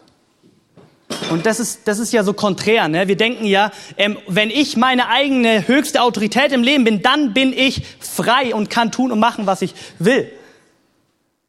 Und 1.30 1.46
das 1.46 1.60
ist, 1.60 1.88
das 1.88 1.98
ist 1.98 2.12
ja 2.12 2.24
so 2.24 2.34
konträr. 2.34 2.88
Ne? 2.88 3.08
Wir 3.08 3.16
denken 3.16 3.46
ja, 3.46 3.70
ähm, 3.96 4.18
wenn 4.28 4.50
ich 4.50 4.76
meine 4.76 5.08
eigene 5.08 5.66
höchste 5.66 6.02
Autorität 6.02 6.52
im 6.52 6.62
Leben 6.62 6.84
bin, 6.84 7.00
dann 7.00 7.32
bin 7.32 7.54
ich 7.54 7.82
frei 8.00 8.54
und 8.54 8.68
kann 8.68 8.92
tun 8.92 9.10
und 9.10 9.18
machen, 9.18 9.46
was 9.46 9.62
ich 9.62 9.74
will. 9.98 10.30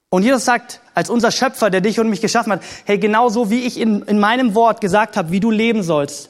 Und 0.10 0.24
Jesus 0.24 0.46
sagt, 0.46 0.80
als 0.94 1.10
unser 1.10 1.32
Schöpfer, 1.32 1.70
der 1.70 1.82
dich 1.82 2.00
und 2.00 2.10
mich 2.10 2.22
geschaffen 2.22 2.54
hat, 2.54 2.62
hey, 2.86 2.98
genauso 2.98 3.50
wie 3.50 3.64
ich 3.64 3.78
in, 3.78 4.04
in 4.04 4.20
meinem 4.20 4.56
Wort 4.56 4.80
gesagt 4.80 5.18
habe, 5.18 5.32
wie 5.32 5.42
du 5.42 5.52
leben 5.52 5.84
sollst, 5.84 6.30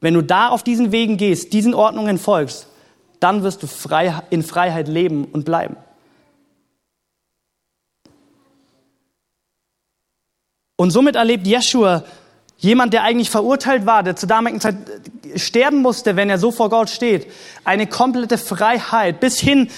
wenn 0.00 0.14
du 0.14 0.22
da 0.22 0.48
auf 0.48 0.62
diesen 0.62 0.92
Wegen 0.92 1.16
gehst, 1.16 1.52
diesen 1.52 1.74
Ordnungen 1.74 2.18
folgst, 2.18 2.66
dann 3.20 3.42
wirst 3.42 3.62
du 3.62 3.66
frei, 3.66 4.22
in 4.30 4.42
Freiheit 4.42 4.88
leben 4.88 5.24
und 5.24 5.44
bleiben. 5.44 5.76
Und 10.76 10.90
somit 10.90 11.16
erlebt 11.16 11.46
Jeschua, 11.46 12.04
jemand, 12.58 12.92
der 12.92 13.02
eigentlich 13.02 13.30
verurteilt 13.30 13.86
war, 13.86 14.02
der 14.02 14.16
zur 14.16 14.28
damaligen 14.28 14.60
Zeit 14.60 14.76
sterben 15.36 15.80
musste, 15.80 16.16
wenn 16.16 16.30
er 16.30 16.38
so 16.38 16.50
vor 16.50 16.68
Gott 16.68 16.90
steht, 16.90 17.26
eine 17.64 17.86
komplette 17.86 18.38
Freiheit 18.38 19.20
bis 19.20 19.38
hin, 19.38 19.70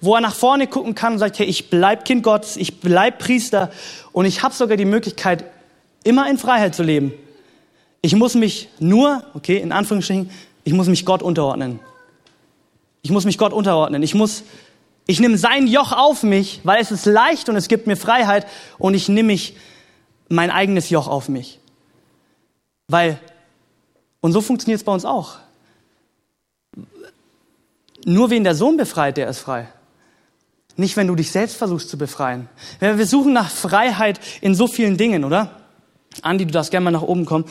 wo 0.00 0.14
er 0.14 0.20
nach 0.20 0.34
vorne 0.34 0.66
gucken 0.66 0.94
kann 0.94 1.14
und 1.14 1.18
sagt, 1.18 1.38
hey, 1.38 1.46
ich 1.46 1.70
bleib 1.70 2.04
Kind 2.04 2.22
Gottes, 2.22 2.56
ich 2.56 2.80
bleib 2.80 3.18
Priester 3.18 3.70
und 4.12 4.26
ich 4.26 4.42
habe 4.42 4.54
sogar 4.54 4.76
die 4.76 4.84
Möglichkeit, 4.84 5.44
immer 6.04 6.28
in 6.28 6.38
Freiheit 6.38 6.74
zu 6.74 6.82
leben. 6.82 7.12
Ich 8.02 8.16
muss 8.16 8.34
mich 8.34 8.68
nur, 8.80 9.24
okay, 9.32 9.58
in 9.58 9.70
Anführungsstrichen, 9.70 10.28
ich 10.64 10.72
muss 10.72 10.88
mich 10.88 11.06
Gott 11.06 11.22
unterordnen. 11.22 11.78
Ich 13.02 13.10
muss 13.10 13.24
mich 13.24 13.38
Gott 13.38 13.52
unterordnen. 13.52 14.02
Ich 14.02 14.14
muss, 14.14 14.42
ich 15.06 15.20
nehme 15.20 15.38
sein 15.38 15.68
Joch 15.68 15.92
auf 15.92 16.24
mich, 16.24 16.60
weil 16.64 16.80
es 16.80 16.90
ist 16.90 17.06
leicht 17.06 17.48
und 17.48 17.56
es 17.56 17.68
gibt 17.68 17.86
mir 17.86 17.96
Freiheit 17.96 18.46
und 18.78 18.94
ich 18.94 19.08
nehme 19.08 19.28
mich 19.28 19.56
mein 20.28 20.50
eigenes 20.50 20.90
Joch 20.90 21.06
auf 21.06 21.28
mich. 21.28 21.60
Weil, 22.88 23.18
und 24.20 24.32
so 24.32 24.40
funktioniert 24.40 24.80
es 24.80 24.84
bei 24.84 24.92
uns 24.92 25.04
auch. 25.04 25.36
Nur 28.04 28.30
wen 28.30 28.42
der 28.42 28.56
Sohn 28.56 28.76
befreit, 28.76 29.16
der 29.16 29.28
ist 29.28 29.38
frei. 29.38 29.68
Nicht, 30.76 30.96
wenn 30.96 31.06
du 31.06 31.14
dich 31.14 31.30
selbst 31.30 31.56
versuchst 31.56 31.88
zu 31.88 31.98
befreien. 31.98 32.48
Wir 32.80 33.06
suchen 33.06 33.32
nach 33.32 33.50
Freiheit 33.50 34.18
in 34.40 34.54
so 34.54 34.66
vielen 34.66 34.96
Dingen, 34.96 35.24
oder? 35.24 35.60
Andi, 36.22 36.46
du 36.46 36.52
darfst 36.52 36.70
gerne 36.70 36.84
mal 36.84 36.90
nach 36.90 37.02
oben 37.02 37.26
kommen. 37.26 37.44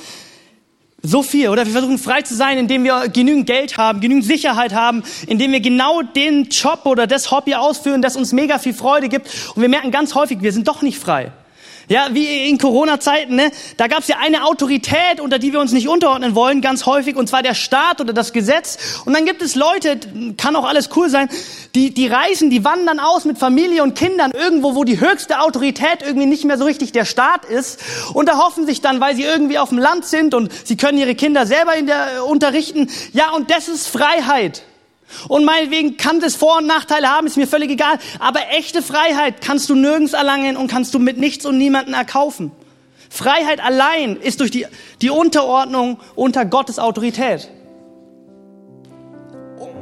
So 1.03 1.23
viel, 1.23 1.49
oder? 1.49 1.65
Wir 1.65 1.71
versuchen 1.71 1.97
frei 1.97 2.21
zu 2.21 2.35
sein, 2.35 2.59
indem 2.59 2.83
wir 2.83 3.09
genügend 3.09 3.47
Geld 3.47 3.77
haben, 3.77 4.01
genügend 4.01 4.23
Sicherheit 4.25 4.73
haben, 4.73 5.01
indem 5.25 5.51
wir 5.51 5.59
genau 5.59 6.03
den 6.03 6.45
Job 6.49 6.85
oder 6.85 7.07
das 7.07 7.31
Hobby 7.31 7.55
ausführen, 7.55 8.03
das 8.03 8.15
uns 8.15 8.33
mega 8.33 8.59
viel 8.59 8.75
Freude 8.75 9.09
gibt. 9.09 9.27
Und 9.55 9.63
wir 9.63 9.69
merken 9.69 9.89
ganz 9.89 10.13
häufig, 10.13 10.41
wir 10.41 10.53
sind 10.53 10.67
doch 10.67 10.83
nicht 10.83 10.99
frei. 10.99 11.31
Ja, 11.87 12.09
wie 12.11 12.49
in 12.49 12.57
Corona-Zeiten, 12.57 13.35
ne? 13.35 13.51
da 13.77 13.87
gab 13.87 13.99
es 13.99 14.07
ja 14.07 14.17
eine 14.19 14.45
Autorität, 14.45 15.19
unter 15.19 15.39
die 15.39 15.51
wir 15.51 15.59
uns 15.59 15.71
nicht 15.71 15.87
unterordnen 15.87 16.35
wollen, 16.35 16.61
ganz 16.61 16.85
häufig, 16.85 17.15
und 17.15 17.27
zwar 17.27 17.43
der 17.43 17.53
Staat 17.53 18.01
oder 18.01 18.13
das 18.13 18.33
Gesetz. 18.33 19.01
Und 19.05 19.13
dann 19.13 19.25
gibt 19.25 19.41
es 19.41 19.55
Leute, 19.55 19.99
kann 20.37 20.55
auch 20.55 20.65
alles 20.65 20.89
cool 20.95 21.09
sein, 21.09 21.29
die, 21.75 21.93
die 21.93 22.07
reisen, 22.07 22.49
die 22.49 22.63
wandern 22.63 22.99
aus 22.99 23.25
mit 23.25 23.37
Familie 23.37 23.83
und 23.83 23.95
Kindern 23.95 24.31
irgendwo, 24.31 24.75
wo 24.75 24.83
die 24.83 24.99
höchste 24.99 25.39
Autorität 25.41 26.01
irgendwie 26.05 26.27
nicht 26.27 26.45
mehr 26.45 26.57
so 26.57 26.65
richtig 26.65 26.91
der 26.91 27.05
Staat 27.05 27.45
ist 27.45 27.79
und 28.13 28.27
da 28.29 28.37
hoffen 28.37 28.65
sich 28.65 28.81
dann, 28.81 28.99
weil 28.99 29.15
sie 29.15 29.23
irgendwie 29.23 29.57
auf 29.57 29.69
dem 29.69 29.77
Land 29.77 30.05
sind 30.05 30.33
und 30.33 30.51
sie 30.65 30.77
können 30.77 30.97
ihre 30.97 31.15
Kinder 31.15 31.45
selber 31.45 31.75
in 31.75 31.87
der, 31.87 32.17
äh, 32.17 32.19
unterrichten. 32.19 32.89
Ja, 33.13 33.31
und 33.31 33.51
das 33.51 33.67
ist 33.67 33.87
Freiheit. 33.87 34.63
Und 35.27 35.45
meinetwegen 35.45 35.97
kann 35.97 36.19
das 36.19 36.35
Vor- 36.35 36.57
und 36.57 36.67
Nachteile 36.67 37.09
haben, 37.09 37.27
ist 37.27 37.37
mir 37.37 37.47
völlig 37.47 37.71
egal. 37.71 37.97
Aber 38.19 38.39
echte 38.51 38.81
Freiheit 38.81 39.41
kannst 39.41 39.69
du 39.69 39.75
nirgends 39.75 40.13
erlangen 40.13 40.57
und 40.57 40.67
kannst 40.67 40.93
du 40.93 40.99
mit 40.99 41.17
nichts 41.17 41.45
und 41.45 41.57
niemanden 41.57 41.93
erkaufen. 41.93 42.51
Freiheit 43.09 43.63
allein 43.63 44.15
ist 44.15 44.39
durch 44.39 44.51
die, 44.51 44.65
die 45.01 45.09
Unterordnung 45.09 45.99
unter 46.15 46.45
Gottes 46.45 46.79
Autorität. 46.79 47.49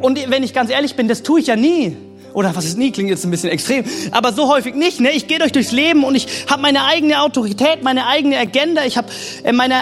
Und 0.02 0.30
wenn 0.30 0.44
ich 0.44 0.54
ganz 0.54 0.72
ehrlich 0.72 0.96
bin, 0.96 1.08
das 1.08 1.24
tue 1.24 1.40
ich 1.40 1.48
ja 1.48 1.56
nie. 1.56 1.96
Oder 2.34 2.56
was 2.56 2.66
ist 2.66 2.78
nie, 2.78 2.92
klingt 2.92 3.10
jetzt 3.10 3.26
ein 3.26 3.32
bisschen 3.32 3.50
extrem, 3.50 3.84
aber 4.12 4.34
so 4.34 4.48
häufig 4.48 4.76
nicht. 4.76 5.00
Ne? 5.00 5.12
Ich 5.12 5.28
gehe 5.28 5.40
durch 5.40 5.52
durchs 5.52 5.72
Leben 5.72 6.04
und 6.04 6.16
ich 6.16 6.28
habe 6.50 6.62
meine 6.62 6.86
eigene 6.86 7.22
Autorität, 7.22 7.84
meine 7.84 8.08
eigene 8.08 8.38
Agenda. 8.38 8.86
Ich 8.86 8.98
habe 8.98 9.08
äh, 9.44 9.52
meine, 9.52 9.76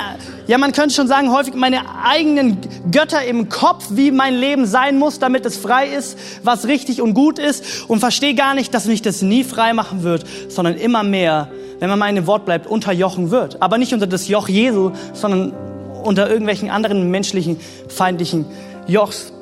ja 0.47 0.57
man 0.57 0.71
könnte 0.71 0.95
schon 0.95 1.07
sagen, 1.07 1.31
häufig 1.31 1.55
meine 1.55 1.81
eigenen 2.05 2.57
Götter 2.91 3.23
im 3.25 3.49
Kopf, 3.49 3.87
wie 3.91 4.11
mein 4.11 4.35
Leben 4.35 4.65
sein 4.65 4.97
muss, 4.97 5.19
damit 5.19 5.45
es 5.45 5.57
frei 5.57 5.87
ist, 5.87 6.17
was 6.43 6.67
richtig 6.67 7.01
und 7.01 7.13
gut 7.13 7.37
ist 7.37 7.63
und 7.87 7.99
verstehe 7.99 8.33
gar 8.33 8.53
nicht, 8.53 8.73
dass 8.73 8.85
mich 8.85 9.01
das 9.01 9.21
nie 9.21 9.43
frei 9.43 9.73
machen 9.73 10.03
wird, 10.03 10.25
sondern 10.47 10.75
immer 10.75 11.03
mehr, 11.03 11.49
wenn 11.79 11.89
man 11.89 11.99
meinem 11.99 12.27
Wort 12.27 12.45
bleibt, 12.45 12.65
unterjochen 12.65 13.29
wird. 13.29 13.61
Aber 13.61 13.77
nicht 13.77 13.93
unter 13.93 14.07
das 14.07 14.27
Joch 14.27 14.47
Jesu, 14.47 14.91
sondern 15.13 15.53
unter 16.03 16.29
irgendwelchen 16.29 16.69
anderen 16.69 17.11
menschlichen, 17.11 17.59
feindlichen 17.89 18.45
Jochs. 18.87 19.33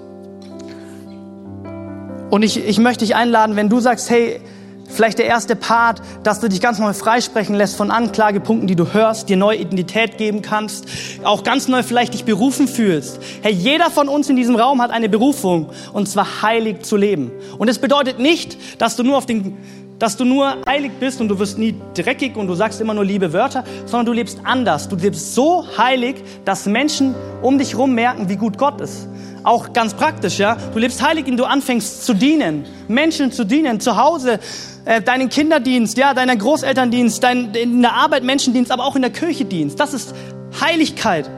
Und 2.35 2.43
ich, 2.43 2.57
ich 2.57 2.79
möchte 2.79 3.05
dich 3.05 3.15
einladen, 3.15 3.55
wenn 3.55 3.69
du 3.69 3.79
sagst, 3.79 4.09
hey, 4.09 4.41
vielleicht 4.89 5.19
der 5.19 5.25
erste 5.25 5.55
Part, 5.55 6.01
dass 6.23 6.41
du 6.41 6.49
dich 6.49 6.59
ganz 6.59 6.79
neu 6.79 6.91
freisprechen 6.91 7.55
lässt 7.55 7.77
von 7.77 7.91
Anklagepunkten, 7.91 8.67
die 8.67 8.75
du 8.75 8.91
hörst, 8.91 9.29
dir 9.29 9.37
neue 9.37 9.57
Identität 9.57 10.17
geben 10.17 10.41
kannst, 10.41 10.85
auch 11.23 11.43
ganz 11.43 11.69
neu 11.69 11.81
vielleicht 11.81 12.13
dich 12.13 12.25
berufen 12.25 12.67
fühlst. 12.67 13.21
Hey, 13.41 13.53
jeder 13.53 13.89
von 13.89 14.09
uns 14.09 14.29
in 14.29 14.35
diesem 14.35 14.57
Raum 14.57 14.81
hat 14.81 14.91
eine 14.91 15.07
Berufung, 15.07 15.69
und 15.93 16.09
zwar 16.09 16.41
heilig 16.41 16.81
zu 16.81 16.97
leben. 16.97 17.31
Und 17.57 17.69
es 17.69 17.79
bedeutet 17.79 18.19
nicht, 18.19 18.81
dass 18.81 18.97
du 18.97 19.03
nur 19.03 19.15
auf 19.15 19.25
den 19.25 19.57
dass 19.99 20.17
du 20.17 20.25
nur 20.25 20.57
heilig 20.67 20.91
bist 20.99 21.21
und 21.21 21.29
du 21.29 21.39
wirst 21.39 21.57
nie 21.57 21.75
dreckig 21.93 22.35
und 22.35 22.47
du 22.47 22.55
sagst 22.55 22.81
immer 22.81 22.93
nur 22.93 23.05
liebe 23.05 23.31
Wörter, 23.33 23.63
sondern 23.85 24.07
du 24.07 24.13
lebst 24.13 24.39
anders. 24.43 24.89
Du 24.89 24.95
lebst 24.95 25.33
so 25.35 25.65
heilig, 25.77 26.17
dass 26.43 26.65
Menschen 26.65 27.15
um 27.41 27.57
dich 27.57 27.73
herum 27.73 27.93
merken, 27.93 28.27
wie 28.29 28.35
gut 28.35 28.57
Gott 28.57 28.81
ist. 28.81 29.07
Auch 29.43 29.73
ganz 29.73 29.93
praktisch, 29.93 30.39
ja. 30.39 30.57
Du 30.73 30.79
lebst 30.79 31.01
heilig, 31.01 31.27
indem 31.27 31.37
du 31.37 31.43
anfängst 31.45 32.05
zu 32.05 32.13
dienen, 32.13 32.65
Menschen 32.87 33.31
zu 33.31 33.45
dienen, 33.45 33.79
zu 33.79 33.95
Hause, 33.95 34.39
äh, 34.85 35.01
deinen 35.01 35.29
Kinderdienst, 35.29 35.97
ja, 35.97 36.13
deiner 36.13 36.35
Großelterndienst, 36.35 37.23
dein, 37.23 37.53
in 37.53 37.81
der 37.81 37.93
Arbeit 37.93 38.23
Menschendienst, 38.23 38.71
aber 38.71 38.85
auch 38.85 38.95
in 38.95 39.01
der 39.01 39.11
Kirche 39.11 39.45
Dienst. 39.45 39.79
Das 39.79 39.93
ist 39.93 40.15
Heiligkeit. 40.59 41.29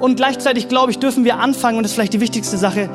Und 0.00 0.16
gleichzeitig, 0.16 0.68
glaube 0.68 0.90
ich, 0.90 0.98
dürfen 0.98 1.24
wir 1.24 1.38
anfangen, 1.38 1.76
und 1.76 1.82
das 1.84 1.92
ist 1.92 1.94
vielleicht 1.94 2.12
die 2.12 2.20
wichtigste 2.20 2.56
Sache, 2.56 2.88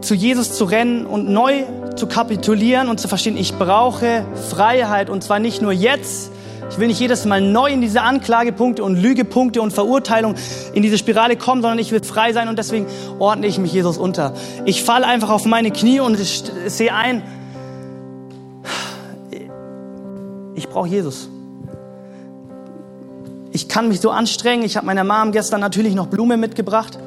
zu 0.00 0.14
Jesus 0.14 0.52
zu 0.52 0.64
rennen 0.64 1.06
und 1.06 1.28
neu 1.28 1.64
zu 1.96 2.06
kapitulieren 2.06 2.88
und 2.88 3.00
zu 3.00 3.08
verstehen, 3.08 3.36
ich 3.36 3.54
brauche 3.54 4.24
Freiheit 4.50 5.10
und 5.10 5.24
zwar 5.24 5.38
nicht 5.38 5.62
nur 5.62 5.72
jetzt. 5.72 6.30
Ich 6.70 6.78
will 6.78 6.88
nicht 6.88 7.00
jedes 7.00 7.24
Mal 7.24 7.40
neu 7.40 7.70
in 7.70 7.80
diese 7.80 8.02
Anklagepunkte 8.02 8.82
und 8.82 8.96
Lügepunkte 8.96 9.62
und 9.62 9.72
Verurteilung 9.72 10.34
in 10.74 10.82
diese 10.82 10.98
Spirale 10.98 11.36
kommen, 11.36 11.62
sondern 11.62 11.78
ich 11.78 11.92
will 11.92 12.02
frei 12.02 12.32
sein 12.32 12.48
und 12.48 12.58
deswegen 12.58 12.86
ordne 13.18 13.46
ich 13.46 13.58
mich 13.58 13.72
Jesus 13.72 13.98
unter. 13.98 14.34
Ich 14.64 14.82
falle 14.82 15.06
einfach 15.06 15.30
auf 15.30 15.44
meine 15.44 15.70
Knie 15.70 16.00
und 16.00 16.16
sehe 16.16 16.92
ein, 16.92 17.22
ich 20.54 20.68
brauche 20.68 20.88
Jesus. 20.88 21.28
Ich 23.52 23.68
kann 23.68 23.88
mich 23.88 24.00
so 24.00 24.10
anstrengen. 24.10 24.64
Ich 24.64 24.76
habe 24.76 24.86
meiner 24.86 25.04
Mom 25.04 25.32
gestern 25.32 25.60
natürlich 25.60 25.94
noch 25.94 26.08
Blume 26.08 26.36
mitgebracht. 26.36 26.98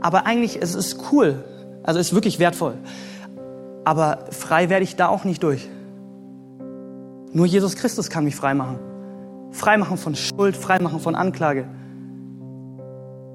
Aber 0.00 0.24
eigentlich, 0.24 0.58
es 0.62 0.74
ist 0.74 0.98
cool. 1.12 1.44
Also 1.82 1.98
ist 1.98 2.14
wirklich 2.14 2.38
wertvoll. 2.38 2.74
Aber 3.84 4.26
frei 4.30 4.68
werde 4.68 4.84
ich 4.84 4.96
da 4.96 5.08
auch 5.08 5.24
nicht 5.24 5.42
durch. 5.42 5.68
Nur 7.32 7.46
Jesus 7.46 7.76
Christus 7.76 8.10
kann 8.10 8.24
mich 8.24 8.36
frei 8.36 8.54
machen. 8.54 8.78
Frei 9.52 9.76
machen 9.76 9.96
von 9.96 10.14
Schuld, 10.14 10.56
frei 10.56 10.78
machen 10.80 11.00
von 11.00 11.14
Anklage. 11.14 11.66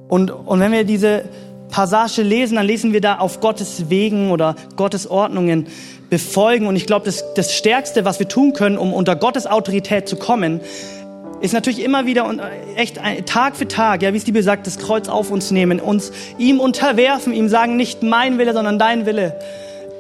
Und, 0.08 0.32
und 0.32 0.60
wenn 0.60 0.72
wir 0.72 0.84
diese 0.84 1.24
Passage 1.70 2.22
lesen, 2.22 2.56
dann 2.56 2.66
lesen 2.66 2.94
wir 2.94 3.02
da 3.02 3.18
auf 3.18 3.40
Gottes 3.40 3.90
Wegen 3.90 4.32
oder 4.32 4.56
Gottes 4.76 5.10
Ordnungen 5.10 5.68
befolgen. 6.10 6.68
Und 6.68 6.76
ich 6.76 6.86
glaube, 6.86 7.06
das, 7.06 7.24
das 7.34 7.54
Stärkste, 7.54 8.06
was 8.06 8.20
wir 8.20 8.28
tun 8.28 8.54
können, 8.54 8.78
um 8.78 8.94
unter 8.94 9.16
Gottes 9.16 9.48
Autorität 9.48 10.08
zu 10.08 10.16
kommen, 10.16 10.62
ist 11.42 11.54
natürlich 11.54 11.84
immer 11.84 12.06
wieder 12.06 12.26
und 12.26 12.42
echt 12.76 13.00
Tag 13.26 13.56
für 13.56 13.68
Tag, 13.68 14.02
ja, 14.02 14.14
wie 14.14 14.18
es 14.18 14.24
die 14.24 14.32
Bibel 14.32 14.44
sagt, 14.44 14.68
das 14.68 14.80
Kreuz 14.80 15.10
auf 15.10 15.32
uns 15.32 15.52
nehmen, 15.52 15.80
uns 15.80 16.12
ihm 16.38 16.60
unterwerfen, 16.60 17.34
ihm 17.34 17.50
sagen, 17.50 17.76
nicht 17.76 18.04
mein 18.04 18.38
Wille, 18.38 18.54
sondern 18.54 18.80
dein 18.80 19.06
Wille. 19.06 19.38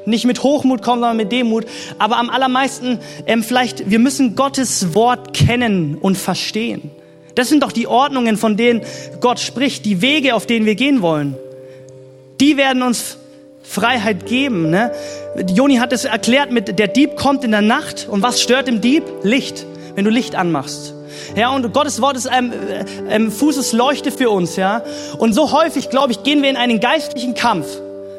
Nicht 0.05 0.25
mit 0.25 0.43
Hochmut 0.43 0.81
kommen, 0.81 1.01
sondern 1.01 1.17
mit 1.17 1.31
Demut. 1.31 1.65
Aber 1.97 2.17
am 2.17 2.29
allermeisten, 2.29 2.99
ähm, 3.25 3.43
vielleicht, 3.43 3.89
wir 3.89 3.99
müssen 3.99 4.35
Gottes 4.35 4.93
Wort 4.93 5.33
kennen 5.33 5.97
und 5.99 6.17
verstehen. 6.17 6.91
Das 7.35 7.49
sind 7.49 7.63
doch 7.63 7.71
die 7.71 7.87
Ordnungen, 7.87 8.37
von 8.37 8.55
denen 8.57 8.81
Gott 9.19 9.39
spricht, 9.39 9.85
die 9.85 10.01
Wege, 10.01 10.35
auf 10.35 10.45
denen 10.45 10.65
wir 10.65 10.75
gehen 10.75 11.01
wollen. 11.01 11.35
Die 12.39 12.57
werden 12.57 12.81
uns 12.81 13.17
Freiheit 13.61 14.25
geben. 14.25 14.69
Ne? 14.69 14.91
Joni 15.53 15.77
hat 15.77 15.91
es 15.91 16.05
erklärt 16.05 16.51
mit, 16.51 16.79
der 16.79 16.87
Dieb 16.87 17.15
kommt 17.17 17.43
in 17.43 17.51
der 17.51 17.61
Nacht 17.61 18.07
und 18.09 18.21
was 18.21 18.41
stört 18.41 18.69
im 18.69 18.79
Dieb? 18.79 19.03
Licht, 19.23 19.65
wenn 19.95 20.05
du 20.05 20.11
Licht 20.11 20.35
anmachst. 20.35 20.93
Ja, 21.35 21.49
und 21.49 21.73
Gottes 21.73 22.01
Wort 22.01 22.15
ist 22.15 22.27
ein 22.27 22.53
ähm, 23.09 23.31
Fußesleuchte 23.31 24.11
für 24.11 24.29
uns, 24.29 24.55
ja. 24.55 24.83
Und 25.17 25.33
so 25.33 25.51
häufig, 25.51 25.89
glaube 25.89 26.11
ich, 26.11 26.23
gehen 26.23 26.41
wir 26.41 26.49
in 26.49 26.57
einen 26.57 26.79
geistlichen 26.79 27.33
Kampf. 27.33 27.65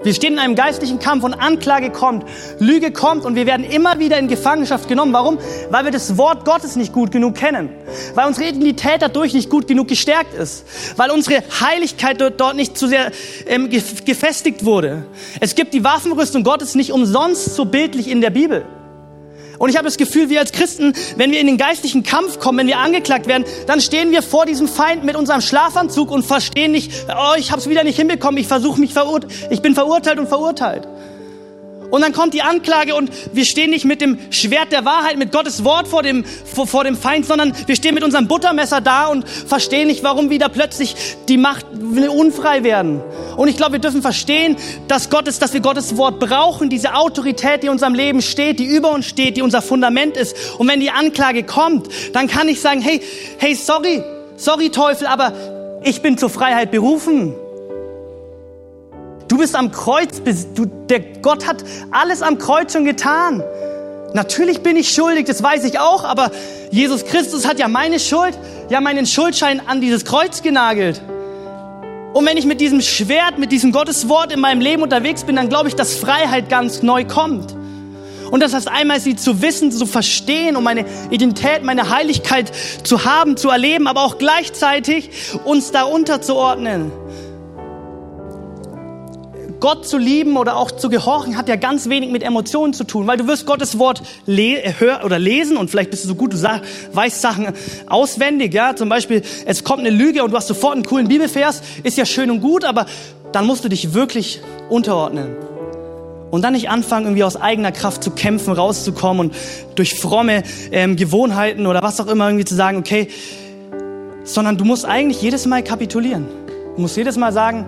Wir 0.07 0.15
stehen 0.15 0.35
in 0.35 0.39
einem 0.39 0.55
geistlichen 0.55 1.01
Kampf 1.01 1.25
und 1.25 1.35
Anklage 1.35 1.91
kommt, 1.91 2.27
Lüge 2.61 2.93
kommt 2.93 3.25
und 3.25 3.35
wir 3.35 3.45
werden 3.45 3.67
immer 3.67 3.99
wieder 3.99 4.17
in 4.21 4.29
Gefangenschaft 4.29 4.87
genommen. 4.87 5.13
Warum? 5.13 5.37
Weil 5.71 5.85
wir 5.85 5.91
das 5.91 6.17
Wort 6.17 6.45
Gottes 6.45 6.77
nicht 6.77 6.93
gut 6.93 7.11
genug 7.11 7.35
kennen. 7.35 7.71
Weil 8.15 8.29
unsere 8.29 8.49
Identität 8.49 9.03
dadurch 9.03 9.35
nicht 9.35 9.51
gut 9.51 9.67
genug 9.67 9.89
gestärkt 9.89 10.33
ist. 10.33 10.65
Weil 10.97 11.11
unsere 11.11 11.43
Heiligkeit 11.59 12.21
dort, 12.21 12.55
nicht 12.55 12.79
zu 12.79 12.87
sehr 12.87 13.11
ähm, 13.49 13.69
gefestigt 13.69 14.65
wurde. 14.65 15.07
Es 15.41 15.57
gibt 15.57 15.75
die 15.75 15.83
Waffenrüstung 15.83 16.45
Gottes 16.45 16.77
nicht 16.77 16.93
umsonst 16.93 17.57
so 17.57 17.65
bildlich 17.65 18.09
in 18.09 18.21
der 18.21 18.31
Bibel. 18.31 18.65
Und 19.59 19.71
ich 19.71 19.77
habe 19.77 19.87
das 19.87 19.97
Gefühl, 19.97 20.29
wir 20.29 20.41
als 20.41 20.53
Christen, 20.53 20.93
wenn 21.17 21.31
wir 21.31 21.41
in 21.41 21.47
den 21.47 21.57
geistlichen 21.57 22.03
Kampf 22.03 22.39
kommen, 22.39 22.59
wenn 22.59 22.67
wir 22.67 22.79
angeklagt 22.79 23.27
werden, 23.27 23.45
dann 23.67 23.81
stehen 23.81 24.11
wir 24.11 24.23
vor 24.23 24.47
diesem 24.47 24.69
Feind 24.69 25.05
mit 25.05 25.17
unserem 25.17 25.41
Schlafanzug 25.41 26.11
und 26.11 26.25
verstehen 26.25 26.73
nicht, 26.73 26.93
oh, 27.09 27.35
ich 27.39 27.51
habe 27.51 27.61
es 27.61 27.69
wieder 27.69 27.85
nicht 27.85 27.97
hinbekommen, 27.97 28.39
ich 28.39 28.49
versuche 28.49 28.81
mich 28.81 28.93
verurteilt, 28.93 29.33
ich 29.51 29.63
bin 29.63 29.75
verurteilt 29.75 30.19
und 30.19 30.29
verurteilt. 30.29 30.87
Und 31.91 32.01
dann 32.01 32.13
kommt 32.13 32.35
die 32.35 32.43
Anklage 32.43 32.95
und 32.95 33.11
wir 33.33 33.45
stehen 33.45 33.71
nicht 33.71 33.85
mit 33.85 34.01
dem 34.01 34.19
Schwert 34.31 34.73
der 34.73 34.85
Wahrheit, 34.85 35.19
mit 35.19 35.33
Gottes 35.33 35.65
Wort 35.65 35.89
vor 35.89 36.03
dem, 36.03 36.25
vor, 36.25 36.67
vor 36.67 36.85
dem 36.85 36.97
Feind, 36.97 37.27
sondern 37.27 37.53
wir 37.67 37.77
stehen 37.77 37.95
mit 37.95 38.05
unserem 38.05 38.29
Buttermesser 38.29 38.81
da 38.81 39.07
und 39.07 39.29
verstehen 39.29 39.87
nicht, 39.89 40.03
warum 40.03 40.31
wieder 40.31 40.49
plötzlich 40.49 40.97
die 41.29 41.37
Macht 41.37 41.67
unfrei 41.73 42.65
werden. 42.65 43.03
Und 43.37 43.49
ich 43.49 43.57
glaube, 43.57 43.73
wir 43.73 43.79
dürfen 43.79 44.03
verstehen, 44.03 44.57
dass 44.89 45.11
Gottes, 45.11 45.39
dass 45.39 45.53
wir 45.53 45.61
Gottes 45.61 45.97
Wort 45.97 46.19
brauchen, 46.19 46.71
diese 46.71 46.95
Autorität, 46.95 47.63
die 47.63 47.67
in 47.67 47.73
unserem 47.73 47.95
Leben 47.95 48.23
steht, 48.23 48.59
die 48.59 48.65
über 48.65 48.91
uns 48.91 49.07
steht, 49.07 49.37
die 49.37 49.43
unser 49.43 49.63
Fundament 49.63 50.17
ist. 50.17 50.37
Und 50.59 50.69
wenn 50.69 50.81
die 50.81 50.91
Anklage 50.91 51.45
kommt, 51.45 51.89
dann 52.13 52.29
kann 52.29 52.49
ich 52.49 52.61
sagen, 52.61 52.81
hey, 52.81 53.01
hey, 53.39 53.55
sorry, 53.55 54.03
sorry 54.37 54.71
Teufel, 54.71 55.07
aber 55.07 55.33
ich 55.83 56.03
bin 56.03 56.19
zur 56.19 56.31
Freiheit 56.31 56.71
berufen. 56.71 57.35
Du 59.29 59.39
bist 59.39 59.57
am 59.57 59.73
Kreuz, 59.73 60.23
du, 60.55 60.67
der 60.67 61.01
Gott 61.01 61.47
hat 61.47 61.65
alles 61.91 62.23
am 62.23 62.39
Kreuz 62.39 62.73
schon 62.73 62.85
getan. 62.85 63.43
Natürlich 64.15 64.63
bin 64.63 64.77
ich 64.77 64.91
schuldig, 64.91 65.27
das 65.27 65.43
weiß 65.43 65.65
ich 65.65 65.79
auch, 65.79 66.05
aber 66.05 66.31
Jesus 66.71 67.05
Christus 67.05 67.47
hat 67.47 67.59
ja 67.59 67.69
meine 67.69 67.99
Schuld, 67.99 68.39
ja 68.71 68.81
meinen 68.81 69.05
Schuldschein 69.05 69.61
an 69.67 69.81
dieses 69.81 70.05
Kreuz 70.05 70.43
genagelt. 70.43 71.03
Und 72.15 72.25
wenn 72.25 72.37
ich 72.37 72.47
mit 72.47 72.61
diesem 72.61 72.81
Schwert, 72.81 73.39
mit 73.39 73.53
diesem 73.53 73.73
Gotteswort 73.73 74.33
in 74.33 74.41
meinem 74.41 74.61
Leben 74.61 74.83
unterwegs 74.83 75.25
bin, 75.25 75.37
dann 75.37 75.49
glaube 75.49 75.69
ich, 75.69 75.75
dass 75.75 75.97
Freiheit 75.97 76.49
ganz 76.49 76.83
neu 76.83 77.05
kommt. 77.05 77.55
Und 78.31 78.43
das 78.43 78.55
heißt 78.55 78.69
einmal, 78.69 79.01
sie 79.01 79.17
zu 79.17 79.43
wissen, 79.43 79.71
zu 79.71 79.87
verstehen, 79.87 80.57
um 80.57 80.65
meine 80.65 80.85
Identität, 81.11 81.63
meine 81.63 81.91
Heiligkeit 81.91 82.51
zu 82.85 83.05
haben, 83.05 83.37
zu 83.37 83.51
erleben, 83.51 83.87
aber 83.87 84.03
auch 84.03 84.19
gleichzeitig 84.19 85.11
uns 85.45 85.73
darunter 85.73 86.23
zu 86.23 86.37
ordnen. 86.37 86.91
Gott 89.61 89.87
zu 89.87 89.99
lieben 89.99 90.37
oder 90.37 90.57
auch 90.57 90.71
zu 90.71 90.89
gehorchen 90.89 91.37
hat 91.37 91.49
ja 91.49 91.57
ganz 91.57 91.89
wenig 91.89 92.11
mit 92.11 92.23
Emotionen 92.23 92.73
zu 92.73 92.85
tun, 92.85 93.07
weil 93.07 93.17
du 93.17 93.27
wirst 93.27 93.47
Gottes 93.47 93.79
Wort 93.79 94.03
le 94.27 94.75
hör 94.79 95.05
oder 95.05 95.19
lesen 95.19 95.57
und 95.57 95.71
vielleicht 95.71 95.91
bist 95.91 96.05
du 96.05 96.09
so 96.09 96.15
gut, 96.15 96.33
du 96.33 96.43
weißt 96.93 97.21
Sachen 97.21 97.49
auswendig, 97.87 98.53
ja, 98.53 98.77
zum 98.77 98.89
Beispiel, 98.89 99.23
es 99.47 99.65
kommt 99.65 99.81
eine 99.81 99.91
Lüge 99.91 100.25
und 100.25 100.33
du 100.33 100.37
hast 100.37 100.49
sofort 100.49 100.75
einen 100.75 100.85
coolen 100.85 101.09
Bibelvers, 101.09 101.63
ist 101.83 101.97
ja 101.97 102.05
schön 102.05 102.31
und 102.31 102.41
gut, 102.41 102.65
aber 102.65 102.87
dann 103.33 103.47
musst 103.47 103.65
du 103.65 103.69
dich 103.69 103.95
wirklich 103.95 104.41
unterordnen. 104.69 105.37
Und 106.31 106.43
dann 106.43 106.55
nicht 106.55 106.69
anfangen, 106.69 107.07
irgendwie 107.07 107.25
aus 107.25 107.37
eigener 107.37 107.73
Kraft 107.73 108.03
zu 108.03 108.11
kämpfen, 108.11 108.53
rauszukommen 108.53 109.29
und 109.29 109.37
durch 109.77 109.95
fromme 109.95 110.43
ähm, 110.73 110.97
Gewohnheiten 110.97 111.67
oder 111.67 111.83
was 111.83 112.01
auch 112.01 112.09
immer 112.09 112.27
irgendwie 112.27 112.45
zu 112.45 112.55
sagen, 112.55 112.79
okay, 112.79 113.09
sondern 114.25 114.59
du 114.59 114.65
musst 114.65 114.85
eigentlich 114.85 115.23
jedes 115.23 115.47
Mal 115.47 115.63
kapitulieren. 115.63 116.27
Du 116.75 116.83
musst 116.83 116.97
jedes 116.97 117.17
Mal 117.17 117.33
sagen, 117.33 117.65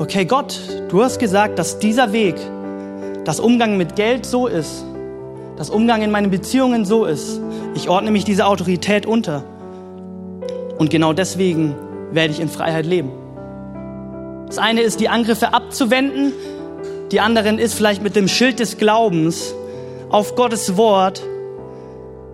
okay 0.00 0.24
Gott, 0.24 0.58
du 0.88 1.02
hast 1.02 1.18
gesagt, 1.18 1.58
dass 1.58 1.78
dieser 1.78 2.12
Weg, 2.12 2.34
das 3.26 3.38
Umgang 3.38 3.76
mit 3.76 3.96
Geld 3.96 4.24
so 4.24 4.46
ist, 4.46 4.84
das 5.58 5.68
Umgang 5.68 6.00
in 6.00 6.10
meinen 6.10 6.30
Beziehungen 6.30 6.86
so 6.86 7.04
ist. 7.04 7.38
Ich 7.74 7.90
ordne 7.90 8.10
mich 8.10 8.24
dieser 8.24 8.48
Autorität 8.48 9.04
unter. 9.04 9.44
Und 10.78 10.88
genau 10.88 11.12
deswegen 11.12 11.74
werde 12.12 12.32
ich 12.32 12.40
in 12.40 12.48
Freiheit 12.48 12.86
leben. 12.86 13.12
Das 14.46 14.56
eine 14.56 14.80
ist, 14.80 15.00
die 15.00 15.10
Angriffe 15.10 15.52
abzuwenden. 15.52 16.32
Die 17.12 17.20
anderen 17.20 17.58
ist 17.58 17.74
vielleicht 17.74 18.02
mit 18.02 18.16
dem 18.16 18.26
Schild 18.26 18.58
des 18.58 18.78
Glaubens 18.78 19.54
auf 20.08 20.34
Gottes 20.34 20.78
Wort 20.78 21.22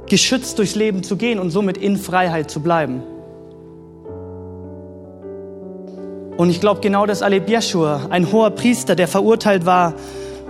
geschützt 0.06 0.60
durchs 0.60 0.76
Leben 0.76 1.02
zu 1.02 1.16
gehen 1.16 1.40
und 1.40 1.50
somit 1.50 1.78
in 1.78 1.96
Freiheit 1.96 2.48
zu 2.48 2.60
bleiben. 2.60 3.02
Und 6.36 6.50
ich 6.50 6.60
glaube, 6.60 6.80
genau 6.80 7.06
das 7.06 7.22
erlebt 7.22 7.48
Jeschua, 7.48 8.06
ein 8.10 8.30
hoher 8.30 8.50
Priester, 8.50 8.94
der 8.94 9.08
verurteilt 9.08 9.64
war 9.64 9.94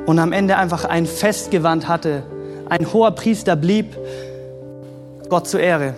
und 0.05 0.19
am 0.19 0.33
Ende 0.33 0.57
einfach 0.57 0.85
ein 0.85 1.07
Festgewand 1.07 1.87
hatte. 1.87 2.25
Ein 2.69 2.93
hoher 2.93 3.13
Priester 3.13 3.55
blieb 3.55 3.97
Gott 5.29 5.47
zur 5.47 5.61
Ehre. 5.61 5.95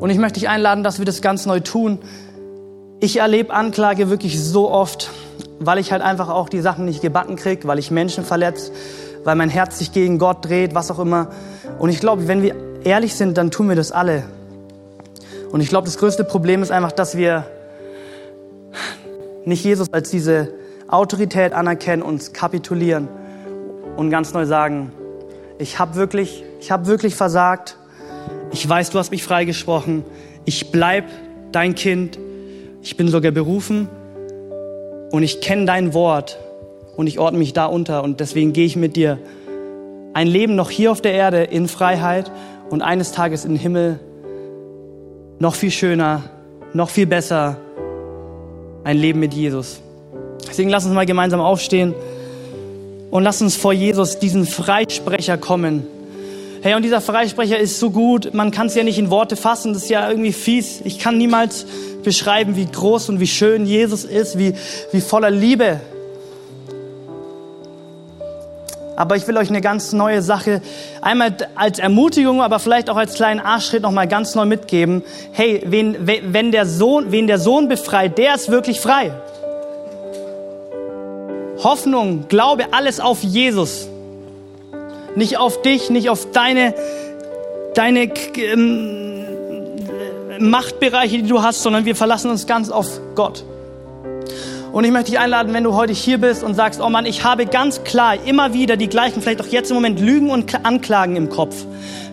Und 0.00 0.10
ich 0.10 0.18
möchte 0.18 0.40
dich 0.40 0.48
einladen, 0.48 0.82
dass 0.82 0.98
wir 0.98 1.04
das 1.04 1.22
ganz 1.22 1.46
neu 1.46 1.60
tun. 1.60 2.00
Ich 2.98 3.18
erlebe 3.18 3.54
Anklage 3.54 4.10
wirklich 4.10 4.42
so 4.42 4.70
oft, 4.70 5.10
weil 5.60 5.78
ich 5.78 5.92
halt 5.92 6.02
einfach 6.02 6.28
auch 6.28 6.48
die 6.48 6.60
Sachen 6.60 6.84
nicht 6.86 7.00
gebacken 7.00 7.36
kriege, 7.36 7.68
weil 7.68 7.78
ich 7.78 7.92
Menschen 7.92 8.24
verletze, 8.24 8.72
weil 9.22 9.36
mein 9.36 9.50
Herz 9.50 9.78
sich 9.78 9.92
gegen 9.92 10.18
Gott 10.18 10.44
dreht, 10.44 10.74
was 10.74 10.90
auch 10.90 10.98
immer. 10.98 11.28
Und 11.78 11.90
ich 11.90 12.00
glaube, 12.00 12.26
wenn 12.26 12.42
wir 12.42 12.56
ehrlich 12.82 13.14
sind, 13.14 13.38
dann 13.38 13.52
tun 13.52 13.68
wir 13.68 13.76
das 13.76 13.92
alle. 13.92 14.24
Und 15.52 15.60
ich 15.60 15.68
glaube, 15.68 15.84
das 15.84 15.98
größte 15.98 16.24
Problem 16.24 16.60
ist 16.60 16.72
einfach, 16.72 16.90
dass 16.90 17.16
wir 17.16 17.46
nicht 19.44 19.64
Jesus 19.64 19.92
als 19.92 20.10
diese 20.10 20.54
Autorität 20.88 21.52
anerkennen 21.52 22.02
und 22.02 22.34
kapitulieren 22.34 23.08
und 23.96 24.10
ganz 24.10 24.32
neu 24.32 24.46
sagen, 24.46 24.92
ich 25.58 25.78
habe 25.78 25.94
wirklich, 25.94 26.44
ich 26.60 26.70
habe 26.70 26.86
wirklich 26.86 27.14
versagt. 27.14 27.78
Ich 28.52 28.68
weiß, 28.68 28.90
du 28.90 28.98
hast 28.98 29.10
mich 29.10 29.22
freigesprochen. 29.22 30.04
Ich 30.44 30.72
bleib 30.72 31.04
dein 31.52 31.74
Kind. 31.74 32.18
Ich 32.82 32.96
bin 32.96 33.08
sogar 33.08 33.32
berufen 33.32 33.88
und 35.10 35.22
ich 35.22 35.40
kenne 35.40 35.64
dein 35.64 35.94
Wort 35.94 36.38
und 36.96 37.06
ich 37.06 37.18
ordne 37.18 37.38
mich 37.38 37.52
da 37.52 37.66
unter 37.66 38.02
und 38.02 38.20
deswegen 38.20 38.52
gehe 38.52 38.66
ich 38.66 38.76
mit 38.76 38.96
dir 38.96 39.18
ein 40.12 40.26
Leben 40.26 40.54
noch 40.54 40.70
hier 40.70 40.92
auf 40.92 41.00
der 41.00 41.12
Erde 41.12 41.42
in 41.42 41.66
Freiheit 41.66 42.30
und 42.70 42.82
eines 42.82 43.12
Tages 43.12 43.44
im 43.44 43.56
Himmel 43.56 43.98
noch 45.38 45.54
viel 45.54 45.70
schöner, 45.70 46.22
noch 46.72 46.90
viel 46.90 47.06
besser 47.06 47.56
ein 48.84 48.98
Leben 48.98 49.20
mit 49.20 49.34
Jesus. 49.34 49.80
Deswegen 50.46 50.70
lass 50.70 50.84
uns 50.84 50.94
mal 50.94 51.06
gemeinsam 51.06 51.40
aufstehen 51.40 51.94
und 53.10 53.22
lass 53.22 53.42
uns 53.42 53.56
vor 53.56 53.72
Jesus 53.72 54.18
diesen 54.18 54.46
Freisprecher 54.46 55.38
kommen. 55.38 55.86
Hey, 56.62 56.74
und 56.74 56.82
dieser 56.82 57.00
Freisprecher 57.00 57.58
ist 57.58 57.78
so 57.78 57.90
gut, 57.90 58.32
man 58.32 58.50
kann 58.50 58.68
es 58.68 58.74
ja 58.74 58.84
nicht 58.84 58.98
in 58.98 59.10
Worte 59.10 59.36
fassen, 59.36 59.74
das 59.74 59.84
ist 59.84 59.90
ja 59.90 60.08
irgendwie 60.08 60.32
fies. 60.32 60.80
Ich 60.84 60.98
kann 60.98 61.18
niemals 61.18 61.66
beschreiben, 62.04 62.56
wie 62.56 62.66
groß 62.66 63.08
und 63.08 63.20
wie 63.20 63.26
schön 63.26 63.66
Jesus 63.66 64.04
ist, 64.04 64.38
wie, 64.38 64.54
wie 64.92 65.00
voller 65.00 65.30
Liebe 65.30 65.80
Aber 68.96 69.16
ich 69.16 69.26
will 69.26 69.36
euch 69.36 69.48
eine 69.48 69.60
ganz 69.60 69.92
neue 69.92 70.22
Sache 70.22 70.62
einmal 71.00 71.34
als 71.54 71.78
Ermutigung, 71.78 72.42
aber 72.42 72.58
vielleicht 72.58 72.88
auch 72.88 72.96
als 72.96 73.14
kleinen 73.14 73.40
Arschschritt 73.40 73.82
noch 73.82 73.90
mal 73.90 74.06
ganz 74.06 74.34
neu 74.34 74.44
mitgeben. 74.44 75.02
Hey, 75.32 75.62
wen, 75.66 75.96
wenn 76.06 76.52
der 76.52 76.66
Sohn, 76.66 77.10
wen 77.10 77.26
der 77.26 77.38
Sohn 77.38 77.68
befreit, 77.68 78.18
der 78.18 78.34
ist 78.34 78.50
wirklich 78.50 78.80
frei. 78.80 79.12
Hoffnung, 81.62 82.26
Glaube, 82.28 82.66
alles 82.72 83.00
auf 83.00 83.22
Jesus. 83.22 83.88
Nicht 85.16 85.38
auf 85.38 85.62
dich, 85.62 85.90
nicht 85.90 86.10
auf 86.10 86.30
deine, 86.32 86.74
deine 87.74 88.10
ähm, 88.36 89.24
Machtbereiche, 90.38 91.18
die 91.18 91.28
du 91.28 91.42
hast, 91.42 91.62
sondern 91.62 91.84
wir 91.84 91.96
verlassen 91.96 92.30
uns 92.30 92.46
ganz 92.46 92.70
auf 92.70 93.00
Gott. 93.14 93.44
Und 94.74 94.82
ich 94.82 94.90
möchte 94.90 95.12
dich 95.12 95.20
einladen, 95.20 95.54
wenn 95.54 95.62
du 95.62 95.74
heute 95.74 95.92
hier 95.92 96.18
bist 96.18 96.42
und 96.42 96.54
sagst, 96.54 96.80
oh 96.80 96.90
Mann, 96.90 97.06
ich 97.06 97.22
habe 97.22 97.46
ganz 97.46 97.84
klar 97.84 98.16
immer 98.26 98.54
wieder 98.54 98.76
die 98.76 98.88
gleichen, 98.88 99.22
vielleicht 99.22 99.40
auch 99.40 99.46
jetzt 99.46 99.70
im 99.70 99.76
Moment 99.76 100.00
Lügen 100.00 100.30
und 100.30 100.66
Anklagen 100.66 101.14
im 101.14 101.30
Kopf. 101.30 101.54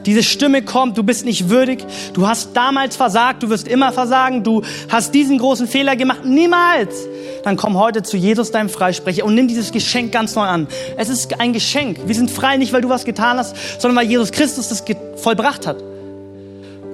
Diese 0.05 0.21
Stimme 0.21 0.61
kommt, 0.61 0.95
du 0.95 1.01
bist 1.01 1.25
nicht 1.25 1.49
würdig, 1.49 1.83
du 2.13 2.27
hast 2.27 2.55
damals 2.55 2.95
versagt, 2.95 3.41
du 3.41 3.49
wirst 3.49 3.67
immer 3.67 3.91
versagen, 3.91 4.43
du 4.43 4.61
hast 4.89 5.15
diesen 5.15 5.39
großen 5.39 5.65
Fehler 5.67 5.95
gemacht, 5.95 6.23
niemals. 6.23 7.07
Dann 7.43 7.57
komm 7.57 7.79
heute 7.79 8.03
zu 8.03 8.15
Jesus, 8.15 8.51
deinem 8.51 8.69
Freisprecher, 8.69 9.25
und 9.25 9.33
nimm 9.33 9.47
dieses 9.47 9.71
Geschenk 9.71 10.11
ganz 10.11 10.35
neu 10.35 10.43
an. 10.43 10.67
Es 10.97 11.09
ist 11.09 11.39
ein 11.39 11.53
Geschenk. 11.53 12.01
Wir 12.05 12.13
sind 12.13 12.29
frei 12.29 12.57
nicht, 12.57 12.73
weil 12.73 12.81
du 12.81 12.89
was 12.89 13.05
getan 13.05 13.39
hast, 13.39 13.55
sondern 13.81 13.97
weil 13.97 14.07
Jesus 14.07 14.31
Christus 14.31 14.67
das 14.69 14.83
vollbracht 15.15 15.65
hat. 15.65 15.77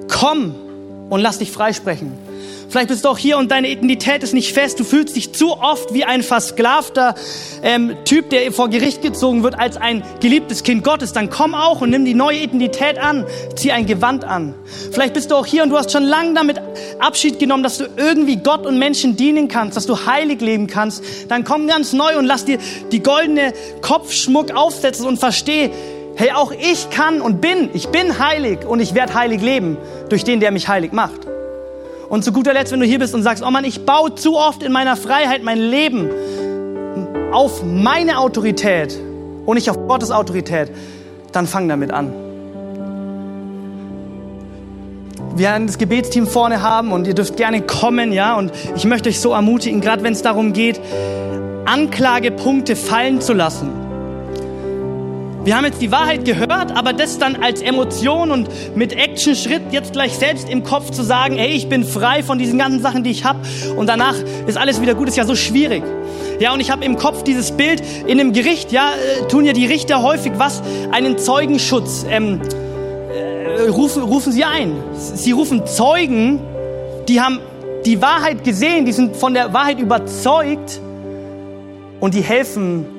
Komm 0.07 0.55
und 1.09 1.19
lass 1.19 1.39
dich 1.39 1.51
freisprechen. 1.51 2.13
Vielleicht 2.69 2.89
bist 2.89 3.05
du 3.05 3.09
auch 3.09 3.17
hier 3.17 3.37
und 3.37 3.49
deine 3.49 3.69
Identität 3.69 4.23
ist 4.23 4.33
nicht 4.33 4.53
fest. 4.53 4.79
Du 4.79 4.83
fühlst 4.83 5.15
dich 5.15 5.33
zu 5.33 5.53
oft 5.53 5.93
wie 5.93 6.03
ein 6.03 6.21
versklavter 6.21 7.15
ähm, 7.63 7.95
Typ, 8.03 8.29
der 8.29 8.51
vor 8.51 8.69
Gericht 8.69 9.01
gezogen 9.01 9.43
wird 9.43 9.57
als 9.57 9.77
ein 9.77 10.03
geliebtes 10.19 10.63
Kind 10.63 10.83
Gottes. 10.83 11.13
Dann 11.13 11.29
komm 11.29 11.55
auch 11.55 11.81
und 11.81 11.91
nimm 11.91 12.03
die 12.03 12.13
neue 12.13 12.39
Identität 12.39 12.99
an. 12.99 13.25
Zieh 13.55 13.71
ein 13.71 13.85
Gewand 13.85 14.25
an. 14.25 14.53
Vielleicht 14.91 15.13
bist 15.13 15.31
du 15.31 15.35
auch 15.35 15.45
hier 15.45 15.63
und 15.63 15.69
du 15.69 15.77
hast 15.77 15.91
schon 15.91 16.03
lange 16.03 16.33
damit 16.33 16.59
Abschied 16.99 17.39
genommen, 17.39 17.63
dass 17.63 17.77
du 17.77 17.85
irgendwie 17.95 18.37
Gott 18.37 18.65
und 18.65 18.77
Menschen 18.77 19.15
dienen 19.15 19.47
kannst, 19.47 19.77
dass 19.77 19.85
du 19.85 20.05
heilig 20.05 20.41
leben 20.41 20.67
kannst. 20.67 21.03
Dann 21.29 21.45
komm 21.45 21.67
ganz 21.67 21.93
neu 21.93 22.17
und 22.17 22.25
lass 22.25 22.43
dir 22.43 22.57
die 22.91 23.01
goldene 23.01 23.53
Kopfschmuck 23.81 24.51
aufsetzen 24.51 25.05
und 25.05 25.19
versteh, 25.19 25.71
hey, 26.17 26.31
auch 26.31 26.51
ich 26.51 26.89
kann 26.89 27.21
und 27.21 27.39
bin, 27.39 27.69
ich 27.73 27.87
bin 27.89 28.19
heilig 28.19 28.65
und 28.67 28.81
ich 28.81 28.93
werde 28.93 29.13
heilig 29.13 29.41
leben 29.41 29.77
durch 30.09 30.23
den, 30.23 30.39
der 30.39 30.51
mich 30.51 30.67
heilig 30.67 30.91
macht. 30.91 31.36
Und 32.09 32.23
zu 32.23 32.31
guter 32.31 32.53
Letzt, 32.53 32.71
wenn 32.71 32.79
du 32.79 32.85
hier 32.85 32.99
bist 32.99 33.13
und 33.13 33.23
sagst, 33.23 33.43
oh 33.45 33.51
Mann, 33.51 33.65
ich 33.65 33.85
baue 33.85 34.15
zu 34.15 34.37
oft 34.37 34.63
in 34.63 34.71
meiner 34.71 34.95
Freiheit 34.95 35.43
mein 35.43 35.59
Leben 35.59 36.09
auf 37.33 37.63
meine 37.63 38.19
Autorität 38.19 38.97
und 39.45 39.55
nicht 39.55 39.69
auf 39.69 39.87
Gottes 39.87 40.11
Autorität, 40.11 40.71
dann 41.33 41.47
fang 41.47 41.67
damit 41.67 41.91
an. 41.91 42.13
Wir 45.35 45.49
werden 45.49 45.67
das 45.67 45.77
Gebetsteam 45.77 46.25
vorne 46.25 46.61
haben 46.63 46.91
und 46.91 47.05
ihr 47.05 47.13
dürft 47.13 47.37
gerne 47.37 47.61
kommen, 47.61 48.11
ja, 48.11 48.35
und 48.35 48.51
ich 48.75 48.85
möchte 48.85 49.09
euch 49.09 49.19
so 49.19 49.33
ermutigen, 49.33 49.81
gerade 49.81 50.03
wenn 50.03 50.13
es 50.13 50.21
darum 50.21 50.53
geht, 50.53 50.79
Anklagepunkte 51.65 52.75
fallen 52.75 53.21
zu 53.21 53.33
lassen 53.33 53.86
wir 55.47 55.55
haben 55.55 55.63
jetzt 55.63 55.81
die 55.81 55.93
Wahrheit 55.93 56.25
gehört, 56.25 56.75
aber 56.75 56.91
das 56.91 57.19
dann 57.19 57.37
als 57.37 57.61
Emotion 57.61 58.31
und 58.31 58.49
mit 58.75 58.91
Action-Schritt 58.91 59.61
jetzt 59.71 59.93
gleich 59.93 60.17
selbst 60.17 60.49
im 60.49 60.61
Kopf 60.61 60.91
zu 60.91 61.03
sagen, 61.03 61.37
hey, 61.37 61.51
ich 61.51 61.69
bin 61.69 61.85
frei 61.85 62.21
von 62.21 62.37
diesen 62.37 62.59
ganzen 62.59 62.81
Sachen, 62.81 63.05
die 63.05 63.11
ich 63.11 63.23
habe 63.23 63.39
und 63.77 63.87
danach 63.87 64.15
ist 64.45 64.57
alles 64.57 64.81
wieder 64.81 64.93
gut, 64.93 65.07
ist 65.07 65.15
ja 65.15 65.23
so 65.23 65.37
schwierig. 65.37 65.83
Ja, 66.41 66.53
und 66.53 66.59
ich 66.59 66.69
habe 66.69 66.83
im 66.83 66.97
Kopf 66.97 67.23
dieses 67.23 67.53
Bild 67.53 67.81
in 68.07 68.19
einem 68.19 68.33
Gericht, 68.33 68.73
ja, 68.73 68.89
äh, 68.91 69.25
tun 69.29 69.45
ja 69.45 69.53
die 69.53 69.65
Richter 69.65 70.03
häufig 70.03 70.33
was? 70.35 70.61
Einen 70.91 71.17
Zeugenschutz. 71.17 72.05
Ähm, 72.09 72.41
äh, 73.15 73.69
rufen, 73.69 74.03
rufen 74.03 74.33
sie 74.33 74.43
ein. 74.43 74.73
Sie 74.95 75.31
rufen 75.31 75.65
Zeugen, 75.65 76.41
die 77.07 77.21
haben 77.21 77.39
die 77.85 78.01
Wahrheit 78.01 78.43
gesehen, 78.43 78.85
die 78.85 78.91
sind 78.91 79.15
von 79.15 79.33
der 79.33 79.53
Wahrheit 79.53 79.79
überzeugt 79.79 80.81
und 82.01 82.15
die 82.15 82.21
helfen 82.21 82.96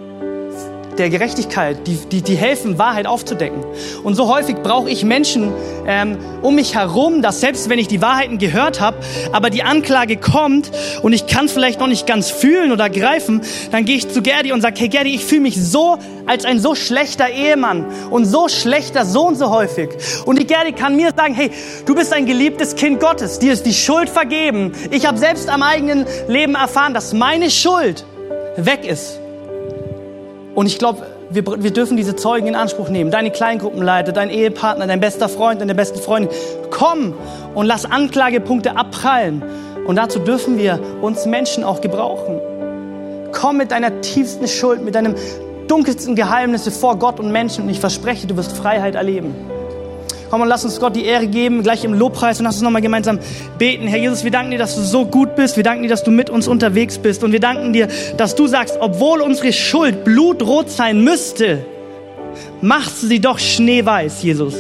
der 0.99 1.11
Gerechtigkeit, 1.11 1.87
die, 1.87 1.97
die, 2.11 2.23
die 2.23 2.35
helfen, 2.35 2.79
Wahrheit 2.79 3.07
aufzudecken. 3.07 3.65
Und 4.03 4.15
so 4.15 4.29
häufig 4.29 4.57
brauche 4.57 4.91
ich 4.91 5.05
Menschen 5.05 5.53
ähm, 5.87 6.19
um 6.43 6.55
mich 6.55 6.75
herum, 6.75 7.23
dass 7.23 7.41
selbst 7.41 7.69
wenn 7.69 7.79
ich 7.79 7.89
die 7.89 8.03
Wahrheiten 8.03 8.39
gehört 8.39 8.81
habe, 8.81 8.97
aber 9.33 9.51
die 9.51 9.63
Anklage 9.63 10.17
kommt 10.17 10.71
und 11.03 11.13
ich 11.13 11.27
kann 11.27 11.49
vielleicht 11.49 11.81
noch 11.81 11.87
nicht 11.87 12.07
ganz 12.07 12.31
fühlen 12.31 12.73
oder 12.73 12.91
greifen, 12.91 13.43
dann 13.71 13.85
gehe 13.85 13.97
ich 13.97 14.09
zu 14.09 14.23
Gerdi 14.23 14.53
und 14.53 14.61
sage, 14.61 14.77
hey 14.79 14.89
Gerdi, 14.89 15.15
ich 15.15 15.25
fühle 15.25 15.43
mich 15.43 15.61
so 15.61 15.99
als 16.27 16.45
ein 16.45 16.59
so 16.59 16.75
schlechter 16.75 17.29
Ehemann 17.29 17.87
und 18.11 18.25
so 18.25 18.49
schlechter 18.49 19.05
Sohn 19.05 19.35
so 19.35 19.51
häufig. 19.51 19.91
Und 20.25 20.39
die 20.39 20.47
Gerdi 20.47 20.73
kann 20.73 20.97
mir 20.97 21.13
sagen, 21.17 21.35
hey, 21.35 21.51
du 21.87 21.95
bist 21.95 22.13
ein 22.13 22.27
geliebtes 22.27 22.77
Kind 22.77 23.01
Gottes, 23.01 23.39
dir 23.39 23.53
ist 23.53 23.65
die 23.65 23.75
Schuld 23.75 24.09
vergeben. 24.11 24.73
Ich 24.91 25.07
habe 25.07 25.19
selbst 25.19 25.49
am 25.49 25.63
eigenen 25.63 26.07
Leben 26.27 26.55
erfahren, 26.55 26.95
dass 26.95 27.13
meine 27.13 27.51
Schuld 27.51 28.05
weg 28.57 28.85
ist. 28.85 29.21
Und 30.59 30.67
ich 30.67 30.81
glaube, 30.81 31.07
wir, 31.31 31.47
wir 31.63 31.71
dürfen 31.71 31.97
diese 31.97 32.17
Zeugen 32.17 32.49
in 32.49 32.57
Anspruch 32.57 32.89
nehmen. 32.89 33.13
Deine 33.13 33.31
Kleingruppenleiter, 33.31 34.11
dein 34.11 34.29
Ehepartner, 34.29 34.89
dein 34.89 34.99
bester 34.99 35.29
Freund, 35.29 35.61
deine 35.61 35.77
beste 35.77 36.01
Freundin. 36.01 36.37
Komm 36.71 37.15
und 37.55 37.67
lass 37.67 37.85
Anklagepunkte 37.85 38.77
abprallen. 38.77 39.41
Und 39.87 39.95
dazu 39.95 40.19
dürfen 40.19 40.59
wir 40.59 40.81
uns 41.01 41.27
Menschen 41.27 41.63
auch 41.63 41.81
gebrauchen. 41.81 42.41
Komm 43.31 43.59
mit 43.59 43.71
deiner 43.71 44.01
tiefsten 44.01 44.49
Schuld, 44.49 44.85
mit 44.85 44.97
deinem 44.97 45.15
dunkelsten 45.69 46.17
Geheimnisse 46.17 46.73
vor 46.73 46.99
Gott 46.99 47.21
und 47.21 47.31
Menschen 47.31 47.63
und 47.63 47.71
ich 47.71 47.79
verspreche, 47.79 48.27
du 48.27 48.37
wirst 48.37 48.51
Freiheit 48.51 48.97
erleben. 48.97 49.37
Komm 50.31 50.43
und 50.43 50.49
lass 50.49 50.65
uns 50.65 50.79
Gott 50.79 50.95
die 50.95 51.05
Ehre 51.05 51.27
geben, 51.27 51.63
gleich 51.63 51.85
im 51.85 51.95
Lobpreis 51.95 52.39
und 52.39 52.45
lass 52.45 52.57
uns 52.57 52.63
nochmal 52.63 52.83
gemeinsam 52.83 53.19
beten. 53.59 53.87
Herr 53.87 53.99
Jesus, 53.99 54.25
wir 54.25 54.31
danken 54.31 54.51
dir, 54.51 54.59
dass 54.59 54.77
du 54.77 54.83
so 54.83 55.07
gut 55.07 55.37
bist. 55.37 55.57
Wir 55.57 55.65
danken 55.65 55.83
dir, 55.83 55.89
dass 55.89 56.05
du 56.05 56.11
mit 56.11 56.29
uns 56.31 56.49
unterwegs 56.49 56.99
bist. 56.99 57.25
Und 57.25 57.33
wir 57.33 57.41
danken 57.41 57.73
dir, 57.73 57.89
dass 58.17 58.35
du 58.35 58.47
sagst, 58.47 58.77
obwohl 58.81 59.21
unsere 59.21 59.53
Schuld 59.53 60.05
blutrot 60.05 60.71
sein 60.71 61.03
müsste, 61.03 61.65
machst 62.61 63.03
du 63.03 63.07
sie 63.07 63.21
doch 63.21 63.39
schneeweiß, 63.39 64.23
Jesus. 64.23 64.55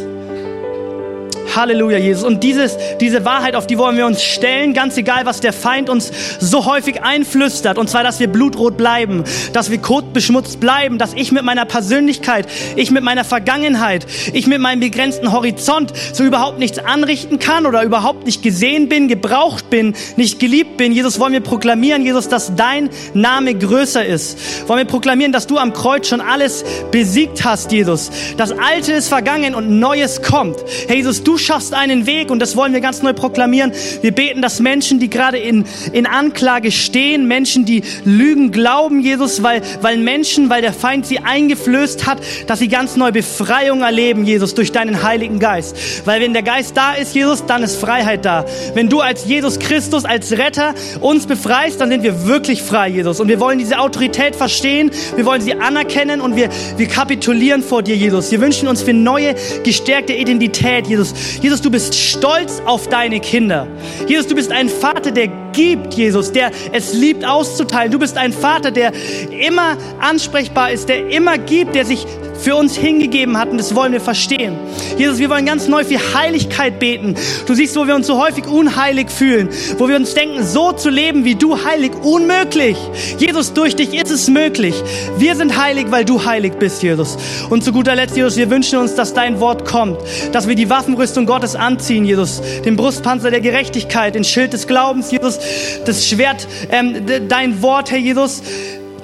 Halleluja, 1.58 1.98
Jesus. 1.98 2.24
Und 2.24 2.42
dieses, 2.42 2.76
diese 3.00 3.24
Wahrheit, 3.24 3.54
auf 3.54 3.66
die 3.66 3.76
wollen 3.78 3.96
wir 3.96 4.06
uns 4.06 4.22
stellen, 4.22 4.72
ganz 4.72 4.96
egal, 4.96 5.26
was 5.26 5.40
der 5.40 5.52
Feind 5.52 5.90
uns 5.90 6.10
so 6.40 6.64
häufig 6.64 7.02
einflüstert. 7.02 7.78
Und 7.78 7.90
zwar, 7.90 8.02
dass 8.02 8.20
wir 8.20 8.28
blutrot 8.28 8.76
bleiben, 8.76 9.24
dass 9.52 9.70
wir 9.70 9.78
kotbeschmutzt 9.78 10.60
bleiben, 10.60 10.98
dass 10.98 11.12
ich 11.14 11.32
mit 11.32 11.44
meiner 11.44 11.64
Persönlichkeit, 11.64 12.46
ich 12.76 12.90
mit 12.90 13.02
meiner 13.02 13.24
Vergangenheit, 13.24 14.06
ich 14.32 14.46
mit 14.46 14.60
meinem 14.60 14.80
begrenzten 14.80 15.32
Horizont 15.32 15.92
so 16.12 16.24
überhaupt 16.24 16.58
nichts 16.58 16.78
anrichten 16.78 17.38
kann 17.38 17.66
oder 17.66 17.82
überhaupt 17.82 18.26
nicht 18.26 18.42
gesehen 18.42 18.88
bin, 18.88 19.08
gebraucht 19.08 19.70
bin, 19.70 19.94
nicht 20.16 20.38
geliebt 20.38 20.76
bin. 20.76 20.92
Jesus, 20.92 21.18
wollen 21.18 21.32
wir 21.32 21.40
proklamieren, 21.40 22.04
Jesus, 22.04 22.28
dass 22.28 22.54
dein 22.54 22.90
Name 23.14 23.54
größer 23.54 24.04
ist. 24.04 24.68
Wollen 24.68 24.78
wir 24.78 24.86
proklamieren, 24.86 25.32
dass 25.32 25.46
du 25.46 25.58
am 25.58 25.72
Kreuz 25.72 26.08
schon 26.08 26.20
alles 26.20 26.64
besiegt 26.90 27.44
hast, 27.44 27.72
Jesus. 27.72 28.10
Das 28.36 28.52
Alte 28.52 28.92
ist 28.92 29.08
vergangen 29.08 29.54
und 29.54 29.78
Neues 29.78 30.22
kommt. 30.22 30.56
Herr 30.86 30.96
Jesus, 30.96 31.22
du 31.22 31.38
schaffst 31.48 31.72
einen 31.72 32.04
Weg 32.06 32.30
und 32.30 32.40
das 32.40 32.56
wollen 32.56 32.74
wir 32.74 32.82
ganz 32.82 33.02
neu 33.02 33.14
proklamieren. 33.14 33.72
Wir 34.02 34.12
beten, 34.12 34.42
dass 34.42 34.60
Menschen, 34.60 35.00
die 35.00 35.08
gerade 35.08 35.38
in, 35.38 35.64
in 35.92 36.04
Anklage 36.06 36.70
stehen, 36.70 37.26
Menschen, 37.26 37.64
die 37.64 37.82
Lügen 38.04 38.50
glauben, 38.50 39.00
Jesus, 39.00 39.42
weil, 39.42 39.62
weil 39.80 39.96
Menschen, 39.96 40.50
weil 40.50 40.60
der 40.60 40.74
Feind 40.74 41.06
sie 41.06 41.20
eingeflößt 41.20 42.06
hat, 42.06 42.18
dass 42.46 42.58
sie 42.58 42.68
ganz 42.68 42.96
neu 42.96 43.12
Befreiung 43.12 43.80
erleben, 43.80 44.26
Jesus, 44.26 44.54
durch 44.54 44.72
deinen 44.72 45.02
Heiligen 45.02 45.38
Geist. 45.38 45.74
Weil 46.04 46.20
wenn 46.20 46.34
der 46.34 46.42
Geist 46.42 46.76
da 46.76 46.92
ist, 46.92 47.14
Jesus, 47.14 47.46
dann 47.46 47.62
ist 47.62 47.76
Freiheit 47.76 48.26
da. 48.26 48.44
Wenn 48.74 48.90
du 48.90 49.00
als 49.00 49.24
Jesus 49.24 49.58
Christus, 49.58 50.04
als 50.04 50.32
Retter 50.32 50.74
uns 51.00 51.26
befreist, 51.26 51.80
dann 51.80 51.88
sind 51.88 52.02
wir 52.02 52.26
wirklich 52.26 52.62
frei, 52.62 52.90
Jesus. 52.90 53.20
Und 53.20 53.28
wir 53.28 53.40
wollen 53.40 53.58
diese 53.58 53.78
Autorität 53.78 54.36
verstehen, 54.36 54.90
wir 55.16 55.24
wollen 55.24 55.40
sie 55.40 55.54
anerkennen 55.54 56.20
und 56.20 56.36
wir, 56.36 56.50
wir 56.76 56.88
kapitulieren 56.88 57.62
vor 57.62 57.82
dir, 57.82 57.96
Jesus. 57.96 58.30
Wir 58.30 58.42
wünschen 58.42 58.68
uns 58.68 58.82
für 58.82 58.92
neue, 58.92 59.34
gestärkte 59.64 60.12
Identität, 60.12 60.86
Jesus. 60.86 61.14
Jesus, 61.40 61.60
du 61.60 61.70
bist 61.70 61.94
stolz 61.94 62.62
auf 62.64 62.88
deine 62.88 63.20
Kinder. 63.20 63.66
Jesus, 64.06 64.26
du 64.26 64.34
bist 64.34 64.52
ein 64.52 64.68
Vater, 64.68 65.10
der 65.10 65.28
gibt, 65.52 65.94
Jesus, 65.94 66.32
der 66.32 66.50
es 66.72 66.92
liebt 66.92 67.24
auszuteilen. 67.24 67.90
Du 67.90 67.98
bist 67.98 68.16
ein 68.16 68.32
Vater, 68.32 68.70
der 68.70 68.92
immer 69.30 69.76
ansprechbar 70.00 70.70
ist, 70.72 70.88
der 70.88 71.08
immer 71.10 71.38
gibt, 71.38 71.74
der 71.74 71.84
sich 71.84 72.06
für 72.38 72.54
uns 72.54 72.76
hingegeben 72.76 73.38
hat 73.38 73.48
und 73.48 73.58
das 73.58 73.74
wollen 73.74 73.92
wir 73.92 74.00
verstehen. 74.00 74.56
Jesus, 74.96 75.18
wir 75.18 75.30
wollen 75.30 75.46
ganz 75.46 75.68
neu 75.68 75.84
für 75.84 75.98
Heiligkeit 76.14 76.78
beten. 76.78 77.14
Du 77.46 77.54
siehst, 77.54 77.76
wo 77.76 77.86
wir 77.86 77.94
uns 77.94 78.06
so 78.06 78.22
häufig 78.22 78.46
unheilig 78.46 79.10
fühlen, 79.10 79.48
wo 79.78 79.88
wir 79.88 79.96
uns 79.96 80.14
denken, 80.14 80.44
so 80.44 80.72
zu 80.72 80.90
leben 80.90 81.24
wie 81.24 81.34
du 81.34 81.64
heilig, 81.64 81.92
unmöglich. 82.02 82.76
Jesus, 83.18 83.52
durch 83.52 83.76
dich 83.76 83.94
ist 83.94 84.10
es 84.10 84.28
möglich. 84.28 84.74
Wir 85.18 85.36
sind 85.36 85.56
heilig, 85.56 85.86
weil 85.90 86.04
du 86.04 86.24
heilig 86.24 86.54
bist, 86.58 86.82
Jesus. 86.82 87.16
Und 87.50 87.64
zu 87.64 87.72
guter 87.72 87.94
Letzt, 87.94 88.16
Jesus, 88.16 88.36
wir 88.36 88.50
wünschen 88.50 88.78
uns, 88.78 88.94
dass 88.94 89.14
dein 89.14 89.40
Wort 89.40 89.64
kommt, 89.64 89.98
dass 90.32 90.48
wir 90.48 90.54
die 90.54 90.70
Waffenrüstung 90.70 91.26
Gottes 91.26 91.56
anziehen, 91.56 92.04
Jesus, 92.04 92.40
den 92.64 92.76
Brustpanzer 92.76 93.30
der 93.30 93.40
Gerechtigkeit, 93.40 94.14
den 94.14 94.24
Schild 94.24 94.52
des 94.52 94.66
Glaubens, 94.66 95.10
Jesus, 95.10 95.38
das 95.84 96.06
Schwert, 96.06 96.46
ähm, 96.70 97.06
dein 97.28 97.62
Wort, 97.62 97.90
Herr 97.90 97.98
Jesus, 97.98 98.42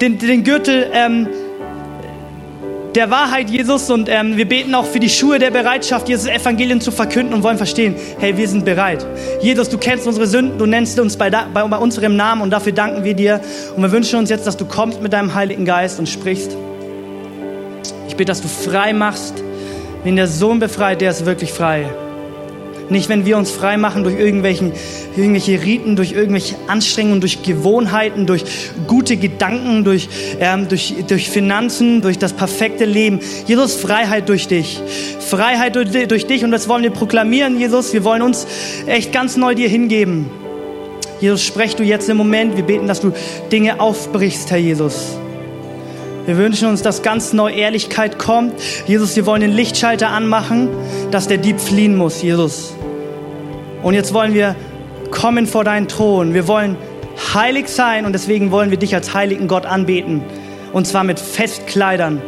den, 0.01 0.17
den 0.17 0.43
Gürtel, 0.43 0.87
ähm, 0.93 1.27
der 2.95 3.11
Wahrheit, 3.11 3.49
Jesus. 3.49 3.89
Und 3.89 4.09
ähm, 4.09 4.37
wir 4.37 4.47
beten 4.47 4.73
auch 4.73 4.85
für 4.85 4.99
die 4.99 5.09
Schuhe 5.09 5.39
der 5.39 5.51
Bereitschaft, 5.51 6.07
Jesus 6.09 6.27
Evangelium 6.27 6.81
zu 6.81 6.91
verkünden 6.91 7.33
und 7.33 7.43
wollen 7.43 7.57
verstehen, 7.57 7.95
hey, 8.19 8.37
wir 8.37 8.47
sind 8.47 8.65
bereit. 8.65 9.05
Jesus, 9.41 9.69
du 9.69 9.77
kennst 9.77 10.07
unsere 10.07 10.27
Sünden, 10.27 10.57
du 10.57 10.65
nennst 10.65 10.99
uns 10.99 11.17
bei, 11.17 11.29
bei, 11.29 11.45
bei 11.45 11.77
unserem 11.77 12.15
Namen 12.15 12.41
und 12.41 12.51
dafür 12.51 12.71
danken 12.71 13.03
wir 13.03 13.13
dir. 13.13 13.41
Und 13.75 13.83
wir 13.83 13.91
wünschen 13.91 14.19
uns 14.19 14.29
jetzt, 14.29 14.47
dass 14.47 14.57
du 14.57 14.65
kommst 14.65 15.01
mit 15.01 15.13
deinem 15.13 15.35
Heiligen 15.35 15.65
Geist 15.65 15.99
und 15.99 16.07
sprichst. 16.07 16.55
Ich 18.07 18.15
bitte, 18.15 18.31
dass 18.31 18.41
du 18.41 18.47
frei 18.47 18.93
machst. 18.93 19.43
Wenn 20.03 20.15
der 20.15 20.27
Sohn 20.27 20.59
befreit, 20.59 21.01
der 21.01 21.11
ist 21.11 21.25
wirklich 21.25 21.51
frei. 21.51 21.89
Nicht, 22.89 23.09
wenn 23.09 23.25
wir 23.25 23.37
uns 23.37 23.49
frei 23.49 23.77
machen 23.77 24.03
durch 24.03 24.19
irgendwelchen, 24.19 24.71
irgendwelche 25.15 25.63
Riten, 25.63 25.95
durch 25.95 26.11
irgendwelche 26.11 26.55
Anstrengungen, 26.67 27.19
durch 27.19 27.41
Gewohnheiten, 27.41 28.25
durch 28.25 28.43
gute 28.87 29.17
Gedanken, 29.17 29.83
durch, 29.83 30.07
ähm, 30.39 30.67
durch, 30.67 30.95
durch 31.07 31.29
Finanzen, 31.29 32.01
durch 32.01 32.19
das 32.19 32.33
perfekte 32.33 32.85
Leben. 32.85 33.19
Jesus, 33.47 33.75
Freiheit 33.75 34.29
durch 34.29 34.47
dich. 34.47 34.79
Freiheit 35.19 35.75
durch, 35.75 35.89
durch 36.07 36.27
dich 36.27 36.43
und 36.43 36.51
das 36.51 36.69
wollen 36.69 36.83
wir 36.83 36.91
proklamieren, 36.91 37.59
Jesus. 37.59 37.93
Wir 37.93 38.03
wollen 38.03 38.21
uns 38.21 38.45
echt 38.85 39.11
ganz 39.11 39.35
neu 39.35 39.55
dir 39.55 39.67
hingeben. 39.69 40.29
Jesus, 41.19 41.43
sprech 41.43 41.75
du 41.75 41.83
jetzt 41.83 42.09
im 42.09 42.17
Moment. 42.17 42.55
Wir 42.55 42.63
beten, 42.63 42.87
dass 42.87 43.01
du 43.01 43.13
Dinge 43.51 43.79
aufbrichst, 43.79 44.51
Herr 44.51 44.57
Jesus. 44.57 45.17
Wir 46.25 46.37
wünschen 46.37 46.67
uns, 46.67 46.81
dass 46.81 47.03
ganz 47.03 47.33
neu 47.33 47.51
Ehrlichkeit 47.51 48.17
kommt. 48.17 48.53
Jesus, 48.87 49.15
wir 49.15 49.27
wollen 49.27 49.41
den 49.41 49.51
Lichtschalter 49.51 50.09
anmachen, 50.09 50.69
dass 51.11 51.27
der 51.27 51.37
Dieb 51.37 51.59
fliehen 51.59 51.95
muss, 51.95 52.23
Jesus. 52.23 52.73
Und 53.83 53.93
jetzt 53.93 54.13
wollen 54.13 54.33
wir 54.33 54.55
kommen 55.11 55.45
vor 55.45 55.63
deinen 55.63 55.87
Thron. 55.87 56.33
Wir 56.33 56.47
wollen 56.47 56.77
heilig 57.33 57.67
sein 57.69 58.05
und 58.05 58.13
deswegen 58.13 58.51
wollen 58.51 58.71
wir 58.71 58.77
dich 58.77 58.95
als 58.95 59.13
heiligen 59.13 59.47
Gott 59.47 59.65
anbeten. 59.65 60.23
Und 60.73 60.87
zwar 60.87 61.03
mit 61.03 61.19
Festkleidern, 61.19 62.21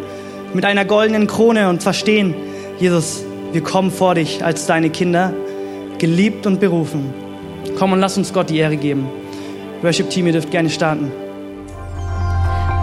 mit 0.53 0.63
einer 0.63 0.85
goldenen 0.85 1.25
Krone 1.27 1.67
und 1.67 1.81
verstehen, 1.81 2.35
Jesus, 2.79 3.23
wir 3.51 3.61
kommen 3.61 3.89
vor 3.89 4.13
dich 4.13 4.45
als 4.45 4.67
deine 4.67 4.91
Kinder, 4.91 5.33
geliebt 5.97 6.45
und 6.45 6.59
berufen. 6.59 7.13
Komm 7.77 7.93
und 7.93 7.99
lass 7.99 8.17
uns 8.17 8.31
Gott 8.31 8.49
die 8.51 8.57
Ehre 8.59 8.77
geben. 8.77 9.07
Worship 9.81 10.09
Team, 10.09 10.27
ihr 10.27 10.33
dürft 10.33 10.51
gerne 10.51 10.69
starten. 10.69 11.11